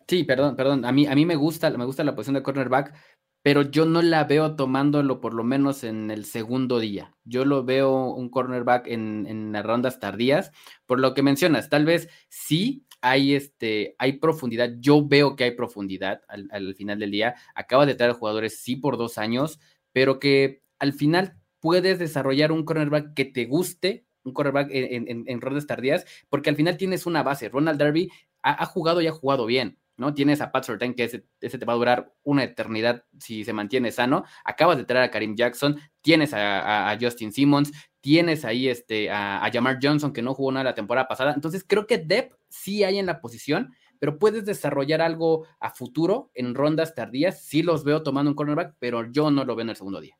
sí, 0.07 0.23
perdón, 0.23 0.55
perdón. 0.55 0.85
A 0.85 0.91
mí, 0.91 1.05
a 1.05 1.15
mí 1.15 1.25
me 1.25 1.35
gusta, 1.35 1.69
me 1.71 1.85
gusta 1.85 2.03
la 2.03 2.15
posición 2.15 2.35
de 2.35 2.43
cornerback, 2.43 2.95
pero 3.43 3.61
yo 3.61 3.85
no 3.85 4.01
la 4.01 4.23
veo 4.23 4.55
tomándolo 4.55 5.19
por 5.19 5.33
lo 5.33 5.43
menos 5.43 5.83
en 5.83 6.11
el 6.11 6.25
segundo 6.25 6.79
día. 6.79 7.15
Yo 7.25 7.45
lo 7.45 7.63
veo 7.63 8.13
un 8.13 8.29
cornerback 8.29 8.87
en, 8.87 9.25
en 9.27 9.51
las 9.51 9.65
rondas 9.65 9.99
tardías, 9.99 10.51
por 10.85 10.99
lo 10.99 11.13
que 11.13 11.23
mencionas, 11.23 11.69
tal 11.69 11.85
vez 11.85 12.09
sí 12.29 12.85
hay, 13.01 13.35
este, 13.35 13.95
hay 13.99 14.13
profundidad, 14.13 14.71
yo 14.79 15.05
veo 15.05 15.35
que 15.35 15.43
hay 15.43 15.51
profundidad 15.51 16.21
al, 16.27 16.47
al 16.51 16.73
final 16.75 16.99
del 16.99 17.11
día. 17.11 17.35
Acaba 17.53 17.85
de 17.85 17.95
traer 17.95 18.13
jugadores 18.13 18.59
sí 18.59 18.75
por 18.75 18.97
dos 18.97 19.17
años, 19.17 19.59
pero 19.97 20.19
que 20.19 20.61
al 20.77 20.93
final 20.93 21.39
puedes 21.59 21.97
desarrollar 21.97 22.51
un 22.51 22.65
cornerback 22.65 23.15
que 23.15 23.25
te 23.25 23.45
guste, 23.45 24.05
un 24.23 24.31
cornerback 24.31 24.67
en, 24.69 25.41
rondas 25.41 25.65
tardías, 25.65 26.05
porque 26.29 26.51
al 26.51 26.55
final 26.55 26.77
tienes 26.77 27.07
una 27.07 27.23
base. 27.23 27.49
Ronald 27.49 27.79
Darby 27.79 28.07
ha, 28.43 28.63
jugado 28.67 29.01
y 29.01 29.07
ha 29.07 29.11
jugado 29.11 29.47
bien, 29.47 29.79
¿no? 29.95 30.13
Tienes 30.13 30.39
a 30.39 30.51
Pat 30.51 30.65
Surtain, 30.65 30.93
que 30.93 31.05
ese, 31.05 31.57
te 31.57 31.65
va 31.65 31.73
a 31.73 31.77
durar 31.77 32.13
una 32.21 32.43
eternidad 32.43 33.05
si 33.19 33.43
se 33.43 33.53
mantiene 33.53 33.91
sano. 33.91 34.23
Acabas 34.45 34.77
de 34.77 34.83
traer 34.83 35.05
a 35.05 35.09
Karim 35.09 35.35
Jackson, 35.35 35.79
tienes 36.03 36.31
a, 36.35 36.95
Justin 37.01 37.31
Simmons, 37.31 37.71
tienes 37.99 38.45
ahí 38.45 38.69
este, 38.69 39.09
a, 39.09 39.43
a 39.43 39.51
Jamar 39.51 39.79
Johnson, 39.81 40.13
que 40.13 40.21
no 40.21 40.35
jugó 40.35 40.51
nada 40.51 40.65
la 40.65 40.75
temporada 40.75 41.07
pasada. 41.07 41.33
Entonces 41.33 41.65
creo 41.67 41.87
que 41.87 41.97
Depp 41.97 42.33
sí 42.49 42.83
hay 42.83 42.99
en 42.99 43.07
la 43.07 43.19
posición, 43.19 43.73
pero 43.99 44.19
puedes 44.19 44.45
desarrollar 44.45 45.01
algo 45.01 45.45
a 45.59 45.71
futuro 45.71 46.31
en 46.33 46.55
rondas 46.55 46.95
tardías. 46.95 47.43
Sí 47.43 47.63
los 47.63 47.83
veo 47.83 48.03
tomando 48.03 48.31
un 48.31 48.35
cornerback, 48.35 48.75
pero 48.79 49.11
yo 49.11 49.31
no 49.31 49.45
lo 49.45 49.55
veo 49.55 49.63
en 49.63 49.69
el 49.69 49.75
segundo 49.75 50.01
día. 50.01 50.17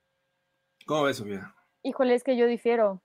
¿Cómo 0.85 1.03
ves, 1.03 1.17
Sofía? 1.17 1.53
Híjole, 1.83 2.15
es 2.15 2.23
que 2.23 2.37
yo 2.37 2.47
difiero. 2.47 3.01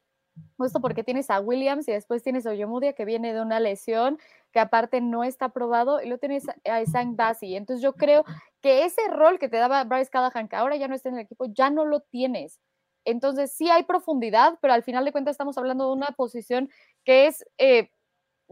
Justo 0.56 0.80
porque 0.80 1.04
tienes 1.04 1.28
a 1.28 1.40
Williams 1.40 1.86
y 1.88 1.92
después 1.92 2.22
tienes 2.22 2.46
a 2.46 2.50
Oyomudia 2.50 2.94
que 2.94 3.04
viene 3.04 3.34
de 3.34 3.42
una 3.42 3.60
lesión 3.60 4.18
que 4.50 4.60
aparte 4.60 5.00
no 5.00 5.24
está 5.24 5.50
probado 5.50 6.00
y 6.02 6.08
lo 6.08 6.18
tienes 6.18 6.44
a 6.64 6.80
Isaac 6.80 7.08
Bassi. 7.10 7.56
Entonces 7.56 7.82
yo 7.82 7.94
creo 7.94 8.24
que 8.60 8.84
ese 8.84 9.02
rol 9.10 9.38
que 9.38 9.48
te 9.48 9.58
daba 9.58 9.84
Bryce 9.84 10.10
Callahan, 10.10 10.48
que 10.48 10.56
ahora 10.56 10.76
ya 10.76 10.88
no 10.88 10.94
está 10.94 11.08
en 11.08 11.16
el 11.16 11.22
equipo, 11.22 11.46
ya 11.46 11.70
no 11.70 11.84
lo 11.84 12.00
tienes. 12.00 12.60
Entonces 13.04 13.52
sí 13.52 13.68
hay 13.68 13.82
profundidad, 13.82 14.58
pero 14.60 14.74
al 14.74 14.84
final 14.84 15.04
de 15.04 15.12
cuentas 15.12 15.32
estamos 15.32 15.58
hablando 15.58 15.86
de 15.86 15.92
una 15.92 16.08
posición 16.08 16.70
que 17.04 17.26
es 17.26 17.44
eh, 17.58 17.90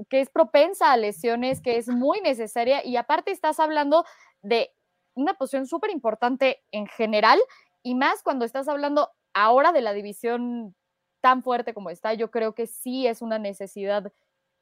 que 0.09 0.21
es 0.21 0.31
propensa 0.31 0.93
a 0.93 0.97
lesiones, 0.97 1.61
que 1.61 1.77
es 1.77 1.89
muy 1.89 2.21
necesaria 2.21 2.85
y 2.85 2.97
aparte 2.97 3.31
estás 3.31 3.61
hablando 3.61 4.05
de 4.43 4.71
una 5.15 5.35
posición 5.35 5.67
súper 5.67 5.91
importante 5.91 6.63
en 6.71 6.87
general 6.87 7.39
y 7.83 7.95
más 7.95 8.23
cuando 8.23 8.45
estás 8.45 8.69
hablando 8.69 9.11
ahora 9.35 9.73
de 9.73 9.83
la 9.83 9.93
división 9.93 10.75
tan 11.21 11.43
fuerte 11.43 11.75
como 11.75 11.91
está, 11.91 12.15
yo 12.15 12.31
creo 12.31 12.55
que 12.55 12.67
sí 12.67 13.07
es 13.07 13.23
una 13.23 13.39
necesidad 13.39 14.13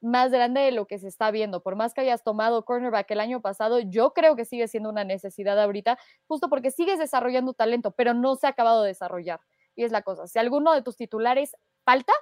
más 0.01 0.31
grande 0.31 0.61
de 0.61 0.71
lo 0.71 0.87
que 0.87 0.97
se 0.97 1.07
está 1.07 1.31
viendo. 1.31 1.61
Por 1.61 1.75
más 1.75 1.93
que 1.93 2.01
hayas 2.01 2.23
tomado 2.23 2.63
cornerback 2.63 3.11
el 3.11 3.19
año 3.19 3.41
pasado, 3.41 3.79
yo 3.79 4.13
creo 4.13 4.35
que 4.35 4.45
sigue 4.45 4.67
siendo 4.67 4.89
una 4.89 5.03
necesidad 5.03 5.61
ahorita, 5.61 5.97
justo 6.27 6.49
porque 6.49 6.71
sigues 6.71 6.99
desarrollando 6.99 7.53
talento, 7.53 7.91
pero 7.91 8.13
no 8.13 8.35
se 8.35 8.47
ha 8.47 8.51
acabado 8.51 8.83
de 8.83 8.89
desarrollar. 8.89 9.41
Y 9.75 9.83
es 9.83 9.91
la 9.91 10.01
cosa, 10.01 10.27
si 10.27 10.39
alguno 10.39 10.73
de 10.73 10.81
tus 10.81 10.95
titulares 10.95 11.55
falta, 11.85 12.13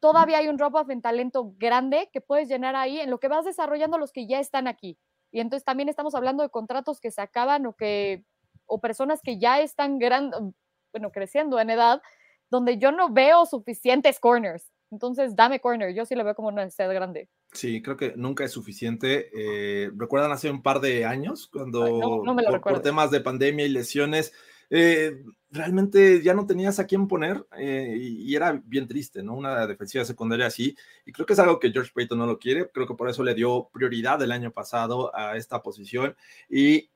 todavía 0.00 0.38
hay 0.38 0.48
un 0.48 0.56
drop-off 0.56 0.90
en 0.90 1.02
talento 1.02 1.54
grande 1.58 2.08
que 2.12 2.20
puedes 2.20 2.48
llenar 2.48 2.76
ahí 2.76 3.00
en 3.00 3.10
lo 3.10 3.18
que 3.18 3.28
vas 3.28 3.44
desarrollando 3.44 3.98
los 3.98 4.12
que 4.12 4.26
ya 4.26 4.40
están 4.40 4.66
aquí. 4.66 4.98
Y 5.30 5.40
entonces 5.40 5.64
también 5.64 5.88
estamos 5.88 6.14
hablando 6.14 6.42
de 6.42 6.50
contratos 6.50 7.00
que 7.00 7.10
se 7.10 7.20
acaban 7.20 7.66
o 7.66 7.74
que 7.74 8.24
o 8.66 8.80
personas 8.80 9.20
que 9.22 9.38
ya 9.38 9.60
están 9.60 9.98
bueno, 9.98 11.10
creciendo 11.10 11.58
en 11.58 11.70
edad, 11.70 12.02
donde 12.50 12.78
yo 12.78 12.92
no 12.92 13.12
veo 13.12 13.46
suficientes 13.46 14.20
corners. 14.20 14.70
Entonces, 14.90 15.36
dame 15.36 15.60
corner, 15.60 15.94
yo 15.94 16.06
sí 16.06 16.14
lo 16.14 16.24
veo 16.24 16.34
como 16.34 16.48
una 16.48 16.64
necesidad 16.64 16.92
grande. 16.94 17.28
Sí, 17.52 17.82
creo 17.82 17.96
que 17.96 18.14
nunca 18.16 18.44
es 18.44 18.52
suficiente. 18.52 19.30
Eh, 19.34 19.90
¿Recuerdan 19.94 20.32
hace 20.32 20.50
un 20.50 20.62
par 20.62 20.80
de 20.80 21.04
años 21.04 21.48
cuando 21.48 22.22
por, 22.62 22.80
temas 22.80 23.10
de 23.10 23.20
pandemia 23.20 23.66
y 23.66 23.70
lesiones 23.70 24.32
eh, 24.70 25.22
realmente 25.50 26.22
ya 26.22 26.34
no 26.34 26.46
tenías 26.46 26.78
a 26.78 26.86
quién 26.86 27.08
poner 27.08 27.46
eh, 27.56 27.96
y, 27.98 28.34
era 28.34 28.60
bien 28.64 28.86
triste, 28.86 29.22
¿no? 29.22 29.34
Una 29.34 29.66
defensiva 29.66 30.04
secundaria 30.04 30.46
así. 30.46 30.76
Y 31.06 31.12
creo 31.12 31.26
que 31.26 31.32
es 31.32 31.38
algo 31.38 31.58
que 31.58 31.70
George 31.70 31.92
Payton 31.94 32.18
no 32.18 32.26
lo 32.26 32.38
quiere. 32.38 32.70
Creo 32.70 32.86
que 32.86 32.94
por 32.94 33.08
eso 33.08 33.22
le 33.22 33.34
dio 33.34 33.68
prioridad 33.72 34.22
el 34.22 34.32
año 34.32 34.50
pasado 34.50 35.14
a 35.16 35.36
esta 35.36 35.62
posición. 35.62 36.14
Y 36.50 36.90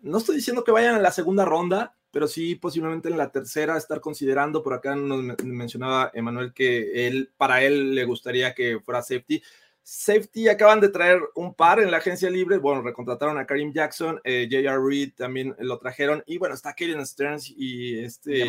no 0.00 0.18
estoy 0.18 0.36
diciendo 0.36 0.64
que 0.64 0.72
vayan 0.72 0.96
a 0.96 1.00
la 1.00 1.10
segunda 1.10 1.44
ronda, 1.44 1.96
pero 2.10 2.28
sí 2.28 2.54
posiblemente 2.54 3.08
en 3.08 3.18
la 3.18 3.30
tercera 3.30 3.76
estar 3.76 4.00
considerando. 4.00 4.62
Por 4.62 4.74
acá 4.74 4.94
nos 4.94 5.42
mencionaba 5.44 6.10
Emanuel 6.14 6.52
que 6.52 7.06
él, 7.06 7.30
para 7.36 7.62
él 7.62 7.94
le 7.94 8.04
gustaría 8.04 8.54
que 8.54 8.78
fuera 8.80 9.02
safety. 9.02 9.42
Safety 9.88 10.48
acaban 10.48 10.80
de 10.80 10.88
traer 10.88 11.20
un 11.36 11.54
par 11.54 11.78
en 11.78 11.92
la 11.92 11.98
agencia 11.98 12.28
libre. 12.28 12.58
Bueno, 12.58 12.82
recontrataron 12.82 13.38
a 13.38 13.46
Karim 13.46 13.72
Jackson, 13.72 14.20
eh, 14.24 14.48
J.R. 14.50 14.80
Reed 14.84 15.12
también 15.14 15.54
lo 15.60 15.78
trajeron. 15.78 16.24
Y 16.26 16.38
bueno, 16.38 16.56
está 16.56 16.74
Kaden 16.74 17.06
Stearns 17.06 17.54
y 17.56 18.00
este 18.00 18.44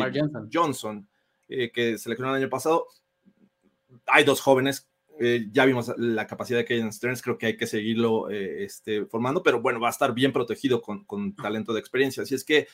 Johnson, 0.52 1.08
eh, 1.48 1.70
que 1.70 1.96
seleccionaron 1.96 2.38
el 2.38 2.42
año 2.42 2.50
pasado. 2.50 2.88
Hay 4.06 4.24
dos 4.24 4.40
jóvenes. 4.40 4.88
Eh, 5.20 5.46
ya 5.52 5.64
vimos 5.64 5.92
la 5.96 6.26
capacidad 6.26 6.58
de 6.58 6.64
Kaden 6.64 6.92
Stearns. 6.92 7.22
Creo 7.22 7.38
que 7.38 7.46
hay 7.46 7.56
que 7.56 7.68
seguirlo 7.68 8.28
este, 8.30 9.06
formando, 9.06 9.40
pero 9.40 9.60
bueno, 9.60 9.78
va 9.78 9.86
a 9.86 9.92
estar 9.92 10.12
bien 10.12 10.32
protegido 10.32 10.82
con, 10.82 11.04
con 11.04 11.36
talento 11.36 11.72
de 11.72 11.78
experiencia. 11.78 12.24
Así 12.24 12.34
es 12.34 12.42
que 12.42 12.66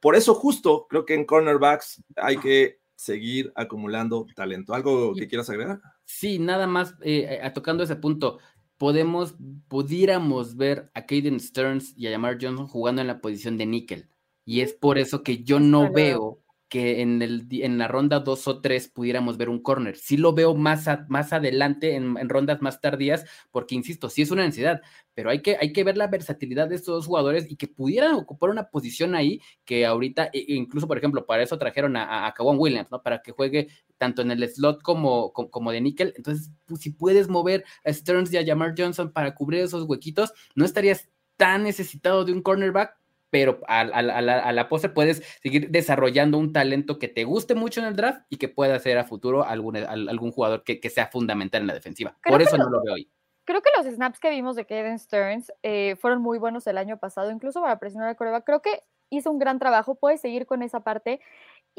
por 0.00 0.16
eso, 0.16 0.34
justo 0.34 0.88
creo 0.90 1.06
que 1.06 1.14
en 1.14 1.24
cornerbacks 1.24 2.02
hay 2.16 2.38
que 2.38 2.80
seguir 2.96 3.52
acumulando 3.54 4.26
talento. 4.34 4.74
¿Algo 4.74 5.14
que 5.14 5.28
quieras 5.28 5.50
agregar? 5.50 5.80
Sí, 6.10 6.38
nada 6.38 6.66
más 6.66 6.94
eh, 7.02 7.38
eh, 7.42 7.50
tocando 7.50 7.84
ese 7.84 7.94
punto. 7.94 8.38
Podemos, 8.78 9.34
pudiéramos 9.68 10.56
ver 10.56 10.90
a 10.94 11.04
Caden 11.04 11.38
Stearns 11.38 11.92
y 11.98 12.06
a 12.06 12.10
Jamar 12.10 12.38
Johnson 12.40 12.66
jugando 12.66 13.02
en 13.02 13.08
la 13.08 13.20
posición 13.20 13.58
de 13.58 13.66
níquel. 13.66 14.08
Y 14.46 14.62
es 14.62 14.72
por 14.72 14.96
eso 14.98 15.22
que 15.22 15.44
yo 15.44 15.60
no 15.60 15.92
veo 15.92 16.40
que 16.68 17.00
en, 17.00 17.22
el, 17.22 17.46
en 17.50 17.78
la 17.78 17.88
ronda 17.88 18.20
2 18.20 18.48
o 18.48 18.60
3 18.60 18.88
pudiéramos 18.88 19.38
ver 19.38 19.48
un 19.48 19.60
corner. 19.60 19.96
Sí 19.96 20.16
lo 20.16 20.34
veo 20.34 20.54
más, 20.54 20.86
más 21.08 21.32
adelante 21.32 21.94
en, 21.94 22.28
rondas 22.28 22.60
más 22.60 22.80
tardías, 22.80 23.24
porque 23.50 23.74
insisto, 23.74 24.10
sí 24.10 24.22
es 24.22 24.30
una 24.30 24.44
necesidad, 24.44 24.82
pero 25.14 25.30
hay 25.30 25.40
que, 25.40 25.56
hay 25.58 25.72
que 25.72 25.82
ver 25.84 25.96
la 25.96 26.08
versatilidad 26.08 26.68
de 26.68 26.74
estos 26.74 26.94
dos 26.94 27.06
jugadores 27.06 27.50
y 27.50 27.56
que 27.56 27.68
pudieran 27.68 28.14
ocupar 28.14 28.50
una 28.50 28.68
posición 28.68 29.14
ahí 29.14 29.40
que 29.64 29.86
ahorita, 29.86 30.26
e, 30.26 30.40
e 30.40 30.54
incluso 30.54 30.86
por 30.86 30.98
ejemplo, 30.98 31.24
para 31.26 31.42
eso 31.42 31.58
trajeron 31.58 31.96
a, 31.96 32.28
a 32.28 32.34
Williams, 32.42 32.90
¿no? 32.90 33.02
Para 33.02 33.22
que 33.22 33.32
juegue 33.32 33.68
tanto 33.96 34.22
en 34.22 34.30
el 34.30 34.46
slot 34.48 34.82
como, 34.82 35.32
como, 35.32 35.72
de 35.72 35.80
níquel. 35.80 36.12
Entonces, 36.16 36.50
pues, 36.66 36.80
si 36.80 36.90
puedes 36.90 37.28
mover 37.28 37.64
a 37.84 37.92
Stearns 37.92 38.32
y 38.32 38.36
a 38.36 38.44
Jamar 38.44 38.74
Johnson 38.76 39.12
para 39.12 39.34
cubrir 39.34 39.62
esos 39.62 39.84
huequitos, 39.84 40.32
no 40.54 40.64
estarías 40.64 41.08
tan 41.36 41.62
necesitado 41.62 42.24
de 42.24 42.32
un 42.32 42.42
cornerback 42.42 42.97
pero 43.30 43.60
a, 43.68 43.84
la, 43.84 44.48
a, 44.48 44.68
pose 44.68 44.88
puedes 44.88 45.22
seguir 45.42 45.70
desarrollando 45.70 46.38
un 46.38 46.52
talento 46.52 46.98
que 46.98 47.08
te 47.08 47.24
guste 47.24 47.54
mucho 47.54 47.80
en 47.80 47.86
el 47.86 47.96
draft 47.96 48.22
y 48.28 48.38
que 48.38 48.48
pueda 48.48 48.78
ser 48.78 48.98
a 48.98 49.04
futuro 49.04 49.44
algún, 49.44 49.76
algún 49.76 50.32
jugador 50.32 50.64
que, 50.64 50.88
sea 50.88 51.08
fundamental 51.08 51.62
en 51.62 51.66
la 51.66 51.74
defensiva. 51.74 52.16
Por 52.24 52.42
eso 52.42 52.56
no 52.56 52.70
lo 52.70 52.82
veo 52.82 52.94
hoy. 52.94 53.10
Creo 53.44 53.62
que 53.62 53.70
los 53.76 53.86
snaps 53.86 54.20
que 54.20 54.30
vimos 54.30 54.56
de 54.56 54.66
Kevin 54.66 54.98
Stearns 54.98 55.52
eh, 55.62 55.96
fueron 55.96 56.20
muy 56.20 56.38
buenos 56.38 56.66
el 56.66 56.76
año 56.76 56.98
pasado, 56.98 57.30
incluso 57.30 57.62
para 57.62 57.78
presionar 57.78 58.10
a 58.10 58.14
Coreba. 58.14 58.42
Creo 58.42 58.60
que 58.60 58.82
hizo 59.10 59.30
un 59.30 59.38
gran 59.38 59.58
trabajo, 59.58 59.94
puede 59.94 60.18
seguir 60.18 60.46
con 60.46 60.62
esa 60.62 60.80
parte 60.80 61.20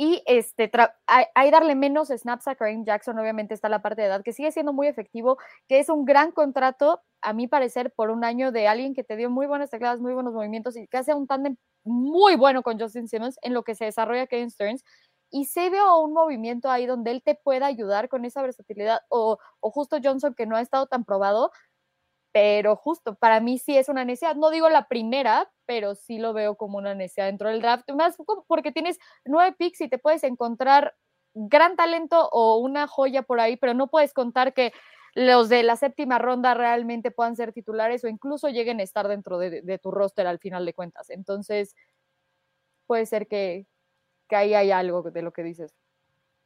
y 0.01 0.23
este, 0.27 0.71
hay, 1.07 1.51
darle 1.51 1.75
menos 1.75 2.07
snaps 2.07 2.47
a 2.47 2.55
Kareem 2.55 2.85
Jackson, 2.85 3.19
obviamente 3.19 3.53
está 3.53 3.67
la 3.67 3.81
parte 3.81 4.01
de 4.01 4.07
edad, 4.07 4.23
que 4.23 4.31
sigue 4.31 4.49
siendo 4.49 4.71
muy 4.71 4.87
efectivo, 4.87 5.37
que 5.67 5.79
es 5.79 5.89
un 5.89 6.05
gran 6.05 6.31
contrato, 6.31 7.01
a 7.21 7.33
mi 7.33 7.49
parecer, 7.49 7.91
por 7.91 8.09
un 8.09 8.23
año 8.23 8.53
de 8.53 8.69
alguien 8.69 8.93
que 8.93 9.03
te 9.03 9.17
dio 9.17 9.29
muy 9.29 9.45
buenas 9.45 9.69
tecladas, 9.69 9.99
muy 9.99 10.13
buenos 10.13 10.33
movimientos 10.33 10.77
y 10.77 10.87
que 10.87 10.95
hace 10.95 11.13
un 11.13 11.27
tándem 11.27 11.57
muy 11.83 12.37
bueno 12.37 12.63
con 12.63 12.79
Justin 12.79 13.09
Simmons 13.09 13.37
en 13.41 13.53
lo 13.53 13.63
que 13.63 13.75
se 13.75 13.83
desarrolla 13.83 14.25
Kevin 14.27 14.49
Stearns. 14.49 14.85
Y 15.31 15.45
se 15.45 15.69
ve 15.69 15.79
un 15.83 16.13
movimiento 16.13 16.71
ahí 16.71 16.85
donde 16.85 17.11
él 17.11 17.21
te 17.21 17.35
pueda 17.35 17.65
ayudar 17.65 18.07
con 18.07 18.23
esa 18.23 18.41
versatilidad, 18.41 19.01
o, 19.09 19.37
o 19.59 19.71
justo 19.71 19.97
Johnson 20.01 20.33
que 20.33 20.45
no 20.45 20.55
ha 20.55 20.61
estado 20.61 20.87
tan 20.87 21.03
probado, 21.03 21.51
pero 22.31 22.75
justo 22.75 23.15
para 23.15 23.39
mí 23.39 23.57
sí 23.57 23.77
es 23.77 23.89
una 23.89 24.05
necesidad. 24.05 24.35
No 24.35 24.49
digo 24.49 24.69
la 24.69 24.87
primera, 24.87 25.51
pero 25.65 25.95
sí 25.95 26.19
lo 26.19 26.33
veo 26.33 26.55
como 26.55 26.77
una 26.77 26.93
necesidad 26.95 27.27
dentro 27.27 27.49
del 27.49 27.61
draft, 27.61 27.89
más 27.91 28.17
porque 28.47 28.71
tienes 28.71 28.99
nueve 29.25 29.55
picks 29.57 29.81
y 29.81 29.89
te 29.89 29.97
puedes 29.97 30.23
encontrar 30.23 30.95
gran 31.33 31.75
talento 31.75 32.29
o 32.31 32.57
una 32.57 32.87
joya 32.87 33.23
por 33.23 33.39
ahí, 33.39 33.57
pero 33.57 33.73
no 33.73 33.87
puedes 33.87 34.13
contar 34.13 34.53
que 34.53 34.73
los 35.15 35.49
de 35.49 35.63
la 35.63 35.75
séptima 35.75 36.19
ronda 36.19 36.53
realmente 36.53 37.11
puedan 37.11 37.35
ser 37.35 37.51
titulares 37.53 38.03
o 38.03 38.07
incluso 38.07 38.49
lleguen 38.49 38.79
a 38.79 38.83
estar 38.83 39.07
dentro 39.07 39.37
de, 39.39 39.79
tu 39.81 39.91
roster 39.91 40.27
al 40.27 40.39
final 40.39 40.65
de 40.65 40.73
cuentas. 40.73 41.09
Entonces, 41.09 41.75
puede 42.85 43.05
ser 43.05 43.27
que, 43.27 43.67
que 44.27 44.35
ahí 44.35 44.53
hay 44.53 44.71
algo 44.71 45.01
de 45.03 45.21
lo 45.21 45.31
que 45.33 45.43
dices. 45.43 45.73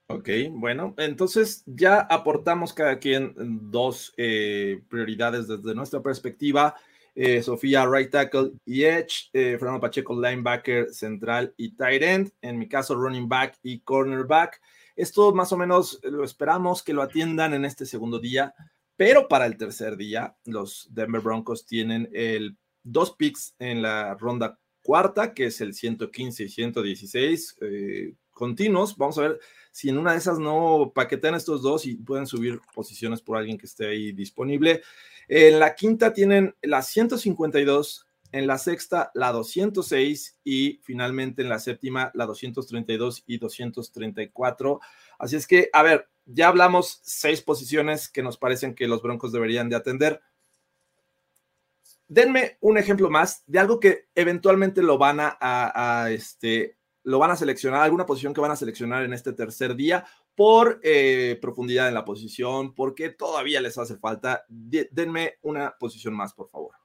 Ok, 0.08 0.30
bueno, 0.52 0.94
entonces 0.98 1.64
ya 1.66 2.00
aportamos 2.02 2.74
cada 2.74 3.00
quien 3.00 3.34
dos 3.72 4.14
eh, 4.18 4.82
prioridades 4.90 5.48
desde 5.48 5.74
nuestra 5.74 6.02
perspectiva. 6.02 6.76
Eh, 7.16 7.42
Sofía, 7.42 7.86
right 7.86 8.12
tackle 8.12 8.52
y 8.66 8.84
edge, 8.84 9.30
eh, 9.32 9.56
Fernando 9.58 9.80
Pacheco, 9.80 10.20
linebacker 10.20 10.94
central 10.94 11.54
y 11.58 11.76
tight 11.76 12.02
end, 12.02 12.32
en 12.42 12.60
mi 12.60 12.68
caso 12.68 12.96
running 12.96 13.30
back 13.30 13.58
y 13.64 13.80
cornerback. 13.80 14.60
Esto 14.96 15.34
más 15.34 15.54
o 15.54 15.58
menos 15.58 16.00
lo 16.04 16.24
esperamos 16.24 16.84
que 16.84 16.94
lo 16.94 17.02
atiendan 17.02 17.54
en 17.54 17.64
este 17.64 17.86
segundo 17.86 18.20
día, 18.20 18.54
pero 18.98 19.28
para 19.28 19.46
el 19.46 19.58
tercer 19.58 19.96
día 19.96 20.36
los 20.44 20.90
Denver 20.92 21.22
Broncos 21.22 21.66
tienen 21.66 22.10
el 22.14 22.58
dos 22.84 23.16
picks 23.16 23.56
en 23.58 23.82
la 23.82 24.16
ronda 24.16 24.60
cuarta, 24.84 25.34
que 25.34 25.46
es 25.46 25.62
el 25.62 25.74
115 25.74 26.44
y 26.44 26.50
116 26.50 27.58
continuos. 28.44 28.98
Vamos 28.98 29.18
a 29.18 29.22
ver 29.22 29.40
si 29.72 29.88
en 29.88 29.98
una 29.98 30.12
de 30.12 30.18
esas 30.18 30.38
no 30.38 30.92
paquetean 30.94 31.34
estos 31.34 31.62
dos 31.62 31.86
y 31.86 31.96
pueden 31.96 32.28
subir 32.28 32.60
posiciones 32.76 33.22
por 33.22 33.38
alguien 33.38 33.58
que 33.58 33.68
esté 33.68 33.88
ahí 33.88 34.12
disponible. 34.12 34.82
En 35.30 35.60
la 35.60 35.76
quinta 35.76 36.12
tienen 36.12 36.54
la 36.62 36.82
152, 36.82 38.06
en 38.34 38.46
la 38.46 38.58
sexta 38.58 39.12
la 39.14 39.32
206 39.32 40.40
y 40.44 40.82
finalmente 40.84 41.42
en 41.42 41.48
la 41.48 41.60
séptima 41.60 42.12
la 42.16 42.26
232 42.26 43.24
y 43.26 43.38
234. 43.38 44.82
Así 45.20 45.38
es 45.38 45.48
que, 45.48 45.70
a 45.72 45.82
ver, 45.82 46.10
ya 46.26 46.50
hablamos 46.50 47.00
seis 47.04 47.42
posiciones 47.42 48.10
que 48.10 48.24
nos 48.24 48.38
parecen 48.38 48.76
que 48.76 48.90
los 48.90 49.02
Broncos 49.02 49.32
deberían 49.32 49.70
de 49.70 49.78
atender. 49.78 50.20
Denme 52.10 52.58
un 52.60 52.78
ejemplo 52.78 53.10
más 53.10 53.44
de 53.48 53.60
algo 53.60 53.80
que 53.80 54.10
eventualmente 54.16 54.84
lo 54.84 54.98
van 54.98 55.22
a, 55.22 55.38
a 55.40 56.12
este, 56.12 56.76
lo 57.04 57.20
van 57.20 57.32
a 57.32 57.36
seleccionar, 57.36 57.82
alguna 57.82 58.06
posición 58.06 58.34
que 58.34 58.42
van 58.42 58.52
a 58.52 58.56
seleccionar 58.56 59.04
en 59.04 59.14
este 59.14 59.34
tercer 59.34 59.76
día 59.76 60.06
por 60.36 60.80
eh, 60.84 61.38
profundidad 61.42 61.88
en 61.88 61.94
la 61.94 62.06
posición, 62.06 62.74
porque 62.74 63.10
todavía 63.10 63.62
les 63.62 63.78
hace 63.78 63.98
falta. 63.98 64.46
denme 64.50 65.36
una 65.42 65.76
posición 65.80 66.14
más, 66.14 66.34
por 66.34 66.50
favor. 66.50 66.76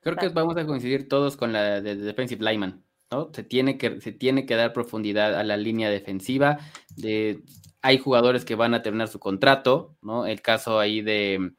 Creo 0.00 0.16
que 0.16 0.28
vamos 0.28 0.56
a 0.56 0.66
coincidir 0.66 1.08
todos 1.08 1.36
con 1.36 1.52
la 1.52 1.80
de 1.80 1.96
defensive 1.96 2.44
lineman, 2.44 2.84
¿no? 3.10 3.30
Se 3.32 3.42
tiene 3.42 3.76
que, 3.76 4.00
se 4.00 4.12
tiene 4.12 4.46
que 4.46 4.54
dar 4.54 4.72
profundidad 4.72 5.34
a 5.34 5.42
la 5.42 5.56
línea 5.56 5.90
defensiva. 5.90 6.58
De, 6.96 7.42
hay 7.82 7.98
jugadores 7.98 8.44
que 8.44 8.54
van 8.54 8.74
a 8.74 8.82
terminar 8.82 9.08
su 9.08 9.18
contrato, 9.18 9.96
¿no? 10.02 10.26
El 10.26 10.42
caso 10.42 10.78
ahí 10.78 11.00
de 11.00 11.54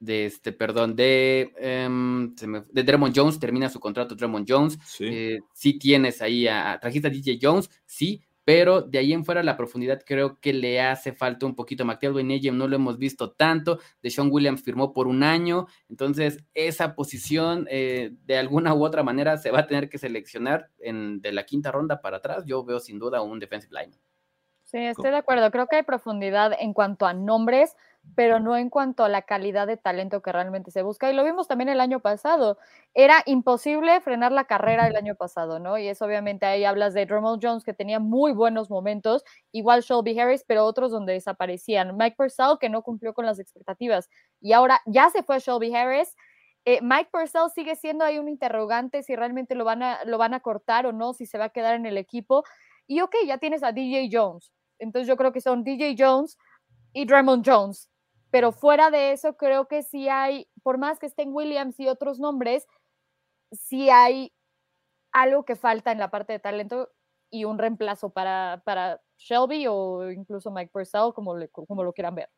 de 0.00 0.24
este, 0.24 0.52
perdón, 0.52 0.96
de, 0.96 1.52
um, 1.86 2.34
de 2.34 2.82
Dremond 2.82 3.14
Jones, 3.14 3.38
termina 3.38 3.68
su 3.68 3.78
contrato 3.78 4.14
Dremond 4.14 4.46
Jones. 4.48 4.78
Sí, 4.84 5.06
eh, 5.06 5.40
tienes 5.78 6.22
ahí 6.22 6.48
a, 6.48 6.78
trajiste 6.80 7.08
a 7.08 7.10
DJ 7.10 7.38
Jones, 7.40 7.70
sí, 7.84 8.22
pero 8.44 8.80
de 8.80 8.98
ahí 8.98 9.12
en 9.12 9.24
fuera 9.24 9.42
la 9.42 9.56
profundidad 9.56 10.02
creo 10.04 10.40
que 10.40 10.52
le 10.52 10.80
hace 10.80 11.12
falta 11.12 11.46
un 11.46 11.54
poquito. 11.54 11.84
McTelvin 11.84 12.30
Ejem 12.30 12.56
no 12.56 12.66
lo 12.66 12.76
hemos 12.76 12.98
visto 12.98 13.30
tanto. 13.32 13.78
De 14.02 14.10
Sean 14.10 14.30
Williams 14.32 14.62
firmó 14.62 14.92
por 14.92 15.06
un 15.06 15.22
año, 15.22 15.66
entonces 15.88 16.42
esa 16.54 16.94
posición 16.94 17.68
eh, 17.70 18.12
de 18.24 18.38
alguna 18.38 18.74
u 18.74 18.84
otra 18.84 19.02
manera 19.02 19.36
se 19.36 19.50
va 19.50 19.60
a 19.60 19.66
tener 19.66 19.88
que 19.88 19.98
seleccionar 19.98 20.70
en, 20.78 21.20
de 21.20 21.32
la 21.32 21.44
quinta 21.44 21.70
ronda 21.70 22.00
para 22.00 22.16
atrás. 22.16 22.44
Yo 22.46 22.64
veo 22.64 22.80
sin 22.80 22.98
duda 22.98 23.20
un 23.20 23.38
defensive 23.38 23.78
line. 23.78 23.94
Sí, 24.64 24.78
estoy 24.78 25.10
de 25.10 25.16
acuerdo. 25.16 25.50
Creo 25.50 25.66
que 25.66 25.76
hay 25.76 25.82
profundidad 25.82 26.52
en 26.58 26.72
cuanto 26.72 27.06
a 27.06 27.12
nombres 27.12 27.76
pero 28.14 28.40
no 28.40 28.56
en 28.56 28.70
cuanto 28.70 29.04
a 29.04 29.08
la 29.08 29.22
calidad 29.22 29.66
de 29.66 29.76
talento 29.76 30.22
que 30.22 30.32
realmente 30.32 30.70
se 30.70 30.82
busca. 30.82 31.10
Y 31.10 31.14
lo 31.14 31.24
vimos 31.24 31.48
también 31.48 31.68
el 31.68 31.80
año 31.80 32.00
pasado. 32.00 32.58
Era 32.94 33.22
imposible 33.26 34.00
frenar 34.00 34.32
la 34.32 34.44
carrera 34.44 34.86
el 34.86 34.96
año 34.96 35.14
pasado, 35.14 35.58
¿no? 35.58 35.78
Y 35.78 35.88
es 35.88 36.02
obviamente 36.02 36.46
ahí 36.46 36.64
hablas 36.64 36.94
de 36.94 37.06
Drummond 37.06 37.40
Jones, 37.42 37.64
que 37.64 37.74
tenía 37.74 37.98
muy 38.00 38.32
buenos 38.32 38.70
momentos, 38.70 39.24
igual 39.52 39.82
Shelby 39.82 40.18
Harris, 40.18 40.44
pero 40.46 40.64
otros 40.64 40.90
donde 40.90 41.12
desaparecían. 41.12 41.96
Mike 41.96 42.16
Purcell, 42.16 42.58
que 42.60 42.68
no 42.68 42.82
cumplió 42.82 43.14
con 43.14 43.26
las 43.26 43.38
expectativas. 43.38 44.08
Y 44.40 44.52
ahora 44.52 44.80
ya 44.86 45.10
se 45.10 45.22
fue 45.22 45.38
Shelby 45.38 45.74
Harris. 45.74 46.14
Eh, 46.64 46.80
Mike 46.82 47.10
Purcell 47.12 47.50
sigue 47.54 47.76
siendo 47.76 48.04
ahí 48.04 48.18
un 48.18 48.28
interrogante 48.28 49.02
si 49.02 49.16
realmente 49.16 49.54
lo 49.54 49.64
van, 49.64 49.82
a, 49.82 50.04
lo 50.04 50.18
van 50.18 50.34
a 50.34 50.40
cortar 50.40 50.86
o 50.86 50.92
no, 50.92 51.14
si 51.14 51.26
se 51.26 51.38
va 51.38 51.46
a 51.46 51.50
quedar 51.50 51.74
en 51.74 51.86
el 51.86 51.96
equipo. 51.96 52.44
Y 52.86 53.00
ok, 53.00 53.14
ya 53.26 53.38
tienes 53.38 53.62
a 53.62 53.72
DJ 53.72 54.08
Jones. 54.12 54.52
Entonces 54.78 55.06
yo 55.06 55.16
creo 55.16 55.32
que 55.32 55.40
son 55.40 55.64
DJ 55.64 55.94
Jones 55.98 56.38
y 56.92 57.04
Drummond 57.06 57.44
Jones 57.46 57.89
pero 58.30 58.52
fuera 58.52 58.90
de 58.90 59.12
eso, 59.12 59.36
creo 59.36 59.66
que 59.66 59.82
sí 59.82 60.08
hay, 60.08 60.48
por 60.62 60.78
más 60.78 60.98
que 60.98 61.06
estén 61.06 61.32
Williams 61.32 61.78
y 61.80 61.88
otros 61.88 62.18
nombres, 62.20 62.66
sí 63.52 63.90
hay 63.90 64.32
algo 65.12 65.44
que 65.44 65.56
falta 65.56 65.92
en 65.92 65.98
la 65.98 66.10
parte 66.10 66.32
de 66.32 66.38
talento 66.38 66.90
y 67.30 67.44
un 67.44 67.58
reemplazo 67.58 68.10
para, 68.10 68.62
para 68.64 69.00
Shelby 69.18 69.66
o 69.68 70.10
incluso 70.10 70.50
Mike 70.50 70.70
Purcell, 70.72 71.12
como, 71.14 71.34
como 71.50 71.84
lo 71.84 71.92
quieran 71.92 72.14
ver. 72.14 72.28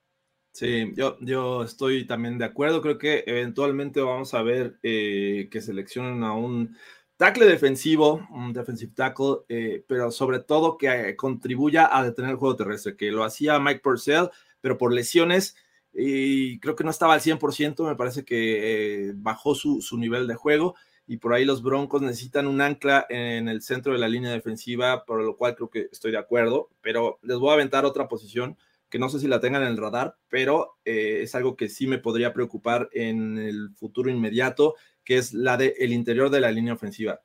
Sí, 0.52 0.92
yo, 0.94 1.16
yo 1.20 1.62
estoy 1.62 2.06
también 2.06 2.36
de 2.36 2.44
acuerdo. 2.44 2.82
Creo 2.82 2.98
que 2.98 3.24
eventualmente 3.26 4.02
vamos 4.02 4.34
a 4.34 4.42
ver 4.42 4.78
eh, 4.82 5.48
que 5.50 5.62
seleccionen 5.62 6.22
a 6.24 6.34
un 6.34 6.76
tackle 7.16 7.46
defensivo, 7.46 8.26
un 8.30 8.52
defensive 8.52 8.92
tackle, 8.94 9.38
eh, 9.48 9.84
pero 9.86 10.10
sobre 10.10 10.40
todo 10.40 10.76
que 10.76 11.16
contribuya 11.16 11.88
a 11.90 12.04
detener 12.04 12.32
el 12.32 12.36
juego 12.36 12.56
terrestre, 12.56 12.96
que 12.96 13.10
lo 13.10 13.24
hacía 13.24 13.58
Mike 13.58 13.80
Purcell, 13.80 14.28
pero 14.60 14.76
por 14.76 14.92
lesiones 14.92 15.56
y 15.92 16.58
creo 16.60 16.74
que 16.74 16.84
no 16.84 16.90
estaba 16.90 17.14
al 17.14 17.20
100%, 17.20 17.86
me 17.86 17.96
parece 17.96 18.24
que 18.24 19.08
eh, 19.08 19.12
bajó 19.14 19.54
su, 19.54 19.80
nivel 19.98 20.26
de 20.26 20.34
juego 20.34 20.74
y 21.06 21.18
por 21.18 21.34
ahí 21.34 21.44
los 21.44 21.62
Broncos 21.62 22.00
necesitan 22.00 22.46
un 22.46 22.60
ancla 22.60 23.06
en 23.10 23.48
el 23.48 23.62
centro 23.62 23.92
de 23.92 23.98
la 23.98 24.08
línea 24.08 24.30
defensiva, 24.30 25.04
por 25.04 25.22
lo 25.22 25.36
cual 25.36 25.54
creo 25.54 25.68
que 25.68 25.88
estoy 25.92 26.12
de 26.12 26.18
acuerdo, 26.18 26.70
pero 26.80 27.18
les 27.22 27.38
voy 27.38 27.50
a 27.50 27.54
aventar 27.54 27.84
otra 27.84 28.08
posición 28.08 28.56
que 28.88 28.98
no 28.98 29.08
sé 29.08 29.18
si 29.18 29.26
la 29.26 29.40
tengan 29.40 29.62
en 29.62 29.68
el 29.68 29.78
radar, 29.78 30.16
pero 30.28 30.76
eh, 30.84 31.20
es 31.22 31.34
algo 31.34 31.56
que 31.56 31.68
sí 31.70 31.86
me 31.86 31.98
podría 31.98 32.34
preocupar 32.34 32.90
en 32.92 33.38
el 33.38 33.70
futuro 33.74 34.10
inmediato, 34.10 34.74
que 35.02 35.16
es 35.16 35.32
la 35.32 35.56
del 35.56 35.72
el 35.78 35.92
interior 35.92 36.28
de 36.28 36.40
la 36.40 36.52
línea 36.52 36.74
ofensiva. 36.74 37.20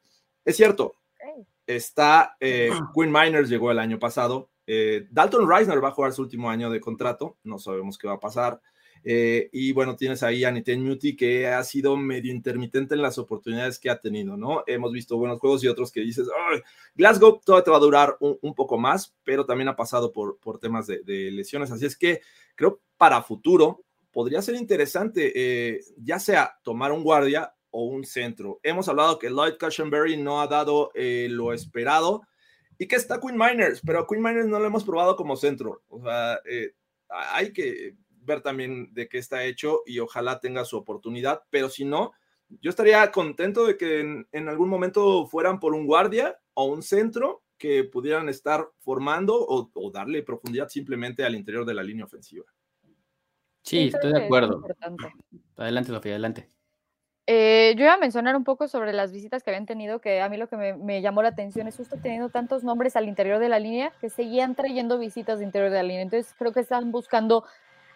Es 0.46 0.56
cierto, 0.56 0.96
está 1.68 2.38
eh, 2.40 2.72
Quinn 2.96 3.12
Miners 3.12 3.50
llegó 3.50 3.70
el 3.70 3.80
año 3.80 4.00
pasado, 4.00 4.50
eh, 4.68 5.08
Dalton 5.10 5.50
Reisner 5.50 5.82
va 5.82 5.88
a 5.88 5.94
jugar 5.94 6.12
su 6.12 6.22
último 6.22 6.50
año 6.50 6.70
de 6.70 6.82
contrato, 6.82 7.38
no 7.44 7.58
sabemos 7.58 7.98
qué 7.98 8.08
va 8.08 8.16
a 8.16 8.20
pasar. 8.20 8.62
Eh, 9.04 9.50
y 9.54 9.72
bueno, 9.72 9.96
tienes 9.96 10.22
ahí 10.22 10.44
a 10.44 10.52
Niten 10.52 10.84
Muti 10.84 11.16
que 11.16 11.48
ha 11.48 11.64
sido 11.64 11.96
medio 11.96 12.34
intermitente 12.34 12.94
en 12.96 13.02
las 13.02 13.18
oportunidades 13.18 13.80
que 13.80 13.90
ha 13.90 14.02
tenido, 14.02 14.36
¿no? 14.36 14.64
Hemos 14.68 14.92
visto 14.92 15.18
buenos 15.18 15.40
juegos 15.40 15.64
y 15.64 15.68
otros 15.70 15.92
que 15.94 16.02
dices, 16.02 16.28
Glasgow 16.96 17.40
todavía 17.44 17.64
te 17.64 17.72
va 17.72 17.78
a 17.78 17.82
durar 17.82 18.18
un, 18.20 18.54
poco 18.54 18.78
más, 18.78 19.16
pero 19.24 19.46
también 19.46 19.70
ha 19.70 19.78
pasado 19.78 20.12
por, 20.12 20.60
temas 20.60 20.88
de, 20.88 21.32
lesiones. 21.32 21.72
Así 21.72 21.86
es 21.86 21.96
que 21.96 22.22
creo 22.56 22.82
para 22.98 23.22
futuro 23.22 23.84
podría 24.12 24.42
ser 24.42 24.56
interesante, 24.56 25.32
eh, 25.36 25.80
ya 25.98 26.20
sea 26.20 26.58
tomar 26.64 26.92
un 26.92 27.04
guardia 27.04 27.54
o 27.70 27.84
un 27.84 28.04
centro. 28.04 28.60
Hemos 28.64 28.90
hablado 28.90 29.20
que 29.20 29.30
Lloyd 29.30 29.54
Cushenberry 29.58 30.18
no 30.18 30.42
ha 30.42 30.48
dado 30.48 30.92
lo 30.96 31.54
esperado 31.54 32.24
y 32.78 32.88
que 32.88 32.96
está 32.96 33.20
Queen 33.20 33.38
Miners, 33.38 33.82
pero 33.86 34.00
a 34.00 34.08
Queen 34.08 34.22
Miners 34.22 34.48
no 34.48 34.60
lo 34.60 34.66
hemos 34.66 34.84
probado 34.84 35.16
como 35.16 35.36
centro. 35.36 35.84
O 35.88 36.02
sea, 36.02 36.40
eh, 36.50 36.74
hay 37.10 37.54
que 37.54 37.96
ver 38.10 38.42
también 38.42 38.94
de 38.94 39.08
qué 39.08 39.18
está 39.18 39.44
hecho 39.46 39.82
y 39.86 40.00
ojalá 40.00 40.40
tenga 40.40 40.66
su 40.66 40.78
oportunidad, 40.78 41.44
pero 41.50 41.70
si 41.70 41.86
no, 41.86 42.12
yo 42.62 42.70
estaría 42.70 43.12
contento 43.12 43.66
de 43.66 43.78
que 43.78 44.26
en, 44.32 44.50
algún 44.50 44.70
momento 44.70 45.26
fueran 45.28 45.60
por 45.60 45.74
un 45.74 45.86
guardia 45.86 46.38
o 46.54 46.66
un 46.66 46.82
centro 46.82 47.44
que 47.58 47.84
pudieran 47.84 48.30
estar 48.30 48.70
formando 48.80 49.36
o, 49.36 49.72
o, 49.74 49.92
darle 49.92 50.24
profundidad 50.24 50.70
simplemente 50.70 51.24
al 51.24 51.36
interior 51.36 51.66
de 51.66 51.74
la 51.74 51.84
línea 51.84 52.06
ofensiva. 52.06 52.46
Sí, 53.64 53.92
estoy 53.94 54.14
de 54.14 54.26
acuerdo. 54.26 54.62
Adelante, 55.58 55.92
Sofía, 55.92 56.14
adelante. 56.14 56.48
Eh, 57.30 57.76
yo 57.78 57.84
iba 57.84 57.94
a 57.94 57.98
mencionar 57.98 58.38
un 58.38 58.46
poco 58.46 58.70
sobre 58.70 58.94
las 58.94 59.12
visitas 59.12 59.44
que 59.44 59.50
habían 59.50 59.66
tenido, 59.66 60.00
que 60.00 60.22
a 60.22 60.30
mí 60.30 60.38
lo 60.38 60.48
que 60.48 60.56
me, 60.56 61.02
llamó 61.02 61.22
la 61.22 61.28
atención 61.28 61.68
es 61.68 61.76
justo 61.76 61.98
teniendo 62.02 62.30
tantos 62.30 62.64
nombres 62.64 62.96
al 62.96 63.06
interior 63.06 63.40
de 63.40 63.50
la 63.50 63.60
línea 63.60 63.92
que 64.00 64.10
seguían 64.10 64.56
trayendo 64.56 64.98
visitas 64.98 65.40
de 65.40 65.46
interior 65.46 65.70
de 65.70 65.76
la 65.76 65.84
línea. 65.84 66.04
Entonces 66.04 66.34
creo 66.40 66.54
que 66.54 66.62
están 66.62 66.90
buscando, 66.90 67.44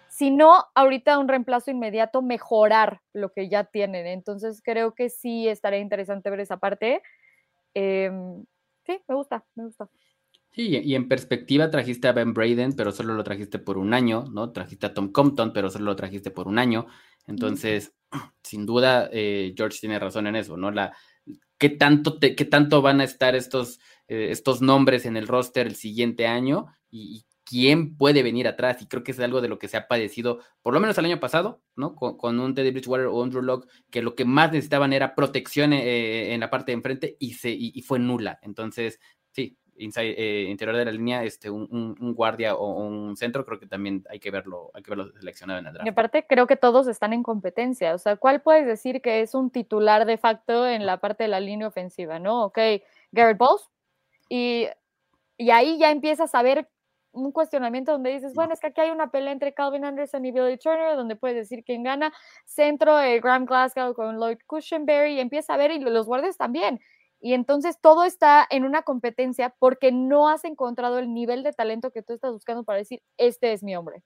si 0.10 0.32
no 0.32 0.66
ahorita 0.76 1.18
un 1.18 1.30
reemplazo 1.30 1.72
inmediato, 1.72 2.22
mejorar 2.22 3.00
lo 3.14 3.32
que 3.32 3.48
ya 3.48 3.64
tienen. 3.64 4.06
Entonces 4.06 4.62
creo 4.62 4.94
que 4.96 5.08
sí 5.08 5.48
estaría 5.48 5.80
interesante 5.80 6.30
ver 6.30 6.42
esa 6.42 6.58
parte. 6.58 7.02
Em, 7.74 8.44
sí, 8.86 9.00
me 9.08 9.16
gusta, 9.16 9.46
me 9.56 9.64
gusta. 9.64 9.88
Sí, 10.54 10.78
y 10.84 10.96
en 10.96 11.08
perspectiva 11.08 11.72
trajiste 11.72 12.10
a 12.10 12.12
Ben 12.12 12.34
Braden, 12.34 12.76
pero 12.76 12.92
solo 12.92 13.14
lo 13.14 13.24
trajiste 13.24 13.58
por 13.58 13.78
un 13.78 13.94
año, 13.94 14.26
¿no? 14.34 14.52
Trajiste 14.52 14.88
a 14.88 14.94
Tom 14.94 15.10
Compton, 15.14 15.54
pero 15.54 15.70
solo 15.70 15.86
lo 15.86 15.96
trajiste 15.96 16.30
por 16.30 16.50
un 16.50 16.60
año. 16.60 16.88
Entonces, 17.28 17.94
sin 18.44 18.66
duda, 18.66 19.10
eh, 19.12 19.54
George 19.56 19.80
tiene 19.80 20.00
razón 20.00 20.28
en 20.28 20.36
eso, 20.36 20.58
¿no? 20.58 20.72
La, 20.72 20.96
¿qué, 21.58 21.70
tanto 21.70 22.20
¿Qué 22.20 22.46
tanto 22.46 22.82
van 22.82 23.02
a 23.02 23.04
estar 23.04 23.36
estos, 23.36 23.80
eh, 24.08 24.28
estos 24.32 24.62
nombres 24.62 25.06
en 25.06 25.18
el 25.18 25.28
roster 25.28 25.68
el 25.68 25.76
siguiente 25.76 26.28
año? 26.28 26.68
Y, 26.90 27.26
quién 27.52 27.98
puede 27.98 28.24
venir 28.24 28.48
atrás? 28.48 28.82
Y 28.82 28.88
creo 28.88 29.04
que 29.04 29.12
es 29.12 29.20
algo 29.20 29.42
de 29.42 29.50
lo 29.50 29.60
que 29.60 29.68
se 29.68 29.76
ha 29.76 29.90
padecido, 29.90 30.40
por 30.62 30.74
lo 30.74 30.80
menos 30.80 30.98
el 30.98 31.04
año 31.04 31.20
pasado, 31.20 31.62
¿no? 31.76 31.96
Con, 31.96 32.40
un 32.40 32.56
Teddy 32.56 32.72
Bridgewater 32.72 33.08
o 33.08 33.22
Andrew 33.22 33.42
Locke, 33.42 33.68
que 33.90 34.02
lo 34.02 34.16
que 34.16 34.24
más 34.24 34.54
necesitaban 34.54 34.94
era 34.94 35.16
protección 35.16 35.74
eh, 35.74 36.34
en 36.34 36.40
la 36.40 36.50
parte 36.50 36.72
de 36.72 36.78
enfrente 36.78 37.18
y, 37.20 37.34
se, 37.34 37.50
y, 37.52 37.82
fue 37.82 38.00
nula. 38.00 38.40
Entonces, 38.42 39.00
sí, 39.34 39.58
eh, 39.78 40.48
interior 40.50 40.76
de 40.76 40.86
la 40.86 40.92
línea, 40.92 41.24
este, 41.24 41.50
un, 41.50 41.96
guardia 42.16 42.56
o 42.56 42.84
un 42.84 43.18
centro, 43.18 43.46
creo 43.46 43.60
que 43.60 43.68
también 43.68 44.04
hay 44.10 44.20
que 44.20 44.32
verlo, 44.32 44.72
hay 44.74 44.84
que 44.84 44.92
verlo 44.92 45.12
seleccionado 45.20 45.60
en 45.60 45.68
el 45.68 45.74
draft. 45.74 45.88
Y 45.88 45.90
aparte, 45.90 46.26
creo 46.28 46.48
que 46.48 46.56
todos 46.56 46.88
están 46.88 47.14
en 47.14 47.24
competencia. 47.24 47.94
O 47.96 47.98
sea, 47.98 48.16
¿cuál 48.16 48.42
puedes 48.42 48.66
decir 48.66 49.02
que 49.02 49.22
es 49.22 49.34
un 49.34 49.50
titular 49.50 50.06
de 50.06 50.18
facto 50.18 50.68
en 50.68 50.86
la 50.86 50.98
parte 50.98 51.24
de 51.24 51.30
la 51.30 51.40
línea 51.40 51.68
ofensiva? 51.68 52.20
¿No? 52.20 52.46
Ok, 52.46 52.60
Garrett 53.12 53.38
Bowles. 53.38 53.70
Y, 54.30 54.68
y 55.38 55.50
ahí 55.50 55.78
ya 55.78 55.92
empiezas 55.92 56.36
a 56.36 56.44
ver 56.44 56.68
un 57.14 57.32
cuestionamiento 57.32 57.92
donde 57.92 58.12
dices, 58.12 58.34
bueno, 58.34 58.54
es 58.54 58.60
que 58.60 58.68
aquí 58.68 58.82
hay 58.82 58.90
una 58.90 59.12
pelea 59.12 59.34
entre 59.34 59.54
Calvin 59.54 59.86
Anderson 59.86 60.26
y 60.26 60.32
Billy 60.32 60.58
Turner, 60.58 60.96
donde 60.96 61.16
puedes 61.16 61.36
decir 61.36 61.64
quién 61.64 61.84
gana. 61.84 62.14
Centro, 62.46 63.00
eh, 63.00 63.20
Graham 63.20 63.46
Glasgow 63.46 63.94
con 63.94 64.18
Lloyd 64.18 64.40
Cushenberry, 64.46 65.16
y 65.16 65.20
empieza 65.20 65.54
a 65.54 65.58
ver, 65.58 65.72
y 65.72 65.80
los 65.80 66.06
guardias 66.06 66.38
también. 66.38 66.80
Y 67.22 67.34
entonces 67.34 67.78
todo 67.80 68.04
está 68.04 68.48
en 68.50 68.66
una 68.66 68.82
competencia 68.82 69.54
porque 69.60 69.92
no 69.92 70.28
has 70.28 70.44
encontrado 70.44 70.98
el 70.98 71.14
nivel 71.14 71.44
de 71.44 71.54
talento 71.54 71.92
que 71.92 72.02
tú 72.02 72.14
estás 72.14 72.34
buscando 72.34 72.64
para 72.64 72.80
decir, 72.80 73.02
este 73.18 73.54
es 73.54 73.62
mi 73.62 73.76
hombre. 73.76 74.04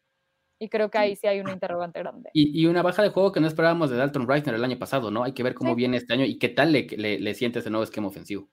Y 0.59 0.70
creo 0.70 0.89
que 0.89 0.97
ahí 0.97 1.16
sí 1.16 1.28
hay 1.28 1.39
una 1.39 1.53
interrogante 1.53 1.99
grande. 1.99 2.30
Y, 2.34 2.66
una 2.66 2.82
baja 2.82 3.01
de 3.01 3.09
juego 3.09 3.32
que 3.32 3.39
no 3.39 3.47
esperábamos 3.47 3.89
de 3.89 3.97
Dalton 3.97 4.28
Reisner 4.28 4.55
el 4.55 4.63
año 4.63 4.78
pasado, 4.78 5.11
¿no? 5.11 5.24
Hay 5.24 5.34
que 5.34 5.43
ver 5.43 5.53
cómo 5.53 5.76
viene 5.76 5.97
este 5.97 6.13
año 6.13 6.26
y 6.26 6.38
qué 6.38 6.49
tal 6.49 6.72
le, 6.72 6.88
le, 6.88 7.34
siente 7.34 7.59
ese 7.59 7.70
nuevo 7.70 7.84
esquema 7.84 8.07
ofensivo. 8.07 8.49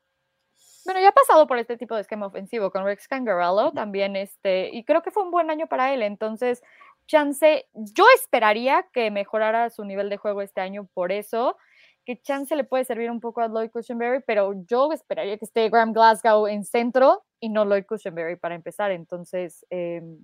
Bueno, 0.85 1.01
ya 1.01 1.11
ha 1.11 1.13
pasado 1.13 1.47
por 1.47 1.59
este 1.59 1.77
tipo 1.77 1.95
de 1.95 2.01
esquema 2.01 2.27
ofensivo 2.27 2.73
con 2.73 2.85
Rex 2.85 3.07
Cangarello 3.07 3.71
también, 3.73 4.17
este, 4.17 4.71
y 4.73 4.85
creo 4.85 5.03
que 5.03 5.13
fue 5.13 5.23
un 5.23 5.31
buen 5.31 5.49
año 5.49 5.69
para 5.69 5.95
él. 5.95 6.03
Entonces, 6.03 6.61
chance, 7.07 7.67
yo 7.73 8.05
esperaría 8.17 8.87
que 8.93 9.13
mejorara 9.13 9.71
su 9.71 9.85
nivel 9.85 10.09
de 10.09 10.17
juego 10.17 10.43
este 10.43 10.61
año 10.61 10.89
por 10.95 11.13
eso 11.13 11.57
que 12.05 12.21
chance 12.21 12.55
le 12.57 12.65
puede 12.65 12.85
servir 12.85 13.11
un 13.11 13.21
poco 13.21 13.41
a 13.41 13.49
Lloyd 13.49 13.71
Cushenberry, 13.71 14.23
pero 14.27 14.53
yo 14.67 14.93
esperaría 14.93 15.39
que 15.39 15.45
esté 15.45 15.69
Graham 15.69 15.93
Glasgow 15.93 16.47
en 16.47 16.65
centro 16.65 17.25
y 17.41 17.49
no 17.49 17.65
Lloyd 17.65 17.85
Cushenberry 17.87 18.37
para 18.37 18.55
empezar. 18.55 18.91
Entonces, 18.91 19.65
em, 19.71 20.19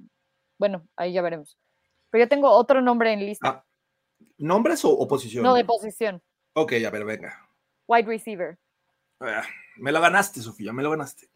bueno, 0.58 0.86
ahí 0.96 1.12
ya 1.12 1.22
veremos. 1.22 1.56
Pero 2.10 2.24
yo 2.24 2.28
tengo 2.28 2.50
otro 2.50 2.80
nombre 2.80 3.12
en 3.12 3.20
lista. 3.20 3.48
Ah, 3.48 3.64
¿Nombres 4.38 4.84
o, 4.84 5.06
posición? 5.06 5.44
No, 5.44 5.54
de 5.54 5.64
posición. 5.64 6.22
Ok, 6.54 6.72
a 6.86 6.90
ver, 6.90 7.04
venga. 7.04 7.48
Wide 7.86 8.06
receiver. 8.06 8.58
Ah, 9.20 9.44
me 9.76 9.92
lo 9.92 10.00
ganaste, 10.00 10.40
Sofía, 10.40 10.72
me 10.72 10.82
lo 10.82 10.90
ganaste. 10.90 11.28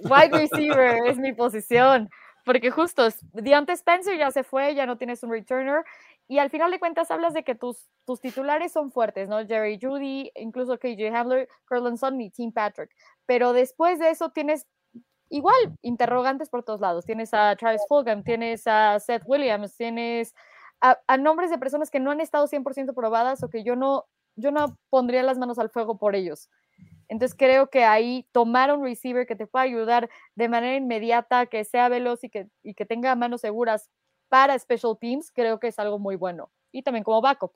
Wide 0.00 0.30
receiver 0.32 1.06
es 1.06 1.18
mi 1.18 1.32
posición 1.32 2.08
porque 2.48 2.70
justo 2.70 3.06
Deontay 3.34 3.74
Spencer 3.74 4.16
ya 4.16 4.30
se 4.30 4.42
fue, 4.42 4.74
ya 4.74 4.86
no 4.86 4.96
tienes 4.96 5.22
un 5.22 5.30
returner 5.30 5.84
y 6.28 6.38
al 6.38 6.50
final 6.50 6.70
de 6.70 6.78
cuentas 6.78 7.10
hablas 7.10 7.32
de 7.32 7.42
que 7.42 7.54
tus, 7.54 7.88
tus 8.04 8.20
titulares 8.20 8.72
son 8.72 8.92
fuertes, 8.92 9.30
¿no? 9.30 9.44
Jerry 9.46 9.78
Judy, 9.80 10.30
incluso 10.36 10.78
KJ 10.78 11.08
Hamler, 11.14 11.48
Curlinson 11.66 12.20
y 12.20 12.30
Tim 12.30 12.52
Patrick. 12.52 12.90
Pero 13.24 13.54
después 13.54 13.98
de 13.98 14.10
eso 14.10 14.30
tienes 14.30 14.66
igual 15.30 15.56
interrogantes 15.80 16.50
por 16.50 16.62
todos 16.64 16.80
lados. 16.80 17.06
Tienes 17.06 17.32
a 17.32 17.56
Travis 17.56 17.80
Fulgham, 17.88 18.22
tienes 18.22 18.66
a 18.66 19.00
Seth 19.00 19.22
Williams, 19.24 19.74
tienes 19.76 20.34
a, 20.82 21.16
nombres 21.16 21.50
de 21.50 21.56
personas 21.56 21.90
que 21.90 21.98
no 21.98 22.10
han 22.10 22.20
estado 22.20 22.46
100% 22.46 22.94
probadas 22.94 23.42
o 23.42 23.48
que 23.48 23.64
yo 23.64 23.74
no, 23.74 24.04
yo 24.36 24.50
no 24.50 24.76
pondría 24.90 25.22
las 25.22 25.38
manos 25.38 25.58
al 25.58 25.70
fuego 25.70 25.98
por 25.98 26.14
ellos. 26.14 26.50
Entonces 27.08 27.34
creo 27.36 27.70
que 27.70 27.84
ahí 27.84 28.28
tomar 28.32 28.70
un 28.72 28.84
receiver 28.84 29.26
que 29.26 29.34
te 29.34 29.46
pueda 29.46 29.64
ayudar 29.64 30.10
de 30.34 30.48
manera 30.50 30.76
inmediata, 30.76 31.46
que 31.46 31.64
sea 31.64 31.88
veloz 31.88 32.22
y 32.22 32.28
que, 32.28 32.48
y 32.62 32.74
que 32.74 32.84
tenga 32.84 33.14
manos 33.14 33.40
seguras 33.40 33.88
para 34.28 34.58
special 34.58 34.96
teams, 35.00 35.30
creo 35.32 35.58
que 35.58 35.68
es 35.68 35.78
algo 35.78 35.98
muy 35.98 36.16
bueno. 36.16 36.50
Y 36.72 36.82
también 36.82 37.04
como 37.04 37.20
backup. 37.20 37.52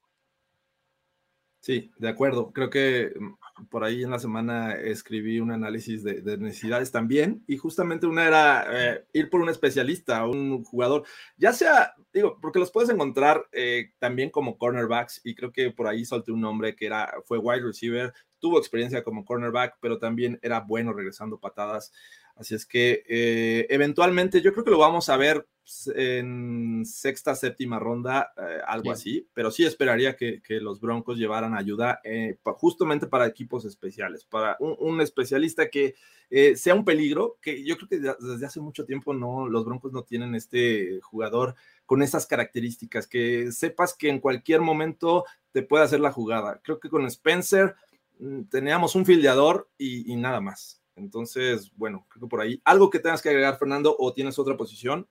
Sí, 1.62 1.92
de 1.96 2.08
acuerdo. 2.08 2.52
Creo 2.52 2.70
que 2.70 3.12
mm, 3.16 3.66
por 3.70 3.84
ahí 3.84 4.02
en 4.02 4.10
la 4.10 4.18
semana 4.18 4.74
escribí 4.74 5.38
un 5.38 5.52
análisis 5.52 6.02
de, 6.02 6.36
necesidades 6.36 6.90
también 6.90 7.44
y 7.46 7.56
justamente 7.56 8.06
una 8.06 8.26
era 8.26 8.66
eh, 8.68 9.04
ir 9.12 9.30
por 9.30 9.40
un 9.40 9.48
especialista, 9.48 10.26
un 10.26 10.64
jugador, 10.64 11.04
ya 11.36 11.52
sea, 11.52 11.94
digo, 12.12 12.36
porque 12.42 12.58
los 12.58 12.72
puedes 12.72 12.90
encontrar 12.90 13.46
eh, 13.52 13.92
también 14.00 14.30
como 14.30 14.58
cornerbacks 14.58 15.20
y 15.22 15.36
creo 15.36 15.52
que 15.52 15.70
por 15.70 15.86
ahí 15.86 16.04
solté 16.04 16.32
un 16.32 16.40
nombre 16.40 16.74
que 16.74 16.86
era, 16.86 17.14
fue 17.26 17.38
wide 17.38 17.62
receiver, 17.62 18.12
tuvo 18.40 18.58
experiencia 18.58 19.04
como 19.04 19.24
cornerback, 19.24 19.76
pero 19.80 19.98
también 19.98 20.40
era 20.42 20.60
bueno 20.60 20.92
regresando 20.92 21.38
patadas. 21.38 21.92
Así 22.36 22.54
es 22.54 22.66
que 22.66 23.04
eh, 23.08 23.66
eventualmente 23.68 24.40
yo 24.40 24.52
creo 24.52 24.64
que 24.64 24.70
lo 24.70 24.78
vamos 24.78 25.08
a 25.08 25.16
ver 25.16 25.46
en 25.94 26.82
sexta, 26.84 27.36
séptima 27.36 27.78
ronda, 27.78 28.32
eh, 28.36 28.58
algo 28.66 28.90
así, 28.90 29.28
pero 29.32 29.50
sí 29.50 29.64
esperaría 29.64 30.16
que, 30.16 30.42
los 30.60 30.80
Broncos 30.80 31.18
llevaran 31.18 31.54
ayuda 31.54 32.00
eh, 32.04 32.36
justamente 32.56 33.06
para 33.06 33.26
equipos 33.26 33.64
especiales, 33.64 34.24
para 34.24 34.56
un, 34.58 35.00
especialista 35.00 35.68
que 35.70 35.94
sea 36.56 36.74
un 36.74 36.84
peligro, 36.84 37.38
que 37.42 37.62
yo 37.62 37.76
creo 37.76 37.88
que 37.88 38.00
desde 38.00 38.46
hace 38.46 38.60
mucho 38.60 38.86
tiempo 38.86 39.12
no, 39.12 39.48
los 39.48 39.64
Broncos 39.64 39.92
no 39.92 40.02
tienen 40.02 40.34
este 40.34 40.98
jugador 41.02 41.54
con 41.84 42.02
esas 42.02 42.26
características, 42.26 43.06
que 43.06 43.52
sepas 43.52 43.94
que 43.94 44.08
en 44.08 44.18
cualquier 44.18 44.62
momento 44.62 45.24
te 45.52 45.62
puede 45.62 45.84
hacer 45.84 46.00
la 46.00 46.10
jugada. 46.10 46.60
Creo 46.64 46.80
que 46.80 46.88
con 46.88 47.06
Spencer 47.06 47.76
mm, 48.18 48.44
teníamos 48.44 48.94
un 48.94 49.04
fildeador 49.04 49.68
y 49.78 50.16
nada 50.16 50.40
más. 50.40 50.81
Entonces, 50.96 51.72
bueno, 51.76 52.06
creo 52.08 52.22
que 52.22 52.28
por 52.28 52.40
ahí. 52.40 52.60
¿Algo 52.64 52.90
que 52.90 52.98
tengas 52.98 53.22
que 53.22 53.28
agregar, 53.28 53.58
Fernando, 53.58 53.94
o 53.98 54.12
tienes 54.12 54.38
otra 54.38 54.56
posición? 54.56 55.08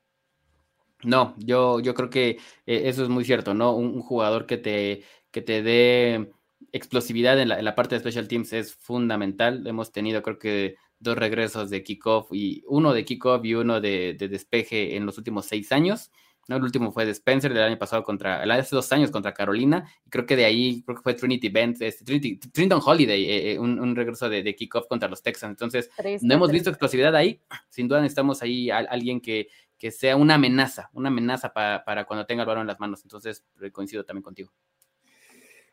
No, 1.03 1.35
yo, 1.37 1.79
yo 1.79 1.93
creo 1.93 2.09
que 2.09 2.29
eh, 2.65 2.83
eso 2.85 3.03
es 3.03 3.09
muy 3.09 3.25
cierto, 3.25 3.53
¿no? 3.53 3.75
Un, 3.75 4.01
jugador 4.01 4.45
que 4.45 4.57
te, 4.57 5.03
que 5.31 5.41
te 5.41 5.63
dé 5.63 6.31
explosividad 6.71 7.39
en 7.39 7.49
la, 7.49 7.75
parte 7.75 7.95
de 7.95 8.01
Special 8.01 8.27
Teams 8.27 8.53
es 8.53 8.75
fundamental. 8.75 9.65
Hemos 9.65 9.91
tenido, 9.91 10.21
creo 10.21 10.37
que, 10.37 10.75
dos 10.99 11.17
regresos 11.17 11.71
de 11.71 11.83
kickoff 11.83 12.31
y 12.31 12.63
uno 12.67 12.93
de 12.93 13.03
kickoff 13.03 13.43
y 13.43 13.55
uno 13.55 13.81
de, 13.81 14.15
de 14.19 14.27
despeje 14.27 14.95
en 14.95 15.07
los 15.07 15.17
últimos 15.17 15.47
seis 15.47 15.71
años. 15.71 16.11
El 16.47 16.63
último 16.63 16.91
fue 16.91 17.05
de 17.05 17.11
Spencer 17.11 17.53
del 17.53 17.63
año 17.63 17.77
pasado 17.77 18.03
contra, 18.03 18.43
el 18.43 18.51
hace 18.51 18.75
dos 18.75 18.91
años 18.91 19.11
contra 19.11 19.33
Carolina, 19.33 19.89
y 20.05 20.09
creo 20.09 20.25
que 20.25 20.35
de 20.35 20.45
ahí, 20.45 20.81
creo 20.83 20.97
que 20.97 21.03
fue 21.03 21.13
Trinity 21.13 21.49
Benz, 21.49 21.81
este, 21.81 22.03
Trinity, 22.03 22.37
Trinity 22.37 22.75
Holiday, 22.83 23.23
eh, 23.23 23.51
eh, 23.53 23.59
un, 23.59 23.95
regreso 23.95 24.27
de, 24.29 24.43
de 24.43 24.55
kickoff 24.55 24.87
contra 24.87 25.07
los 25.07 25.21
Texans. 25.21 25.51
Entonces, 25.51 25.89
no 26.21 26.33
hemos 26.33 26.51
visto 26.51 26.69
explosividad 26.69 27.15
ahí, 27.15 27.41
sin 27.69 27.87
duda 27.87 28.01
necesitamos 28.01 28.41
ahí 28.41 28.69
a, 28.69 28.79
alguien 28.79 29.21
que, 29.21 29.49
que 29.77 29.91
sea 29.91 30.15
una 30.15 30.35
amenaza, 30.35 30.89
una 30.93 31.09
amenaza 31.09 31.53
para, 31.53 31.83
para 31.83 32.05
cuando 32.05 32.25
tenga 32.25 32.43
el 32.43 32.47
balón 32.47 32.61
en 32.61 32.67
las 32.67 32.79
manos. 32.79 33.01
Entonces, 33.03 33.45
coincido 33.71 34.03
también 34.03 34.23
contigo. 34.23 34.51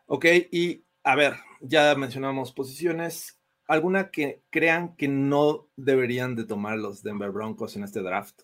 Ok, 0.06 0.26
y 0.50 0.84
a 1.02 1.14
ver, 1.14 1.34
ya 1.60 1.94
mencionamos 1.94 2.52
posiciones. 2.52 3.40
¿Alguna 3.66 4.10
que 4.10 4.42
crean 4.48 4.96
que 4.96 5.08
no 5.08 5.68
deberían 5.76 6.34
de 6.36 6.44
tomar 6.44 6.78
los 6.78 7.02
Denver 7.02 7.30
Broncos 7.30 7.76
en 7.76 7.84
este 7.84 8.00
draft? 8.00 8.42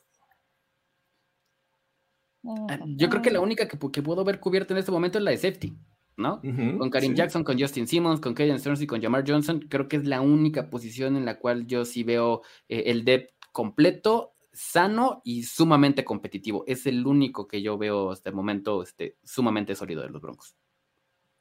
Ah, 2.45 2.79
yo 2.87 3.09
creo 3.09 3.23
que 3.23 3.31
la 3.31 3.41
única 3.41 3.67
que, 3.67 3.77
puedo 3.77 4.25
ver 4.25 4.41
cubierta 4.41 4.75
en 4.75 4.79
este 4.79 4.93
momento 4.93 5.19
es 5.19 5.25
la 5.25 5.31
de 5.31 5.39
safety, 5.39 5.77
¿no? 6.17 6.41
con 6.79 6.91
Karim 6.91 7.15
Jackson, 7.15 7.43
con 7.43 7.59
Justin 7.59 7.87
Simmons, 7.87 8.21
con 8.21 8.35
Kaden 8.35 8.59
Stearns 8.59 8.83
y 8.83 8.87
con 8.87 9.01
Jamar 9.01 9.25
Johnson. 9.27 9.61
Creo 9.69 9.89
que 9.89 9.97
es 9.97 10.07
la 10.07 10.21
única 10.21 10.69
posición 10.69 11.17
en 11.17 11.25
la 11.25 11.39
cual 11.39 11.67
yo 11.67 11.85
sí 11.85 12.05
veo 12.05 12.43
eh, 12.69 12.85
el 12.87 13.05
depth 13.05 13.33
completo, 13.53 14.35
sano 14.53 15.23
y 15.25 15.45
sumamente 15.45 16.05
competitivo. 16.05 16.65
Es 16.67 16.87
el 16.87 17.07
único 17.07 17.49
que 17.49 17.63
yo 17.63 17.79
veo 17.79 18.11
hasta 18.11 18.29
el 18.29 18.37
momento 18.37 18.83
este, 18.83 19.17
sumamente 19.23 19.75
sólido 19.75 20.03
de 20.03 20.11
los 20.11 20.21
Broncos. 20.21 20.57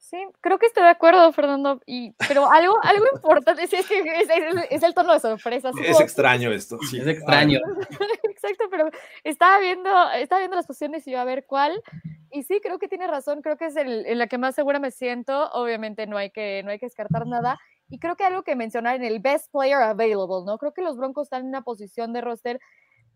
Sí, 0.03 0.17
creo 0.41 0.59
que 0.59 0.65
estoy 0.65 0.83
de 0.83 0.89
acuerdo, 0.89 1.31
Fernando. 1.31 1.79
Y, 1.85 2.11
pero 2.27 2.51
algo, 2.51 2.75
algo 2.83 3.05
importante 3.15 3.63
es, 3.63 3.71
es, 3.71 4.83
el 4.83 4.93
tono 4.93 5.13
de 5.13 5.19
sorpresa. 5.21 5.71
Es 5.81 6.01
extraño 6.01 6.51
esto. 6.51 6.77
Sí, 6.89 6.99
es 6.99 7.07
extraño. 7.07 7.59
Exacto, 8.23 8.65
pero 8.69 8.89
estaba 9.23 9.59
viendo, 9.59 9.89
estaba 10.11 10.39
viendo 10.39 10.57
las 10.57 10.67
posiciones 10.67 11.07
y 11.07 11.11
iba 11.11 11.21
a 11.21 11.25
ver 11.25 11.45
cuál. 11.45 11.81
Y 12.31 12.43
sí, 12.43 12.59
creo 12.61 12.79
que 12.79 12.89
tiene 12.89 13.07
razón. 13.07 13.41
Creo 13.41 13.55
que 13.55 13.67
es 13.67 13.77
el, 13.77 14.05
en 14.05 14.17
la 14.17 14.27
que 14.27 14.37
más 14.37 14.55
segura 14.55 14.77
me 14.77 14.91
siento. 14.91 15.49
Obviamente 15.51 16.05
no 16.05 16.17
hay 16.17 16.31
que, 16.31 16.63
no 16.63 16.71
hay 16.71 16.79
que 16.79 16.87
descartar 16.87 17.25
nada. 17.25 17.57
Y 17.87 17.97
creo 17.97 18.17
que 18.17 18.25
algo 18.25 18.43
que 18.43 18.57
mencionar 18.57 18.97
en 18.97 19.05
el 19.05 19.21
best 19.21 19.53
player 19.53 19.81
available, 19.81 20.43
¿no? 20.45 20.57
Creo 20.57 20.73
que 20.73 20.81
los 20.81 20.97
Broncos 20.97 21.27
están 21.27 21.43
en 21.43 21.47
una 21.47 21.61
posición 21.61 22.11
de 22.11 22.19
roster 22.19 22.59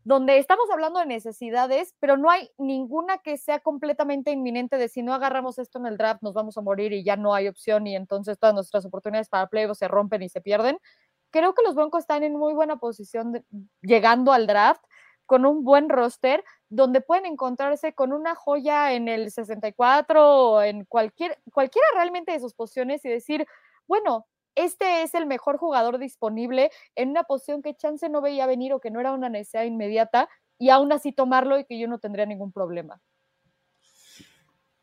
donde 0.08 0.38
estamos 0.38 0.70
hablando 0.72 1.00
de 1.02 1.06
necesidades, 1.06 1.94
pero 2.00 2.16
no 2.16 2.30
hay 2.30 2.50
ninguna 2.58 3.18
que 3.18 3.36
sea 3.36 3.60
completamente 3.60 4.32
inminente 4.32 4.78
de 4.78 4.88
si 4.88 5.04
no 5.04 5.14
agarramos 5.14 5.60
esto 5.60 5.80
en 5.80 5.86
el 5.86 5.98
draft 5.98 6.22
nos 6.24 6.34
vamos 6.34 6.58
a 6.58 6.62
morir 6.62 6.94
y 6.94 7.04
ya 7.04 7.18
no 7.18 7.34
hay 7.34 7.50
opción 7.50 7.88
y 7.88 7.94
entonces 7.94 8.40
todas 8.40 8.56
nuestras 8.56 8.86
oportunidades 8.86 9.28
para 9.28 9.48
playoffs 9.48 9.80
se 9.80 9.90
rompen 9.90 10.24
y 10.24 10.30
se 10.30 10.40
pierden. 10.40 10.80
Creo 11.30 11.54
que 11.54 11.62
los 11.62 11.76
Broncos 11.76 12.04
están 12.04 12.24
en 12.24 12.38
muy 12.38 12.54
buena 12.54 12.78
posición 12.78 13.44
llegando 13.82 14.32
al 14.32 14.48
draft 14.48 14.82
con 15.26 15.46
un 15.46 15.66
buen 15.66 15.90
roster 15.90 16.42
donde 16.70 17.02
pueden 17.02 17.26
encontrarse 17.26 17.92
con 17.92 18.14
una 18.14 18.34
joya 18.34 18.94
en 18.94 19.10
el 19.10 19.30
64 19.30 20.26
o 20.26 20.62
en 20.62 20.86
cualquier, 20.86 21.38
cualquiera 21.52 21.88
realmente 21.96 22.32
de 22.32 22.40
sus 22.40 22.54
posiciones 22.54 23.04
y 23.04 23.10
decir, 23.10 23.46
bueno, 23.88 24.26
este 24.58 25.04
es 25.04 25.14
el 25.14 25.26
mejor 25.26 25.58
jugador 25.58 26.00
disponible 26.00 26.72
en 26.96 27.10
una 27.10 27.24
posición 27.24 27.62
que 27.62 27.76
Chance 27.76 28.10
no 28.10 28.22
veía 28.22 28.46
venir 28.46 28.74
o 28.74 28.82
que 28.82 28.92
no 28.92 29.00
era 29.00 29.14
una 29.14 29.30
necesidad 29.30 29.64
inmediata 29.64 30.28
y 30.58 30.70
aún 30.70 30.92
así 30.92 31.14
tomarlo 31.14 31.60
y 31.60 31.66
que 31.66 31.80
yo 31.80 31.88
no 31.88 32.00
tendría 32.00 32.26
ningún 32.26 32.52
problema. 32.52 33.00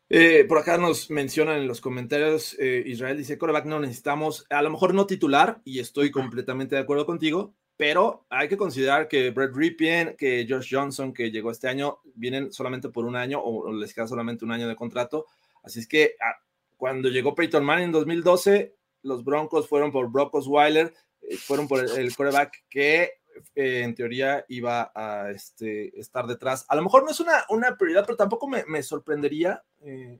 Eh, 0.07 0.45
por 0.47 0.59
acá 0.59 0.77
nos 0.77 1.09
mencionan 1.09 1.57
en 1.57 1.67
los 1.67 1.81
comentarios, 1.81 2.55
eh, 2.59 2.83
Israel 2.85 3.17
dice, 3.17 3.37
coreback 3.37 3.65
no 3.65 3.79
necesitamos, 3.79 4.45
a 4.49 4.61
lo 4.61 4.69
mejor 4.69 4.93
no 4.93 5.07
titular, 5.07 5.61
y 5.65 5.79
estoy 5.79 6.11
completamente 6.11 6.75
de 6.75 6.81
acuerdo 6.81 7.07
contigo, 7.07 7.55
pero 7.75 8.25
hay 8.29 8.47
que 8.47 8.55
considerar 8.55 9.07
que 9.07 9.31
Brett 9.31 9.55
Ripien, 9.55 10.15
que 10.17 10.45
Josh 10.47 10.73
Johnson, 10.73 11.11
que 11.11 11.31
llegó 11.31 11.51
este 11.51 11.67
año, 11.67 11.99
vienen 12.13 12.53
solamente 12.53 12.89
por 12.89 13.05
un 13.05 13.15
año 13.15 13.41
o 13.41 13.73
les 13.73 13.93
queda 13.93 14.07
solamente 14.07 14.45
un 14.45 14.51
año 14.51 14.67
de 14.67 14.75
contrato. 14.75 15.25
Así 15.63 15.79
es 15.79 15.87
que 15.87 16.15
ah, 16.21 16.35
cuando 16.77 17.09
llegó 17.09 17.35
Peyton 17.35 17.65
Manning 17.65 17.87
en 17.87 17.91
2012, 17.91 18.75
los 19.05 19.23
Broncos 19.23 19.69
fueron 19.69 19.91
por 19.91 20.11
Brock 20.11 20.33
Osweiler, 20.33 20.93
eh, 21.21 21.37
fueron 21.37 21.67
por 21.67 21.79
el, 21.79 22.15
coreback 22.15 22.65
que 22.69 23.13
eh, 23.55 23.81
en 23.83 23.93
teoría 23.95 24.43
iba 24.49 24.91
a 24.93 25.29
este, 25.31 25.97
estar 25.99 26.25
detrás. 26.25 26.65
A 26.67 26.75
lo 26.75 26.81
mejor 26.81 27.03
no 27.03 27.11
es 27.11 27.19
una, 27.19 27.77
prioridad, 27.77 28.03
pero 28.05 28.17
tampoco 28.17 28.47
me, 28.47 28.83
sorprendería 28.83 29.63
eh, 29.81 30.19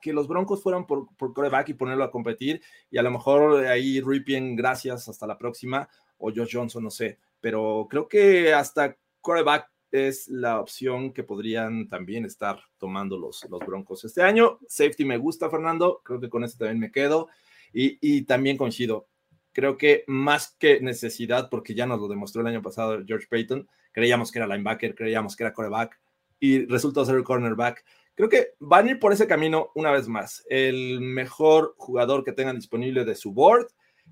que 0.00 0.12
los 0.12 0.28
Broncos 0.28 0.62
fueran 0.62 0.86
por, 0.86 1.08
por 1.16 1.32
coreback 1.32 1.70
y 1.70 1.74
ponerlo 1.74 2.04
a 2.04 2.10
competir. 2.10 2.62
Y 2.90 2.98
a 2.98 3.02
lo 3.02 3.10
mejor 3.10 3.66
ahí 3.66 4.00
Ripien, 4.00 4.54
gracias, 4.54 5.08
hasta 5.08 5.26
la 5.26 5.38
próxima 5.38 5.88
o 6.18 6.30
Josh 6.30 6.56
Johnson, 6.56 6.84
no 6.84 6.90
sé, 6.90 7.18
pero 7.40 7.86
creo 7.90 8.08
que 8.08 8.52
hasta 8.52 8.96
quarterback 9.20 9.70
es 9.90 10.28
la 10.28 10.60
opción 10.60 11.12
que 11.12 11.24
podrían 11.24 11.88
también 11.88 12.24
estar 12.24 12.60
tomando 12.78 13.18
los, 13.18 13.46
los 13.48 13.60
Broncos 13.60 14.04
este 14.04 14.22
año. 14.22 14.58
Safety 14.68 15.04
me 15.04 15.16
gusta, 15.16 15.48
Fernando, 15.48 16.00
creo 16.04 16.20
que 16.20 16.28
con 16.28 16.44
eso 16.44 16.58
también 16.58 16.80
me 16.80 16.90
quedo 16.90 17.28
y, 17.76 17.98
y 18.00 18.22
también 18.22 18.56
coincido. 18.56 19.08
Creo 19.52 19.76
que 19.76 20.04
más 20.06 20.56
que 20.58 20.80
necesidad, 20.80 21.48
porque 21.50 21.74
ya 21.74 21.86
nos 21.86 22.00
lo 22.00 22.08
demostró 22.08 22.42
el 22.42 22.48
año 22.48 22.62
pasado 22.62 23.02
George 23.06 23.26
Payton, 23.28 23.68
creíamos 23.92 24.30
que 24.30 24.38
era 24.38 24.46
linebacker, 24.46 24.94
creíamos 24.94 25.36
que 25.36 25.44
era 25.44 25.52
quarterback 25.52 25.98
y 26.38 26.66
resultó 26.66 27.04
ser 27.04 27.16
el 27.16 27.24
cornerback. 27.24 27.84
Creo 28.14 28.28
que 28.28 28.54
van 28.60 28.86
a 28.86 28.90
ir 28.92 28.98
por 28.98 29.12
ese 29.12 29.26
camino 29.26 29.70
una 29.74 29.90
vez 29.90 30.08
más. 30.08 30.44
El 30.48 31.00
mejor 31.00 31.74
jugador 31.76 32.24
que 32.24 32.32
tengan 32.32 32.56
disponible 32.56 33.04
de 33.04 33.14
su 33.14 33.32
board 33.32 33.68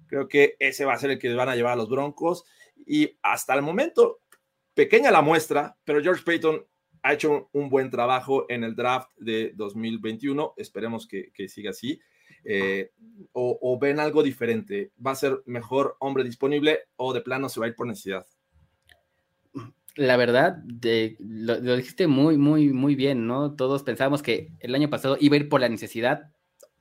Creo 0.07 0.29
que 0.29 0.57
ese 0.59 0.85
va 0.85 0.95
a 0.95 0.99
ser 0.99 1.11
el 1.11 1.19
que 1.19 1.33
van 1.35 1.49
a 1.49 1.57
llevar 1.57 1.73
a 1.73 1.77
los 1.77 1.89
Broncos. 1.89 2.45
Y 2.87 3.17
hasta 3.23 3.55
el 3.55 3.63
momento, 3.63 4.21
pequeña 4.75 5.11
la 5.11 5.23
muestra, 5.23 5.77
pero 5.85 6.03
George 6.03 6.23
Payton 6.25 6.65
ha 7.03 7.13
hecho 7.13 7.51
un 7.53 7.69
buen 7.69 7.91
trabajo 7.91 8.47
en 8.49 8.65
el 8.65 8.75
draft 8.75 9.11
de 9.17 9.53
2021. 9.55 10.55
Esperemos 10.57 11.07
que, 11.07 11.31
siga 11.49 11.71
así. 11.71 12.01
Eh, 12.45 12.91
o, 13.33 13.79
ven 13.81 14.01
algo 14.01 14.23
diferente? 14.23 14.93
¿Va 15.05 15.13
a 15.13 15.17
ser 15.17 15.43
mejor 15.47 15.97
hombre 15.99 16.25
disponible 16.25 16.81
o 16.97 17.13
de 17.13 17.21
plano 17.21 17.49
se 17.49 17.61
va 17.61 17.67
a 17.67 17.69
ir 17.69 17.75
por 17.75 17.87
necesidad? 17.87 18.27
La 19.97 20.17
verdad, 20.17 20.59
lo, 21.21 21.61
lo, 21.61 21.77
dijiste 21.77 22.07
muy, 22.07 22.37
muy, 22.37 22.73
muy 22.73 22.97
bien, 22.97 23.27
¿no? 23.27 23.55
Todos 23.55 23.85
pensábamos 23.85 24.23
que 24.23 24.51
el 24.61 24.75
año 24.75 24.91
pasado 24.91 25.17
iba 25.21 25.37
a 25.37 25.39
ir 25.39 25.49
por 25.49 25.61
la 25.61 25.69
necesidad. 25.69 26.33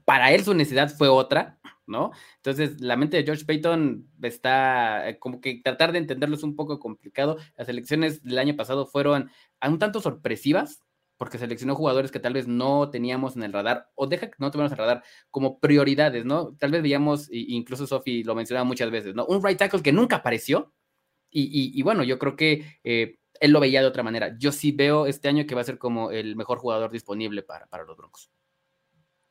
Para 0.03 0.31
él 0.31 0.43
su 0.43 0.53
necesidad 0.53 0.89
fue 0.95 1.07
otra. 1.07 1.59
¿no? 1.85 2.11
Entonces, 2.37 2.79
la 2.79 2.95
mente 2.95 3.17
de 3.17 3.23
George 3.23 3.45
Payton 3.45 4.07
está 4.21 5.09
eh, 5.09 5.19
como 5.19 5.41
que 5.41 5.61
tratar 5.63 5.91
de 5.91 5.99
entenderlo 5.99 6.35
es 6.35 6.43
un 6.43 6.55
poco 6.55 6.79
complicado. 6.79 7.37
Las 7.57 7.69
elecciones 7.69 8.23
del 8.23 8.39
año 8.39 8.55
pasado 8.55 8.85
fueron 8.85 9.29
un 9.61 9.79
tanto 9.79 10.01
sorpresivas, 10.01 10.81
porque 11.23 11.37
seleccionó 11.37 11.73
jugadores 11.73 12.11
que 12.11 12.19
tal 12.19 12.33
vez 12.33 12.49
no 12.49 12.89
teníamos 12.89 13.37
en 13.37 13.43
el 13.43 13.53
radar, 13.53 13.89
o 13.95 14.07
deja 14.07 14.27
que 14.27 14.35
no 14.39 14.51
tuviéramos 14.51 14.73
en 14.73 14.81
el 14.81 14.85
radar, 14.85 15.03
como 15.31 15.57
prioridades, 15.61 16.25
¿no? 16.25 16.53
Tal 16.57 16.69
vez 16.69 16.81
veíamos, 16.81 17.29
incluso 17.31 17.87
Sophie 17.87 18.25
lo 18.25 18.35
mencionaba 18.35 18.65
muchas 18.65 18.91
veces, 18.91 19.15
¿no? 19.15 19.25
Un 19.25 19.41
right 19.41 19.57
tackle 19.57 19.81
que 19.81 19.93
nunca 19.93 20.17
apareció, 20.17 20.73
y, 21.31 21.81
bueno, 21.81 22.03
yo 22.03 22.19
creo 22.19 22.35
que 22.35 22.65
eh, 22.83 23.19
él 23.39 23.51
lo 23.51 23.61
veía 23.61 23.79
de 23.79 23.87
otra 23.87 24.03
manera. 24.03 24.35
Yo 24.37 24.51
sí 24.51 24.73
veo 24.73 25.07
este 25.07 25.29
año 25.29 25.45
que 25.47 25.55
va 25.55 25.61
a 25.61 25.63
ser 25.63 25.77
como 25.77 26.11
el 26.11 26.35
mejor 26.35 26.57
jugador 26.57 26.91
disponible 26.91 27.41
para, 27.41 27.67
para 27.67 27.85
los 27.85 27.95
Broncos. 27.95 28.29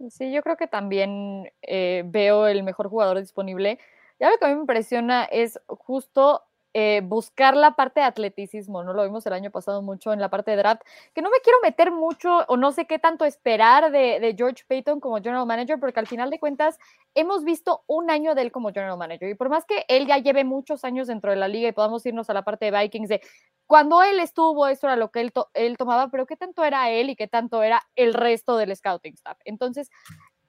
Sí, 0.08 0.32
yo 0.32 0.42
creo 0.42 0.56
que 0.56 0.66
también 0.66 1.52
eh, 1.60 2.04
veo 2.06 2.48
el 2.48 2.62
mejor 2.62 2.88
jugador 2.88 3.20
disponible. 3.20 3.78
Ya 4.18 4.30
lo 4.30 4.38
que 4.38 4.46
a 4.46 4.48
mí 4.48 4.54
me 4.54 4.62
impresiona 4.62 5.24
es 5.24 5.60
justo 5.66 6.42
eh, 6.74 7.02
buscar 7.04 7.56
la 7.56 7.72
parte 7.76 8.00
de 8.00 8.06
atleticismo, 8.06 8.82
¿no? 8.82 8.92
Lo 8.92 9.04
vimos 9.04 9.26
el 9.26 9.32
año 9.34 9.50
pasado 9.50 9.82
mucho 9.82 10.12
en 10.12 10.20
la 10.20 10.30
parte 10.30 10.52
de 10.52 10.56
draft, 10.56 10.82
que 11.14 11.22
no 11.22 11.30
me 11.30 11.40
quiero 11.40 11.58
meter 11.62 11.92
mucho 11.92 12.44
o 12.48 12.56
no 12.56 12.72
sé 12.72 12.86
qué 12.86 12.98
tanto 12.98 13.24
esperar 13.24 13.90
de, 13.90 14.20
de, 14.20 14.34
George 14.36 14.64
Payton 14.66 15.00
como 15.00 15.16
general 15.16 15.46
manager, 15.46 15.78
porque 15.78 16.00
al 16.00 16.06
final 16.06 16.30
de 16.30 16.38
cuentas 16.38 16.78
hemos 17.14 17.44
visto 17.44 17.82
un 17.86 18.10
año 18.10 18.34
de 18.34 18.42
él 18.42 18.52
como 18.52 18.72
general 18.72 18.96
manager 18.96 19.28
y 19.28 19.34
por 19.34 19.48
más 19.48 19.64
que 19.66 19.84
él 19.88 20.06
ya 20.06 20.18
lleve 20.18 20.44
muchos 20.44 20.84
años 20.84 21.08
dentro 21.08 21.30
de 21.30 21.36
la 21.36 21.48
liga 21.48 21.68
y 21.68 21.72
podamos 21.72 22.06
irnos 22.06 22.30
a 22.30 22.34
la 22.34 22.42
parte 22.42 22.70
de 22.70 22.78
Vikings 22.78 23.08
de 23.08 23.20
cuando 23.66 24.02
él 24.02 24.20
estuvo, 24.20 24.66
esto 24.66 24.86
era 24.86 24.96
lo 24.96 25.10
que 25.10 25.20
él, 25.20 25.32
él 25.54 25.76
tomaba, 25.76 26.10
pero 26.10 26.26
qué 26.26 26.36
tanto 26.36 26.64
era 26.64 26.90
él 26.90 27.10
y 27.10 27.16
qué 27.16 27.28
tanto 27.28 27.62
era 27.62 27.82
el 27.96 28.12
resto 28.12 28.56
del 28.56 28.74
scouting 28.76 29.14
staff. 29.14 29.38
Entonces, 29.44 29.88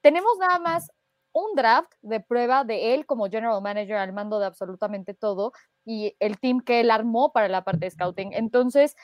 tenemos 0.01 0.37
nada 0.39 0.59
más 0.59 0.91
un 1.31 1.55
draft 1.55 1.91
de 2.01 2.19
prueba 2.19 2.63
de 2.63 2.93
él 2.93 3.05
como 3.05 3.29
general 3.29 3.61
manager 3.61 3.95
al 3.97 4.13
mando 4.13 4.39
de 4.39 4.45
absolutamente 4.45 5.13
todo 5.13 5.51
y 5.85 6.15
el 6.19 6.39
team 6.39 6.61
que 6.61 6.79
él 6.79 6.91
armó 6.91 7.31
para 7.31 7.47
la 7.47 7.63
parte 7.63 7.85
de 7.85 7.91
scouting. 7.91 8.33
Entonces, 8.33 8.95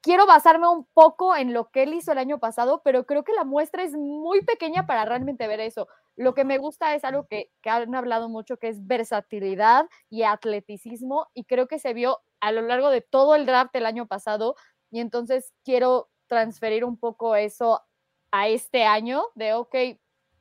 quiero 0.00 0.26
basarme 0.26 0.68
un 0.68 0.86
poco 0.92 1.34
en 1.36 1.52
lo 1.52 1.70
que 1.70 1.82
él 1.84 1.94
hizo 1.94 2.12
el 2.12 2.18
año 2.18 2.38
pasado, 2.38 2.82
pero 2.84 3.04
creo 3.04 3.24
que 3.24 3.32
la 3.32 3.44
muestra 3.44 3.82
es 3.82 3.92
muy 3.92 4.42
pequeña 4.42 4.86
para 4.86 5.04
realmente 5.04 5.46
ver 5.46 5.60
eso. 5.60 5.88
Lo 6.16 6.34
que 6.34 6.44
me 6.44 6.58
gusta 6.58 6.94
es 6.94 7.04
algo 7.04 7.26
que, 7.26 7.50
que 7.62 7.70
han 7.70 7.94
hablado 7.94 8.28
mucho, 8.28 8.56
que 8.58 8.68
es 8.68 8.86
versatilidad 8.86 9.88
y 10.10 10.22
atleticismo, 10.22 11.28
y 11.34 11.44
creo 11.44 11.66
que 11.66 11.78
se 11.78 11.94
vio 11.94 12.20
a 12.40 12.52
lo 12.52 12.62
largo 12.62 12.90
de 12.90 13.00
todo 13.00 13.34
el 13.34 13.46
draft 13.46 13.72
del 13.72 13.86
año 13.86 14.06
pasado, 14.06 14.54
y 14.90 15.00
entonces 15.00 15.52
quiero 15.64 16.08
transferir 16.26 16.84
un 16.84 16.96
poco 16.96 17.34
eso 17.34 17.82
a 18.30 18.48
este 18.48 18.84
año, 18.84 19.24
de, 19.34 19.54
ok, 19.54 19.74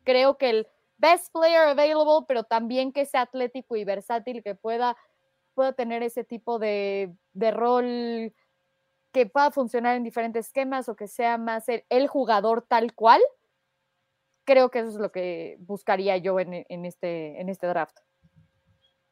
creo 0.03 0.37
que 0.37 0.49
el 0.49 0.67
best 0.97 1.31
player 1.31 1.69
available, 1.69 2.25
pero 2.27 2.43
también 2.43 2.91
que 2.91 3.05
sea 3.05 3.21
atlético 3.21 3.75
y 3.75 3.83
versátil, 3.83 4.43
que 4.43 4.55
pueda, 4.55 4.95
pueda 5.53 5.73
tener 5.73 6.03
ese 6.03 6.23
tipo 6.23 6.59
de, 6.59 7.15
de 7.33 7.51
rol 7.51 8.33
que 9.11 9.25
pueda 9.27 9.51
funcionar 9.51 9.95
en 9.95 10.03
diferentes 10.03 10.47
esquemas 10.47 10.89
o 10.89 10.95
que 10.95 11.07
sea 11.07 11.37
más 11.37 11.65
el, 11.67 12.07
jugador 12.07 12.65
tal 12.67 12.93
cual, 12.93 13.21
creo 14.43 14.69
que 14.69 14.79
eso 14.79 14.89
es 14.89 14.95
lo 14.95 15.11
que 15.11 15.57
buscaría 15.59 16.17
yo 16.17 16.39
en, 16.39 16.65
en 16.67 16.85
este, 16.85 17.39
en 17.39 17.49
este 17.49 17.67
draft. 17.67 17.97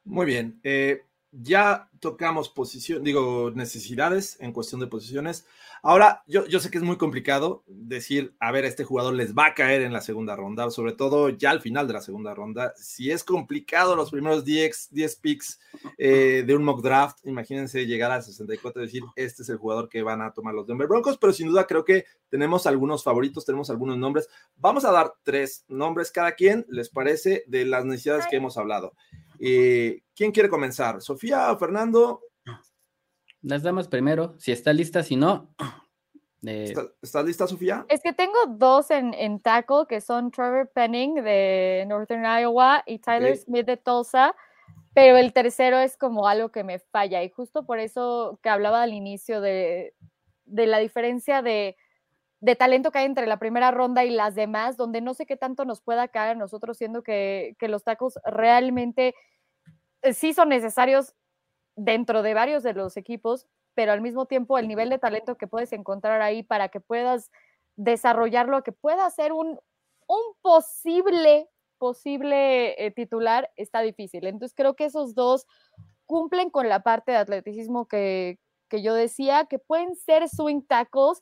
Muy 0.04 0.26
bien. 0.26 0.60
Eh, 0.64 1.02
ya 1.32 1.88
tocamos 1.98 2.50
posición, 2.50 3.02
digo, 3.02 3.50
necesidades 3.54 4.36
en 4.40 4.52
cuestión 4.52 4.80
de 4.80 4.86
posiciones. 4.86 5.46
Ahora, 5.82 6.22
yo, 6.26 6.46
yo 6.46 6.60
sé 6.60 6.70
que 6.70 6.78
es 6.78 6.84
muy 6.84 6.96
complicado 6.96 7.64
decir, 7.66 8.34
a 8.38 8.52
ver, 8.52 8.64
este 8.64 8.84
jugador 8.84 9.14
les 9.14 9.34
va 9.34 9.46
a 9.46 9.54
caer 9.54 9.82
en 9.82 9.92
la 9.92 10.02
segunda 10.02 10.36
ronda, 10.36 10.70
sobre 10.70 10.92
todo 10.92 11.30
ya 11.30 11.50
al 11.50 11.60
final 11.60 11.86
de 11.86 11.94
la 11.94 12.02
segunda 12.02 12.34
ronda. 12.34 12.74
Si 12.76 13.10
es 13.10 13.24
complicado 13.24 13.96
los 13.96 14.10
primeros 14.10 14.44
10, 14.44 14.90
10 14.92 15.16
picks 15.16 15.58
eh, 15.96 16.44
de 16.46 16.54
un 16.54 16.64
mock 16.64 16.82
draft, 16.82 17.26
imagínense 17.26 17.86
llegar 17.86 18.12
a 18.12 18.20
64 18.20 18.82
y 18.82 18.86
decir, 18.86 19.02
este 19.16 19.42
es 19.42 19.48
el 19.48 19.56
jugador 19.56 19.88
que 19.88 20.02
van 20.02 20.20
a 20.20 20.32
tomar 20.32 20.54
los 20.54 20.66
Denver 20.66 20.86
Broncos, 20.86 21.16
pero 21.18 21.32
sin 21.32 21.48
duda 21.48 21.66
creo 21.66 21.84
que 21.84 22.04
tenemos 22.28 22.66
algunos 22.66 23.02
favoritos, 23.02 23.46
tenemos 23.46 23.70
algunos 23.70 23.96
nombres. 23.96 24.28
Vamos 24.56 24.84
a 24.84 24.92
dar 24.92 25.14
tres 25.22 25.64
nombres 25.68 26.12
cada 26.12 26.32
quien, 26.32 26.66
¿les 26.68 26.90
parece? 26.90 27.44
De 27.46 27.64
las 27.64 27.84
necesidades 27.86 28.26
que 28.28 28.36
hemos 28.36 28.58
hablado. 28.58 28.92
Eh, 29.44 30.02
¿Quién 30.14 30.30
quiere 30.30 30.48
comenzar? 30.48 31.02
¿Sofía 31.02 31.50
o 31.50 31.58
Fernando? 31.58 32.20
Las 33.40 33.64
damas 33.64 33.88
primero, 33.88 34.36
si 34.38 34.52
está 34.52 34.72
lista, 34.72 35.02
si 35.02 35.16
no. 35.16 35.52
Eh, 36.46 36.74
¿Estás 37.00 37.24
lista, 37.24 37.48
Sofía? 37.48 37.84
Es 37.88 38.00
que 38.02 38.12
tengo 38.12 38.36
dos 38.48 38.92
en, 38.92 39.14
en, 39.14 39.40
tackle, 39.40 39.86
que 39.88 40.00
son 40.00 40.30
Trevor 40.30 40.70
Penning 40.72 41.14
de 41.22 41.84
Northern 41.88 42.24
Iowa 42.24 42.84
y 42.86 43.00
Tyler 43.00 43.36
Smith 43.36 43.66
de 43.66 43.76
Tulsa, 43.76 44.34
pero 44.94 45.16
el 45.16 45.32
tercero 45.32 45.78
es 45.78 45.96
como 45.96 46.28
algo 46.28 46.50
que 46.50 46.62
me 46.62 46.78
falla. 46.78 47.22
Y 47.24 47.30
justo 47.30 47.66
por 47.66 47.80
eso 47.80 48.38
que 48.42 48.48
hablaba 48.48 48.82
al 48.82 48.92
inicio 48.92 49.40
de, 49.40 49.94
de 50.44 50.66
la 50.66 50.78
diferencia 50.78 51.42
de, 51.42 51.76
de 52.40 52.54
talento 52.56 52.92
que 52.92 52.98
hay 52.98 53.06
entre 53.06 53.26
la 53.26 53.38
primera 53.38 53.72
ronda 53.72 54.04
y 54.04 54.10
las 54.10 54.36
demás, 54.36 54.76
donde 54.76 55.00
no 55.00 55.14
sé 55.14 55.26
qué 55.26 55.36
tanto 55.36 55.64
nos 55.64 55.80
pueda 55.80 56.08
caer 56.08 56.32
a 56.32 56.38
nosotros, 56.38 56.76
siendo 56.76 57.02
que, 57.02 57.56
que 57.58 57.66
los 57.66 57.82
tacos 57.82 58.18
realmente 58.24 59.14
sí 60.12 60.34
son 60.34 60.48
necesarios 60.48 61.14
dentro 61.76 62.22
de 62.22 62.34
varios 62.34 62.62
de 62.62 62.74
los 62.74 62.96
equipos, 62.96 63.46
pero 63.74 63.92
al 63.92 64.00
mismo 64.00 64.26
tiempo 64.26 64.58
el 64.58 64.68
nivel 64.68 64.90
de 64.90 64.98
talento 64.98 65.36
que 65.36 65.46
puedes 65.46 65.72
encontrar 65.72 66.20
ahí 66.20 66.42
para 66.42 66.68
que 66.68 66.80
puedas 66.80 67.30
desarrollarlo, 67.76 68.62
que 68.62 68.72
pueda 68.72 69.08
ser 69.10 69.32
un, 69.32 69.58
un 70.06 70.22
posible, 70.42 71.48
posible 71.78 72.84
eh, 72.84 72.90
titular, 72.90 73.50
está 73.56 73.80
difícil. 73.80 74.26
Entonces 74.26 74.54
creo 74.54 74.74
que 74.74 74.84
esos 74.84 75.14
dos 75.14 75.46
cumplen 76.04 76.50
con 76.50 76.68
la 76.68 76.82
parte 76.82 77.12
de 77.12 77.18
atleticismo 77.18 77.86
que, 77.86 78.38
que 78.68 78.82
yo 78.82 78.94
decía, 78.94 79.46
que 79.46 79.58
pueden 79.58 79.96
ser 79.96 80.28
swing 80.28 80.62
tackles 80.62 81.20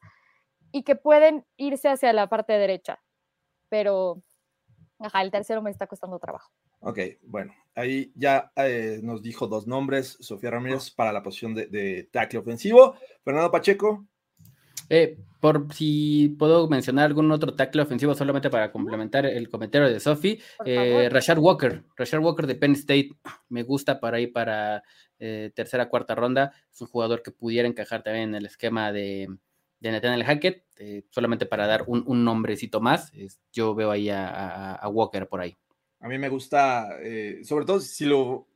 y 0.73 0.83
que 0.83 0.97
pueden 0.97 1.45
irse 1.57 1.89
hacia 1.89 2.13
la 2.13 2.29
parte 2.29 2.53
derecha. 2.55 3.01
Pero, 3.69 4.23
ajá, 4.99 5.23
el 5.23 5.31
tercero 5.31 5.63
me 5.63 5.71
está 5.71 5.87
costando 5.87 6.19
trabajo. 6.19 6.51
Ok, 6.81 6.99
bueno, 7.23 7.55
ahí 7.75 8.13
ya 8.15 8.53
eh, 8.57 9.01
nos 9.03 9.23
dijo 9.23 9.47
dos 9.47 9.67
nombres, 9.67 10.17
Sofía 10.21 10.51
Ramírez 10.51 10.91
para 10.91 11.13
la 11.13 11.23
posición 11.23 11.55
de, 11.55 12.09
tackle 12.11 12.41
ofensivo. 12.41 12.97
Fernando 13.23 13.51
Pacheco. 13.51 14.07
Eh, 14.89 15.19
por 15.41 15.73
si 15.73 16.37
puedo 16.39 16.69
mencionar 16.69 17.07
algún 17.07 17.31
otro 17.33 17.55
tackle 17.55 17.83
ofensivo 17.83 18.15
solamente 18.15 18.51
para 18.51 18.71
complementar 18.71 19.25
el 19.25 19.49
comentario 19.49 19.89
de 19.89 19.99
Sophie, 19.99 20.41
eh, 20.65 21.09
Rashad 21.11 21.39
Walker, 21.39 21.83
Rashad 21.97 22.21
Walker 22.21 22.47
de 22.47 22.55
Penn 22.55 22.73
State, 22.73 23.11
me 23.49 23.63
gusta 23.63 23.99
para 24.01 24.21
ir 24.21 24.33
para 24.33 24.83
eh, 25.19 25.51
tercera, 25.55 25.89
cuarta 25.89 26.15
ronda, 26.15 26.53
es 26.71 26.81
un 26.81 26.89
jugador 26.89 27.23
que 27.23 27.31
pudiera 27.31 27.67
encajar 27.67 28.03
también 28.03 28.31
en 28.31 28.35
el 28.35 28.47
esquema 28.47 28.93
de, 28.93 29.29
de 29.81 29.91
Nathaniel 29.91 30.25
Hackett, 30.25 30.65
eh, 30.77 31.05
solamente 31.11 31.47
para 31.47 31.67
dar 31.67 31.85
un, 31.87 32.25
nombrecito 32.25 32.81
más, 32.81 33.11
yo 33.51 33.75
veo 33.75 33.91
ahí 33.91 34.11
a, 34.11 34.79
Walker 34.93 35.27
por 35.27 35.41
ahí. 35.41 35.57
A 36.01 36.09
mí 36.09 36.19
me 36.19 36.29
gusta, 36.29 36.89
sobre 37.43 37.67
todo 37.67 37.81
si 37.81 38.07
lo, 38.07 38.49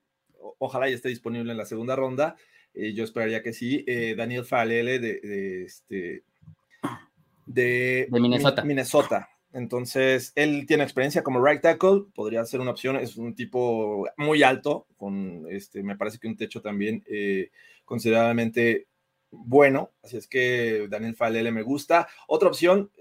ojalá 0.59 0.89
ya 0.89 0.97
esté 0.97 1.09
disponible 1.09 1.53
en 1.53 1.59
la 1.59 1.67
segunda 1.67 1.97
ronda, 1.97 2.37
eh, 2.75 2.93
yo 2.93 3.05
esperaría 3.05 3.43
que 3.43 3.53
sí. 3.53 3.85
Eh, 3.87 4.15
Daniel 4.17 4.45
Falele 4.45 4.99
de, 4.99 5.65
este, 5.65 6.25
de, 7.47 8.09
Minnesota. 8.11 8.65
Minnesota. 8.65 9.29
Entonces, 9.53 10.33
él 10.35 10.67
tiene 10.67 10.83
experiencia 10.83 11.23
como 11.23 11.45
right 11.45 11.61
tackle, 11.61 12.07
podría 12.13 12.45
ser 12.45 12.61
una 12.61 12.73
opción, 12.73 12.97
es 12.97 13.17
un 13.17 13.37
tipo 13.37 14.09
muy 14.17 14.43
alto, 14.43 14.89
con 14.97 15.47
este, 15.49 15.85
me 15.85 15.97
parece 15.97 16.19
que 16.19 16.27
un 16.27 16.37
techo 16.37 16.61
también 16.61 17.05
eh, 17.07 17.53
considerablemente 17.85 18.89
bueno, 19.31 19.91
así 20.03 20.17
es 20.17 20.29
que 20.29 20.87
Daniel 20.89 21.17
Falele 21.17 21.51
me 21.51 21.63
gusta. 21.63 22.07
Otra 22.29 22.49
opción, 22.49 22.93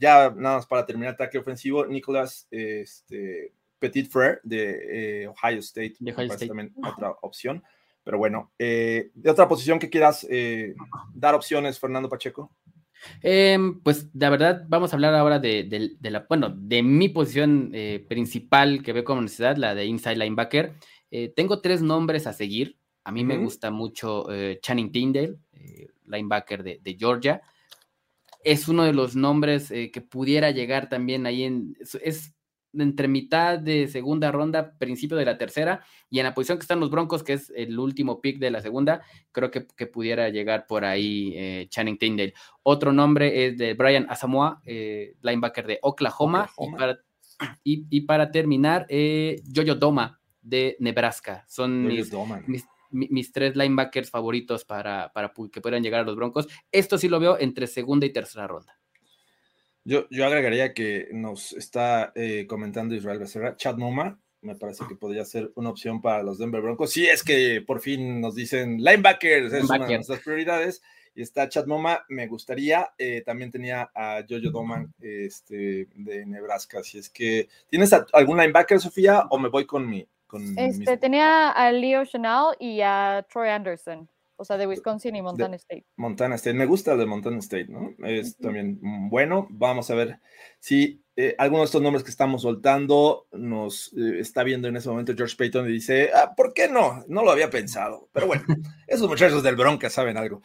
ya 0.00 0.32
nada 0.36 0.56
más 0.56 0.66
para 0.66 0.84
terminar 0.84 1.14
ataque 1.14 1.38
ofensivo, 1.38 1.86
Nicholas 1.86 2.48
este, 2.50 3.52
Petit 3.78 4.10
Frere 4.10 4.40
de 4.42 5.28
Ohio 5.28 5.60
State, 5.60 5.96
de 5.98 6.12
Ohio 6.12 6.26
State. 6.26 6.48
también 6.48 6.72
otra 6.82 7.10
opción. 7.22 7.62
Pero 8.08 8.16
bueno, 8.16 8.54
eh, 8.58 9.10
¿de 9.12 9.30
otra 9.30 9.46
posición 9.46 9.78
que 9.78 9.90
quieras 9.90 10.26
eh, 10.30 10.74
dar 11.12 11.34
opciones, 11.34 11.78
Fernando 11.78 12.08
Pacheco? 12.08 12.50
Em, 13.20 13.82
pues 13.82 14.08
la 14.14 14.30
verdad, 14.30 14.64
vamos 14.66 14.90
a 14.90 14.96
hablar 14.96 15.14
ahora 15.14 15.38
de, 15.38 15.98
la, 16.00 16.24
bueno, 16.26 16.48
de 16.48 16.82
mi 16.82 17.10
posición 17.10 17.70
eh, 17.74 18.02
principal 18.08 18.82
que 18.82 18.94
veo 18.94 19.04
como 19.04 19.20
necesidad, 19.20 19.58
la 19.58 19.74
de 19.74 19.84
inside 19.84 20.16
linebacker. 20.16 20.72
tengo 21.36 21.60
tres 21.60 21.82
nombres 21.82 22.26
a 22.26 22.32
seguir. 22.32 22.78
A 23.04 23.12
mí 23.12 23.24
me 23.24 23.36
gusta 23.36 23.70
mucho 23.70 24.26
Channing 24.62 24.90
Tyndale, 24.90 25.36
linebacker 26.06 26.62
de, 26.62 26.80
de, 26.82 26.96
Georgia. 26.98 27.42
Es 28.42 28.68
uno 28.68 28.84
de 28.84 28.94
los 28.94 29.16
nombres 29.16 29.68
que 29.68 30.00
pudiera 30.00 30.50
llegar 30.50 30.88
también 30.88 31.26
ahí 31.26 31.42
en. 31.42 31.76
Es 32.02 32.32
entre 32.72 33.08
mitad 33.08 33.58
de 33.58 33.88
segunda 33.88 34.30
ronda, 34.30 34.74
principio 34.78 35.16
de 35.16 35.24
la 35.24 35.38
tercera, 35.38 35.84
y 36.10 36.18
en 36.18 36.24
la 36.24 36.34
posición 36.34 36.58
que 36.58 36.62
están 36.62 36.80
los 36.80 36.90
Broncos, 36.90 37.22
que 37.22 37.34
es 37.34 37.52
el 37.56 37.78
último 37.78 38.20
pick 38.20 38.38
de 38.38 38.50
la 38.50 38.60
segunda, 38.60 39.02
creo 39.32 39.50
que, 39.50 39.60
pudiera 39.86 40.28
llegar 40.28 40.66
por 40.66 40.84
ahí 40.84 41.32
eh, 41.34 41.66
Channing 41.70 41.98
Tyndale. 41.98 42.34
Otro 42.62 42.92
nombre 42.92 43.46
es 43.46 43.56
de 43.56 43.74
Brian 43.74 44.06
Asamoah, 44.08 44.60
eh, 44.64 45.14
linebacker 45.22 45.66
de 45.66 45.78
Oklahoma, 45.82 46.48
Y, 47.62 48.00
para, 48.00 48.30
terminar, 48.30 48.84
eh, 48.88 49.40
Jojo 49.54 49.76
Doma 49.76 50.20
de 50.42 50.76
Nebraska. 50.80 51.44
Son 51.48 51.86
mis, 52.90 53.32
tres 53.32 53.54
linebackers 53.54 54.10
favoritos 54.10 54.64
para, 54.64 55.12
para 55.12 55.32
que 55.52 55.60
puedan 55.60 55.82
llegar 55.82 56.00
a 56.00 56.04
los 56.04 56.16
Broncos. 56.16 56.48
Esto 56.72 56.98
sí 56.98 57.08
lo 57.08 57.20
veo 57.20 57.38
entre 57.38 57.66
segunda 57.66 58.06
y 58.06 58.12
tercera 58.12 58.46
ronda. 58.46 58.77
Yo, 59.88 60.06
yo 60.10 60.26
agregaría 60.26 60.74
que 60.74 61.08
nos 61.12 61.54
está 61.54 62.12
eh, 62.14 62.46
comentando 62.46 62.94
Israel 62.94 63.20
Becerra, 63.20 63.56
Chad 63.56 63.78
Noma, 63.78 64.20
me 64.42 64.54
parece 64.54 64.84
que 64.86 64.94
podría 64.94 65.24
ser 65.24 65.50
una 65.54 65.70
opción 65.70 66.02
para 66.02 66.22
los 66.22 66.36
Denver 66.36 66.60
Broncos. 66.60 66.92
Si 66.92 67.06
es 67.06 67.24
que 67.24 67.62
por 67.66 67.80
fin 67.80 68.20
nos 68.20 68.34
dicen 68.34 68.84
linebackers, 68.84 69.50
es 69.50 69.64
una 69.64 69.86
de 69.86 69.94
nuestras 69.94 70.20
prioridades. 70.20 70.82
Y 71.14 71.22
está 71.22 71.48
Chad 71.48 71.64
Noma, 71.64 72.04
me 72.10 72.26
gustaría. 72.26 72.90
Eh, 72.98 73.22
también 73.24 73.50
tenía 73.50 73.90
a 73.94 74.22
Jojo 74.28 74.50
Doman 74.50 74.92
este, 75.00 75.88
de 75.94 76.26
Nebraska. 76.26 76.82
Si 76.82 76.98
es 76.98 77.08
que, 77.08 77.48
¿tienes 77.70 77.90
algún 78.12 78.36
linebacker, 78.36 78.78
Sofía? 78.78 79.24
¿O 79.30 79.38
me 79.38 79.48
voy 79.48 79.64
con 79.64 79.88
mi. 79.88 80.06
Con 80.26 80.58
este, 80.58 80.98
Tenía 80.98 81.48
a 81.48 81.72
Leo 81.72 82.04
Chanel 82.04 82.54
y 82.60 82.82
a 82.82 83.26
Troy 83.32 83.48
Anderson. 83.48 84.06
O 84.40 84.44
sea, 84.44 84.56
de 84.56 84.68
Wisconsin 84.68 85.16
y 85.16 85.22
Montana 85.22 85.56
State. 85.56 85.84
Montana 85.96 86.36
State. 86.36 86.56
Me 86.56 86.66
gusta 86.66 86.92
el 86.92 86.98
de 86.98 87.06
Montana 87.06 87.38
State, 87.38 87.66
¿no? 87.68 87.94
Es 88.06 88.36
también 88.36 88.78
bueno. 89.10 89.48
Vamos 89.50 89.90
a 89.90 89.96
ver 89.96 90.20
si 90.60 91.02
eh, 91.16 91.34
alguno 91.38 91.62
de 91.62 91.66
estos 91.66 91.82
nombres 91.82 92.04
que 92.04 92.10
estamos 92.10 92.42
soltando 92.42 93.26
nos 93.32 93.92
eh, 93.98 94.20
está 94.20 94.44
viendo 94.44 94.68
en 94.68 94.76
ese 94.76 94.88
momento 94.88 95.14
George 95.16 95.34
Payton 95.36 95.68
y 95.68 95.72
dice, 95.72 96.10
ah, 96.14 96.34
¿por 96.36 96.54
qué 96.54 96.68
no? 96.68 97.04
No 97.08 97.24
lo 97.24 97.32
había 97.32 97.50
pensado. 97.50 98.08
Pero 98.12 98.28
bueno, 98.28 98.44
esos 98.86 99.08
muchachos 99.08 99.42
del 99.42 99.56
Bronca 99.56 99.90
saben 99.90 100.16
algo. 100.16 100.40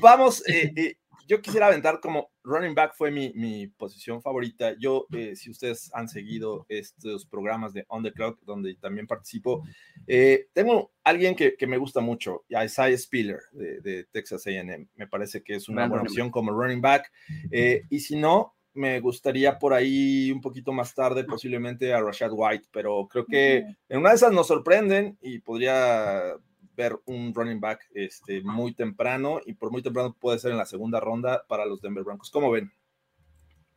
Vamos, 0.00 0.44
eh, 0.48 0.98
yo 1.26 1.40
quisiera 1.40 1.66
aventar 1.66 2.00
como 2.00 2.30
running 2.42 2.74
back 2.74 2.94
fue 2.94 3.10
mi, 3.10 3.32
mi 3.34 3.66
posición 3.66 4.20
favorita. 4.22 4.74
Yo, 4.78 5.06
eh, 5.12 5.34
si 5.36 5.50
ustedes 5.50 5.90
han 5.94 6.08
seguido 6.08 6.66
estos 6.68 7.26
programas 7.26 7.72
de 7.72 7.84
On 7.88 8.02
the 8.02 8.12
Clock, 8.12 8.40
donde 8.42 8.74
también 8.76 9.06
participo, 9.06 9.62
eh, 10.06 10.48
tengo 10.52 10.92
alguien 11.02 11.34
que, 11.34 11.56
que, 11.56 11.66
me 11.66 11.78
gusta 11.78 12.00
mucho, 12.00 12.44
Isaiah 12.48 12.98
Spiller 12.98 13.40
de, 13.52 13.80
de 13.80 14.04
Texas 14.04 14.46
AM. 14.46 14.88
Me 14.94 15.06
parece 15.06 15.42
que 15.42 15.54
es 15.54 15.68
una 15.68 15.86
buena 15.88 16.02
opción 16.02 16.30
como 16.30 16.52
running 16.52 16.80
back. 16.80 17.10
Eh, 17.50 17.82
y 17.88 18.00
si 18.00 18.16
no, 18.16 18.54
me 18.74 19.00
gustaría 19.00 19.58
por 19.58 19.72
ahí 19.72 20.30
un 20.30 20.40
poquito 20.40 20.72
más 20.72 20.94
tarde, 20.94 21.24
posiblemente 21.24 21.92
a 21.94 22.00
Rashad 22.00 22.32
White, 22.32 22.68
pero 22.72 23.06
creo 23.08 23.24
que 23.24 23.58
en 23.88 23.98
una 23.98 24.10
de 24.10 24.16
esas 24.16 24.32
nos 24.32 24.48
sorprenden 24.48 25.16
y 25.22 25.38
podría 25.38 26.36
ver 26.76 26.98
un 27.06 27.34
running 27.34 27.60
back 27.60 27.80
este, 27.94 28.42
muy 28.42 28.74
temprano 28.74 29.40
y 29.44 29.54
por 29.54 29.70
muy 29.70 29.82
temprano 29.82 30.16
puede 30.18 30.38
ser 30.38 30.52
en 30.52 30.58
la 30.58 30.66
segunda 30.66 31.00
ronda 31.00 31.44
para 31.48 31.66
los 31.66 31.80
Denver 31.80 32.04
Broncos. 32.04 32.30
¿Cómo 32.30 32.50
ven? 32.50 32.72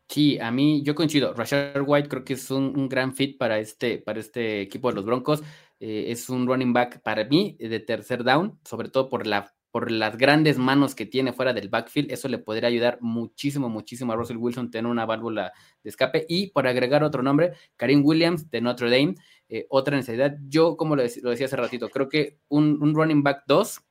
Sí, 0.08 0.40
a 0.40 0.52
mí 0.52 0.84
yo 0.84 0.96
coincido. 0.96 1.34
Rashad 1.34 1.82
White 1.86 2.08
creo 2.08 2.24
que 2.24 2.34
es 2.34 2.50
un, 2.50 2.88
gran 2.88 3.14
fit 3.14 3.38
para 3.38 3.60
este, 3.60 3.98
para 3.98 4.20
este 4.20 4.62
equipo 4.62 4.90
de 4.90 4.96
los 4.96 5.06
Broncos. 5.06 5.44
Eh, 5.80 6.06
es 6.08 6.30
un 6.30 6.48
running 6.48 6.74
back 6.74 7.02
para 7.02 7.26
mí 7.26 7.58
de 7.60 7.80
tercer 7.80 8.24
down, 8.24 8.60
sobre 8.64 8.90
todo 8.90 9.10
por 9.10 9.28
la 9.28 9.54
por 9.78 9.92
las 9.92 10.18
grandes 10.18 10.58
manos 10.58 10.96
que 10.96 11.06
tiene 11.06 11.34
fuera 11.34 11.54
del 11.54 11.70
backfield, 11.70 12.12
eso 12.12 12.28
le 12.28 12.40
podría 12.40 12.68
ayudar 12.68 12.98
muchísimo, 13.00 13.70
muchísimo 13.70 14.12
a 14.12 14.16
Russell 14.16 14.38
Wilson 14.38 14.72
tener 14.72 14.90
una 14.90 15.06
válvula 15.06 15.54
de 15.84 15.90
escape. 15.92 16.26
Y 16.28 16.48
por 16.48 16.66
agregar 16.66 17.04
otro 17.04 17.22
nombre, 17.22 17.54
Karim 17.76 18.04
Williams 18.04 18.50
de 18.50 18.62
Notre 18.62 18.90
Dame, 18.90 19.14
eh, 19.50 19.66
otra 19.70 19.96
necesidad. 19.96 20.38
Yo, 20.48 20.76
como 20.76 20.96
lo, 20.96 21.04
decía 21.04 21.46
hace 21.46 21.56
ratito, 21.56 21.90
creo 21.90 22.10
que 22.10 22.40
un, 22.50 22.94
running 22.94 23.24
back 23.24 23.44
2 23.48 23.82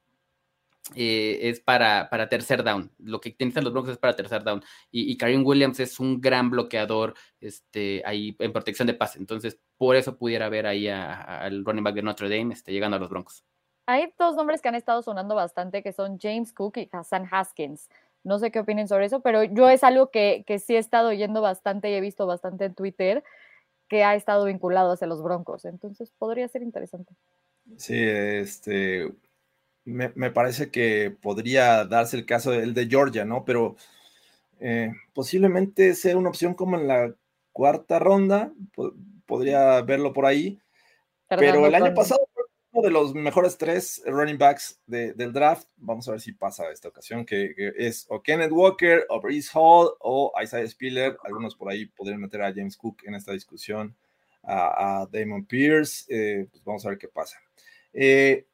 eh, 0.94 1.38
es 1.42 1.60
para, 1.60 2.10
para, 2.10 2.28
tercer 2.28 2.62
down. 2.62 2.92
Lo 2.98 3.20
que 3.20 3.30
tienen 3.30 3.64
los 3.64 3.72
Broncos 3.72 3.92
es 3.92 3.98
para 3.98 4.14
tercer 4.14 4.44
down. 4.44 4.62
Y, 4.90 5.16
Karim 5.16 5.44
Williams 5.46 5.80
es 5.80 5.98
un 5.98 6.20
gran 6.20 6.50
bloqueador 6.50 7.14
este, 7.40 8.02
ahí 8.04 8.36
en 8.38 8.52
protección 8.52 8.86
de 8.86 8.94
pase. 8.94 9.18
Entonces, 9.18 9.58
por 9.78 9.96
eso 9.96 10.18
pudiera 10.18 10.48
ver 10.48 10.66
ahí 10.66 10.88
al 10.88 11.64
running 11.64 11.84
back 11.84 11.94
de 11.94 12.02
Notre 12.02 12.28
Dame 12.28 12.52
este, 12.52 12.72
llegando 12.72 12.98
a 12.98 13.00
los 13.00 13.08
Broncos. 13.08 13.42
Hay 13.86 14.12
dos 14.18 14.34
nombres 14.34 14.60
que 14.60 14.68
han 14.68 14.74
estado 14.74 15.00
sonando 15.00 15.34
bastante, 15.34 15.82
que 15.82 15.92
son 15.92 16.18
James 16.20 16.52
Cook 16.52 16.76
y 16.76 16.88
Hassan 16.92 17.28
Haskins. 17.30 17.88
No 18.24 18.38
sé 18.38 18.50
qué 18.50 18.58
opinen 18.58 18.88
sobre 18.88 19.06
eso, 19.06 19.20
pero 19.20 19.44
yo 19.44 19.70
es 19.70 19.84
algo 19.84 20.10
que, 20.10 20.42
que 20.46 20.58
sí 20.58 20.74
he 20.74 20.78
estado 20.78 21.10
oyendo 21.10 21.40
bastante 21.40 21.88
y 21.90 21.94
he 21.94 22.00
visto 22.00 22.26
bastante 22.26 22.64
en 22.64 22.74
Twitter 22.74 23.22
que 23.88 24.04
ha 24.04 24.14
estado 24.14 24.44
vinculado 24.44 24.92
hacia 24.92 25.06
los 25.06 25.22
Broncos. 25.22 25.64
Entonces 25.64 26.12
podría 26.18 26.48
ser 26.48 26.62
interesante. 26.62 27.14
Sí, 27.76 27.96
este, 27.98 29.12
me, 29.84 30.30
parece 30.30 30.70
que 30.70 31.16
podría 31.20 31.84
darse 31.84 32.16
el 32.16 32.26
caso 32.26 32.50
del 32.50 32.74
de 32.74 32.86
Georgia, 32.86 33.24
¿no? 33.24 33.44
Pero 33.44 33.76
eh, 34.60 34.92
posiblemente 35.14 35.94
sea 35.94 36.16
una 36.16 36.28
opción 36.28 36.54
como 36.54 36.78
en 36.78 36.88
la 36.88 37.14
cuarta 37.52 37.98
ronda, 37.98 38.52
podría 39.26 39.80
verlo 39.82 40.12
por 40.12 40.26
ahí. 40.26 40.60
pero 41.28 41.66
el 41.66 41.74
año 41.74 41.94
pasado 41.94 42.26
de 42.82 42.90
los 42.90 43.14
mejores 43.14 43.56
tres 43.58 44.02
running 44.06 44.38
backs 44.38 44.80
del 44.86 45.32
draft. 45.32 45.68
Vamos 45.76 46.08
a 46.08 46.12
ver 46.12 46.20
si 46.20 46.32
pasa 46.32 46.70
esta 46.70 46.88
ocasión, 46.88 47.24
que, 47.24 47.54
es 47.76 48.06
o 48.08 48.22
Kenneth 48.22 48.52
Walker, 48.52 49.06
o 49.08 49.20
Breeze 49.20 49.50
Hall, 49.54 49.90
o 50.00 50.32
Isaiah 50.42 50.68
Spiller. 50.68 51.16
Algunos 51.24 51.54
por 51.54 51.70
ahí 51.70 51.86
podrían 51.86 52.20
meter 52.20 52.42
a 52.42 52.52
James 52.52 52.76
Cook 52.76 52.98
en 53.04 53.14
esta 53.14 53.32
discusión, 53.32 53.94
a, 54.42 55.06
Damon 55.10 55.44
Pierce. 55.44 56.04
Eh, 56.08 56.46
pues 56.50 56.64
vamos 56.64 56.84
a 56.86 56.90
ver 56.90 56.98
qué 56.98 57.08
pasa. 57.08 57.38
Eh, 57.92 58.46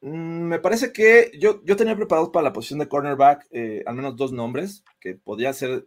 mm, 0.00 0.42
me 0.42 0.58
parece 0.58 0.92
que 0.92 1.30
yo, 1.38 1.62
yo 1.64 1.76
tenía 1.76 1.96
preparados 1.96 2.30
para 2.30 2.44
la 2.44 2.52
posición 2.52 2.78
de 2.78 2.88
cornerback 2.88 3.46
eh, 3.50 3.82
al 3.86 3.94
menos 3.94 4.16
dos 4.16 4.32
nombres 4.32 4.84
que 5.00 5.14
podrían 5.14 5.54
ser 5.54 5.84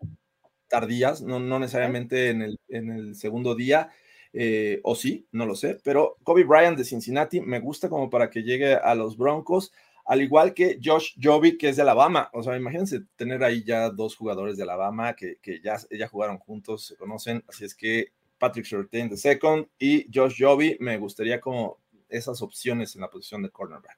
tardías, 0.67 1.21
no, 1.21 1.39
no 1.39 1.59
necesariamente 1.59 2.29
en 2.29 2.41
el, 2.41 2.59
en 2.69 2.89
el 2.91 3.15
segundo 3.15 3.55
día. 3.55 3.91
Eh, 4.33 4.79
o 4.83 4.95
sí, 4.95 5.27
no 5.31 5.45
lo 5.45 5.55
sé, 5.55 5.77
pero 5.83 6.17
Kobe 6.23 6.45
Bryant 6.45 6.77
de 6.77 6.85
Cincinnati 6.85 7.41
me 7.41 7.59
gusta 7.59 7.89
como 7.89 8.09
para 8.09 8.29
que 8.29 8.43
llegue 8.43 8.75
a 8.75 8.95
los 8.95 9.17
Broncos, 9.17 9.73
al 10.05 10.21
igual 10.21 10.53
que 10.53 10.79
Josh 10.81 11.15
Joby, 11.21 11.57
que 11.57 11.69
es 11.69 11.75
de 11.75 11.81
Alabama. 11.81 12.29
O 12.33 12.41
sea, 12.41 12.55
imagínense 12.55 13.01
tener 13.15 13.43
ahí 13.43 13.63
ya 13.63 13.89
dos 13.89 14.15
jugadores 14.15 14.57
de 14.57 14.63
Alabama 14.63 15.13
que, 15.15 15.37
ya, 15.61 15.77
ya 15.89 16.07
jugaron 16.07 16.37
juntos, 16.37 16.85
se 16.85 16.95
conocen, 16.95 17.43
así 17.47 17.65
es 17.65 17.75
que 17.75 18.13
Patrick 18.37 18.65
Surtain 18.65 19.09
de 19.09 19.17
second 19.17 19.67
y 19.77 20.07
Josh 20.13 20.41
Joby, 20.41 20.77
me 20.79 20.97
gustaría 20.97 21.39
como 21.39 21.77
esas 22.09 22.41
opciones 22.41 22.95
en 22.95 23.01
la 23.01 23.09
posición 23.09 23.43
de 23.43 23.49
cornerback. 23.49 23.97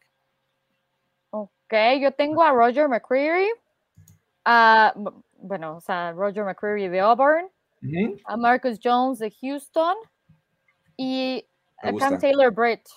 Ok, 1.30 1.74
yo 2.02 2.12
tengo 2.12 2.44
a 2.44 2.52
Roger 2.52 2.90
McCreary 2.90 3.50
a, 4.46 4.94
bueno, 5.38 5.78
o 5.78 5.82
sea, 5.82 6.12
Roger 6.12 6.44
McCreary 6.44 6.90
de 6.90 7.00
Auburn, 7.00 7.50
a 8.26 8.38
Marcus 8.38 8.80
Jones 8.84 9.20
de 9.20 9.32
Houston 9.32 9.96
y 11.04 11.46
Cam 12.00 12.20
Taylor 12.20 12.54
Britt. 12.54 12.88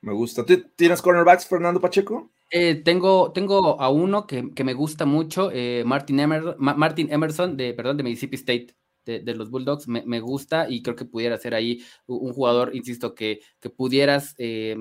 Me 0.00 0.12
gusta. 0.12 0.44
¿Tienes 0.76 1.02
cornerbacks, 1.02 1.46
Fernando 1.46 1.80
Pacheco? 1.80 2.30
Eh, 2.50 2.82
tengo, 2.82 3.32
tengo 3.32 3.80
a 3.80 3.90
uno 3.90 4.26
que, 4.26 4.42
me 4.64 4.74
gusta 4.74 5.06
mucho, 5.06 5.50
eh, 5.52 5.84
Martin, 5.86 6.20
Martin, 6.58 7.12
Emerson, 7.12 7.56
de, 7.56 7.74
perdón, 7.74 7.98
de 7.98 8.02
Mississippi 8.02 8.36
State, 8.36 8.74
de, 9.04 9.34
los 9.34 9.50
Bulldogs, 9.50 9.86
me, 9.86 10.20
gusta 10.20 10.68
y 10.68 10.82
creo 10.82 10.96
que 10.96 11.04
pudiera 11.04 11.38
ser 11.38 11.54
ahí 11.54 11.84
un 12.06 12.32
jugador, 12.32 12.74
insisto, 12.74 13.14
que, 13.14 13.40
que 13.60 13.70
pudieras 13.70 14.34
eh, 14.38 14.76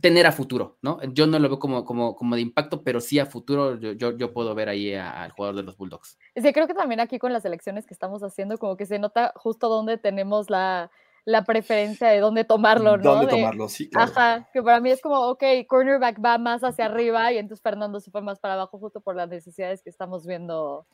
tener 0.00 0.26
a 0.26 0.32
futuro, 0.32 0.76
¿no? 0.82 1.00
Yo 1.12 1.26
no 1.26 1.38
lo 1.38 1.48
veo 1.48 1.58
como, 1.58 1.84
como, 1.84 2.16
como 2.16 2.34
de 2.34 2.42
impacto, 2.42 2.82
pero 2.82 3.00
sí 3.00 3.18
a 3.18 3.26
futuro 3.26 3.76
yo, 3.76 4.12
yo, 4.16 4.32
puedo 4.32 4.54
ver 4.54 4.68
ahí 4.68 4.94
al 4.94 5.30
jugador 5.32 5.56
de 5.56 5.62
los 5.62 5.76
Bulldogs. 5.76 6.18
Sí, 6.34 6.52
creo 6.52 6.66
que 6.66 6.74
también 6.74 7.00
aquí 7.00 7.18
con 7.18 7.32
las 7.32 7.44
elecciones 7.44 7.86
que 7.86 7.94
estamos 7.94 8.22
haciendo, 8.22 8.58
como 8.58 8.76
que 8.76 8.84
se 8.84 8.98
nota 8.98 9.32
justo 9.36 9.68
dónde 9.68 9.96
tenemos 9.96 10.50
la, 10.50 10.90
la 11.24 11.44
preferencia 11.44 12.08
de 12.08 12.20
dónde 12.20 12.44
tomarlo, 12.44 12.98
¿no? 12.98 13.02
Dónde 13.02 13.26
tomarlo, 13.26 13.68
sí, 13.68 13.88
claro. 13.88 14.12
Ajá, 14.12 14.48
que 14.52 14.62
para 14.62 14.80
mí 14.80 14.90
es 14.90 15.00
como, 15.00 15.28
ok, 15.28 15.42
cornerback 15.66 16.22
va 16.22 16.36
más 16.36 16.62
hacia 16.62 16.84
arriba 16.84 17.32
y 17.32 17.38
entonces 17.38 17.62
Fernando 17.62 17.98
se 18.00 18.10
fue 18.10 18.20
más 18.20 18.38
para 18.38 18.54
abajo 18.54 18.78
justo 18.78 19.00
por 19.00 19.16
las 19.16 19.28
necesidades 19.28 19.82
que 19.82 19.90
estamos 19.90 20.26
viendo. 20.26 20.86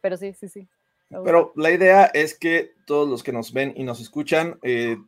Pero 0.00 0.16
sí, 0.16 0.32
sí, 0.32 0.48
sí. 0.48 0.68
Pero 1.24 1.52
la 1.56 1.70
idea 1.70 2.04
es 2.06 2.38
que 2.38 2.74
todos 2.86 3.08
los 3.08 3.22
que 3.22 3.32
nos 3.32 3.52
ven 3.52 3.72
y 3.76 3.84
nos 3.84 4.00
escuchan 4.00 4.58
eh, 4.62 4.98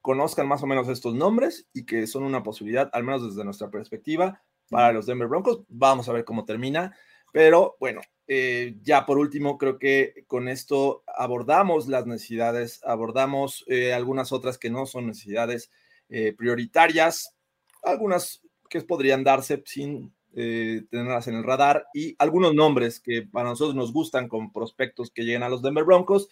conozcan 0.00 0.48
más 0.48 0.62
o 0.62 0.66
menos 0.66 0.88
estos 0.88 1.14
nombres 1.14 1.68
y 1.72 1.84
que 1.84 2.06
son 2.06 2.22
una 2.22 2.42
posibilidad, 2.42 2.90
al 2.92 3.04
menos 3.04 3.28
desde 3.28 3.44
nuestra 3.44 3.70
perspectiva, 3.70 4.42
para 4.68 4.92
los 4.92 5.06
Denver 5.06 5.28
Broncos. 5.28 5.62
Vamos 5.68 6.08
a 6.08 6.12
ver 6.12 6.24
cómo 6.24 6.44
termina. 6.44 6.96
Pero 7.32 7.76
bueno, 7.78 8.00
eh, 8.26 8.76
ya 8.82 9.06
por 9.06 9.18
último, 9.18 9.58
creo 9.58 9.78
que 9.78 10.24
con 10.26 10.48
esto 10.48 11.04
abordamos 11.06 11.86
las 11.88 12.06
necesidades, 12.06 12.80
abordamos 12.84 13.64
eh, 13.68 13.92
algunas 13.92 14.32
otras 14.32 14.58
que 14.58 14.70
no 14.70 14.86
son 14.86 15.06
necesidades 15.06 15.70
prioritarias, 16.36 17.36
algunas 17.84 18.42
que 18.68 18.80
podrían 18.80 19.22
darse 19.22 19.62
sin 19.64 20.12
eh, 20.32 20.84
tenerlas 20.90 21.26
en 21.26 21.34
el 21.34 21.42
radar 21.42 21.88
y 21.92 22.14
algunos 22.20 22.54
nombres 22.54 23.00
que 23.00 23.22
para 23.22 23.48
nosotros 23.48 23.74
nos 23.74 23.92
gustan 23.92 24.28
con 24.28 24.52
prospectos 24.52 25.10
que 25.10 25.22
lleguen 25.24 25.42
a 25.42 25.48
los 25.48 25.60
Denver 25.60 25.82
Broncos. 25.82 26.28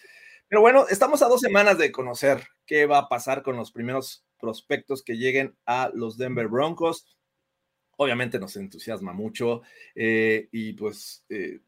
Pero 0.48 0.60
bueno, 0.60 0.86
estamos 0.88 1.22
a 1.22 1.28
dos 1.28 1.40
semanas 1.40 1.78
de 1.78 1.92
conocer 1.92 2.42
qué 2.66 2.86
va 2.86 2.98
a 2.98 3.08
pasar 3.08 3.42
con 3.42 3.56
los 3.56 3.70
primeros 3.70 4.24
prospectos 4.40 5.02
que 5.02 5.16
lleguen 5.16 5.56
a 5.66 5.90
los 5.92 6.16
Denver 6.16 6.48
Broncos. 6.48 7.06
Obviamente 7.96 8.38
nos 8.38 8.56
entusiasma 8.56 9.12
mucho 9.12 9.62
eh, 9.94 10.48
y 10.52 10.72
pues 10.74 11.24
eh, 11.28 11.60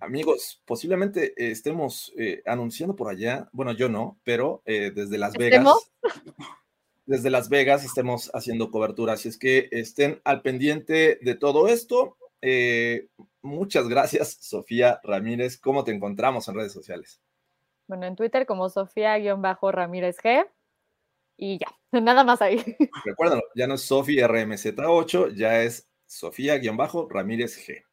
amigos, 0.00 0.62
posiblemente 0.64 1.32
estemos 1.36 2.12
anunciando 2.44 2.94
por 2.94 3.10
allá, 3.10 3.48
bueno, 3.52 3.72
yo 3.72 3.88
no, 3.88 4.20
pero 4.22 4.62
desde 4.66 5.18
Las 5.18 5.32
Vegas 5.32 5.66
desde 7.06 7.30
Las 7.30 7.48
Vegas 7.48 7.84
estemos 7.84 8.30
haciendo 8.34 8.70
cobertura. 8.70 9.14
Así 9.14 9.28
es 9.28 9.38
que 9.38 9.68
estén 9.70 10.20
al 10.24 10.42
pendiente 10.42 11.18
de 11.20 11.34
todo 11.34 11.68
esto. 11.68 12.16
Eh, 12.40 13.08
muchas 13.42 13.88
gracias, 13.88 14.38
Sofía 14.40 15.00
Ramírez. 15.02 15.58
¿Cómo 15.58 15.84
te 15.84 15.92
encontramos 15.92 16.48
en 16.48 16.54
redes 16.54 16.72
sociales? 16.72 17.20
Bueno, 17.92 18.06
en 18.06 18.16
Twitter 18.16 18.46
como 18.46 18.70
Sofía-Ramírez 18.70 20.16
G. 20.16 20.46
Y 21.36 21.58
ya, 21.58 21.66
nada 22.00 22.24
más 22.24 22.40
ahí. 22.40 22.64
Recuérdalo, 23.04 23.42
ya 23.54 23.66
no 23.66 23.74
es 23.74 23.82
Sofía 23.82 24.26
RMZ8, 24.28 25.34
ya 25.34 25.60
es 25.60 25.90
Sofía-Ramírez 26.06 27.68
G. 27.68 27.84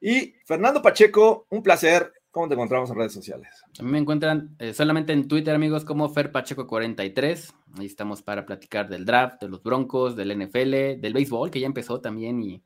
Y 0.00 0.36
Fernando 0.46 0.80
Pacheco, 0.80 1.46
un 1.50 1.62
placer. 1.62 2.14
¿Cómo 2.30 2.48
te 2.48 2.54
encontramos 2.54 2.88
en 2.88 2.96
redes 2.96 3.12
sociales? 3.12 3.62
A 3.78 3.82
mí 3.82 3.90
me 3.90 3.98
encuentran 3.98 4.56
eh, 4.58 4.72
solamente 4.72 5.12
en 5.12 5.28
Twitter, 5.28 5.54
amigos, 5.54 5.84
como 5.84 6.08
FerPacheco43. 6.14 7.52
Ahí 7.78 7.84
estamos 7.84 8.22
para 8.22 8.46
platicar 8.46 8.88
del 8.88 9.04
draft, 9.04 9.42
de 9.42 9.50
los 9.50 9.62
Broncos, 9.62 10.16
del 10.16 10.34
NFL, 10.34 10.98
del 10.98 11.12
béisbol, 11.12 11.50
que 11.50 11.60
ya 11.60 11.66
empezó 11.66 12.00
también. 12.00 12.42
Y, 12.42 12.62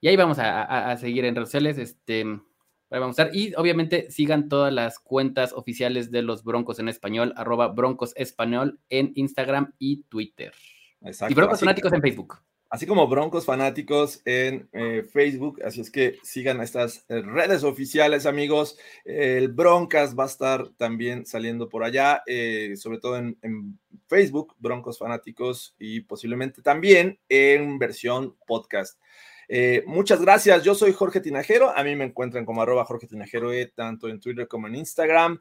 y 0.00 0.08
ahí 0.08 0.16
vamos 0.16 0.38
a, 0.40 0.96
seguir 0.96 1.24
en 1.26 1.36
redes 1.36 1.48
sociales. 1.48 1.78
Este, 1.78 2.24
vamos 2.90 3.18
a 3.18 3.22
estar. 3.22 3.36
Y 3.36 3.54
obviamente 3.56 4.10
sigan 4.10 4.48
todas 4.48 4.72
las 4.72 4.98
cuentas 4.98 5.52
oficiales 5.52 6.10
de 6.10 6.22
los 6.22 6.44
Broncos 6.44 6.78
en 6.78 6.88
español, 6.88 7.32
arroba 7.36 7.68
Broncos 7.68 8.12
Español 8.16 8.80
en 8.88 9.12
Instagram 9.14 9.74
y 9.78 10.02
Twitter. 10.04 10.52
Exacto, 11.02 11.32
y 11.32 11.34
Broncos 11.34 11.60
Fanáticos 11.60 11.92
en 11.92 12.00
Facebook 12.00 12.38
así 12.70 12.86
como 12.86 13.06
Broncos 13.06 13.44
fanáticos 13.44 14.20
en 14.24 14.68
eh, 14.72 15.02
Facebook. 15.10 15.62
Así 15.64 15.80
es 15.80 15.90
que 15.90 16.18
sigan 16.22 16.60
estas 16.60 17.04
eh, 17.08 17.22
redes 17.22 17.64
oficiales, 17.64 18.26
amigos. 18.26 18.78
el 19.04 19.48
Broncas 19.48 20.16
va 20.16 20.24
a 20.24 20.28
estar 20.28 20.68
también 20.76 21.26
saliendo 21.26 21.68
por 21.68 21.84
allá, 21.84 22.22
eh, 22.26 22.74
sobre 22.76 22.98
todo 22.98 23.16
en, 23.16 23.78
Facebook, 24.08 24.54
Broncos 24.58 24.98
fanáticos, 24.98 25.74
y 25.80 26.00
posiblemente 26.02 26.62
también 26.62 27.18
en 27.28 27.76
versión 27.78 28.36
podcast. 28.46 29.00
Muchas 29.86 30.20
gracias. 30.20 30.62
Yo 30.64 30.74
soy 30.74 30.92
Jorge 30.92 31.20
Tinajero. 31.20 31.76
A 31.76 31.84
mí 31.84 31.94
me 31.96 32.04
encuentran 32.04 32.44
como 32.44 32.64
Jorge 32.84 33.06
Tinajero, 33.06 33.50
tanto 33.74 34.08
en 34.08 34.20
Twitter 34.20 34.48
como 34.48 34.66
en 34.66 34.76
Instagram 34.76 35.40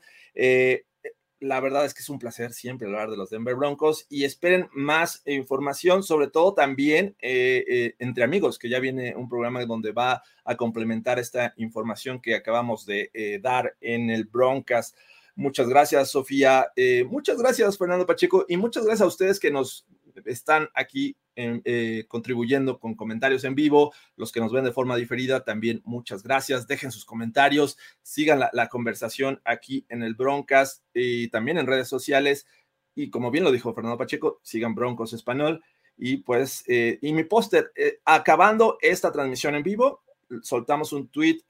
la 1.39 1.59
verdad 1.59 1.85
es 1.85 1.93
que 1.93 2.01
es 2.01 2.09
un 2.09 2.19
placer 2.19 2.53
siempre 2.53 2.87
hablar 2.87 3.09
de 3.09 3.17
los 3.17 3.29
Denver 3.29 3.55
Broncos 3.55 4.05
y 4.09 4.23
esperen 4.23 4.69
más 4.73 5.21
información, 5.25 6.03
sobre 6.03 6.27
todo 6.27 6.53
también 6.53 7.15
eh, 7.21 7.63
eh, 7.67 7.95
entre 7.99 8.23
amigos, 8.23 8.57
que 8.57 8.69
ya 8.69 8.79
viene 8.79 9.15
un 9.15 9.29
programa 9.29 9.63
donde 9.65 9.91
va 9.91 10.23
a 10.43 10.55
complementar 10.55 11.19
esta 11.19 11.53
información 11.57 12.21
que 12.21 12.35
acabamos 12.35 12.85
de 12.85 13.11
eh, 13.13 13.39
dar 13.41 13.75
en 13.81 14.09
el 14.09 14.25
Broncas. 14.25 14.95
Muchas 15.35 15.67
gracias, 15.67 16.11
Sofía. 16.11 16.67
muchas 17.09 17.37
gracias, 17.37 17.77
Fernando 17.77 18.05
Pacheco, 18.05 18.45
y 18.47 18.55
muchas 18.55 18.85
gracias 18.85 19.01
a 19.01 19.07
ustedes 19.07 19.39
que 19.39 19.51
nos 19.51 19.85
están 20.25 20.69
aquí 20.73 21.17
eh, 21.37 22.05
contribuyendo 22.07 22.79
con 22.79 22.95
comentarios 22.95 23.43
en 23.43 23.55
vivo. 23.55 23.93
Los 24.15 24.31
que 24.31 24.39
nos 24.39 24.53
ven 24.53 24.63
de 24.63 24.71
forma 24.71 24.95
diferida, 24.95 25.43
también 25.43 25.81
muchas 25.83 26.23
gracias. 26.23 26.67
Dejen 26.67 26.91
sus 26.91 27.05
comentarios, 27.05 27.77
sigan 28.01 28.39
la, 28.39 28.69
conversación 28.69 29.41
aquí 29.43 29.85
en 29.89 30.01
el 30.01 30.15
Broncas 30.15 30.83
y 30.93 31.27
también 31.29 31.57
en 31.57 31.67
redes 31.67 31.87
sociales. 31.87 32.47
Y 32.95 33.09
como 33.09 33.31
bien 33.31 33.43
lo 33.43 33.51
dijo 33.51 33.73
Fernando 33.73 33.97
Pacheco, 33.97 34.39
sigan 34.43 34.75
Broncos 34.75 35.13
Español. 35.13 35.61
Y 35.97 36.17
pues, 36.17 36.63
eh, 36.67 36.99
y 37.01 37.13
mi 37.13 37.23
póster, 37.23 37.71
eh, 37.75 37.99
acabando 38.05 38.77
esta 38.81 39.11
transmisión 39.11 39.55
en 39.55 39.63
vivo, 39.63 40.03
soltamos 40.41 40.93
un 40.93 41.09
tweet, 41.09 41.41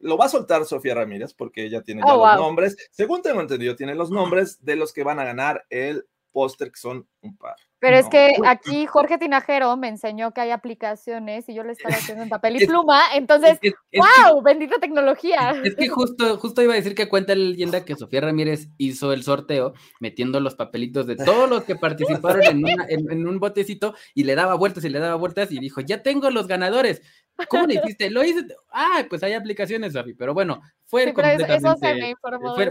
lo 0.00 0.16
va 0.16 0.26
a 0.26 0.28
soltar 0.28 0.64
Sofía 0.64 0.94
Ramírez 0.94 1.34
porque 1.34 1.64
ella 1.64 1.82
tiene 1.82 2.02
ya 2.04 2.14
oh, 2.14 2.26
los 2.26 2.36
nombres, 2.36 2.76
según 2.90 3.22
tengo 3.22 3.40
entendido, 3.40 3.76
tiene 3.76 3.94
los 3.94 4.10
nombres 4.10 4.64
de 4.64 4.76
los 4.76 4.92
que 4.92 5.04
van 5.04 5.18
a 5.18 5.24
ganar 5.24 5.66
el 5.68 6.06
póster, 6.32 6.70
que 6.70 6.80
son 6.80 7.06
un 7.20 7.36
par. 7.36 7.56
Pero 7.82 7.96
es 7.96 8.08
que 8.08 8.36
aquí 8.46 8.86
Jorge 8.86 9.18
Tinajero 9.18 9.76
me 9.76 9.88
enseñó 9.88 10.30
que 10.30 10.40
hay 10.40 10.50
aplicaciones 10.52 11.48
y 11.48 11.54
yo 11.54 11.64
le 11.64 11.72
estaba 11.72 11.96
haciendo 11.96 12.22
en 12.22 12.28
papel 12.28 12.62
y 12.62 12.64
pluma, 12.64 13.00
entonces, 13.16 13.58
¡wow! 13.92 14.40
¡Bendita 14.40 14.76
tecnología! 14.78 15.60
Es 15.64 15.74
que 15.74 15.88
justo, 15.88 16.36
justo 16.38 16.62
iba 16.62 16.74
a 16.74 16.76
decir 16.76 16.94
que 16.94 17.08
cuenta 17.08 17.34
la 17.34 17.42
leyenda 17.42 17.84
que 17.84 17.96
Sofía 17.96 18.20
Ramírez 18.20 18.68
hizo 18.78 19.12
el 19.12 19.24
sorteo 19.24 19.74
metiendo 19.98 20.38
los 20.38 20.54
papelitos 20.54 21.08
de 21.08 21.16
todos 21.16 21.50
los 21.50 21.64
que 21.64 21.74
participaron 21.74 22.42
en, 22.88 23.26
un 23.26 23.40
botecito 23.40 23.96
y 24.14 24.22
le 24.22 24.36
daba 24.36 24.54
vueltas 24.54 24.84
y 24.84 24.88
le 24.88 25.00
daba 25.00 25.16
vueltas 25.16 25.50
y 25.50 25.58
dijo, 25.58 25.80
ya 25.80 26.04
tengo 26.04 26.30
los 26.30 26.46
ganadores. 26.46 27.02
¿Cómo 27.48 27.66
le 27.66 27.74
hiciste? 27.74 28.10
Lo 28.10 28.24
hice. 28.24 28.46
Ah, 28.70 29.04
pues 29.08 29.22
hay 29.22 29.32
aplicaciones, 29.32 29.92
Sofi, 29.92 30.14
pero 30.14 30.34
bueno, 30.34 30.62
fue 30.86 31.12
completamente. 31.12 32.14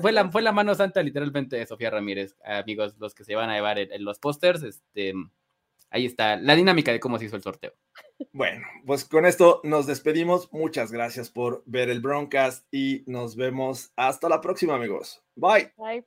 fue, 0.01 0.11
la, 0.11 0.29
fue 0.29 0.41
la 0.41 0.51
mano 0.51 0.75
santa, 0.75 1.01
literalmente, 1.01 1.57
de 1.57 1.65
Sofía 1.65 1.89
Ramírez, 1.89 2.35
amigos, 2.43 2.95
los 2.99 3.15
que 3.15 3.23
se 3.23 3.35
van 3.35 3.49
a 3.49 3.55
llevar 3.55 3.79
en, 3.79 4.03
los 4.03 4.19
pósters. 4.19 4.63
Este, 4.63 5.13
ahí 5.89 6.05
está 6.05 6.37
la 6.37 6.55
dinámica 6.55 6.91
de 6.91 6.99
cómo 6.99 7.17
se 7.17 7.25
hizo 7.25 7.35
el 7.35 7.43
sorteo. 7.43 7.73
Bueno, 8.31 8.65
pues 8.85 9.05
con 9.05 9.25
esto 9.25 9.61
nos 9.63 9.87
despedimos. 9.87 10.51
Muchas 10.51 10.91
gracias 10.91 11.29
por 11.29 11.63
ver 11.65 11.89
el 11.89 12.01
Broncast 12.01 12.65
y 12.71 13.03
nos 13.07 13.35
vemos 13.35 13.91
hasta 13.95 14.29
la 14.29 14.41
próxima, 14.41 14.75
amigos. 14.75 15.23
Bye. 15.35 15.73
Bye. 15.77 16.05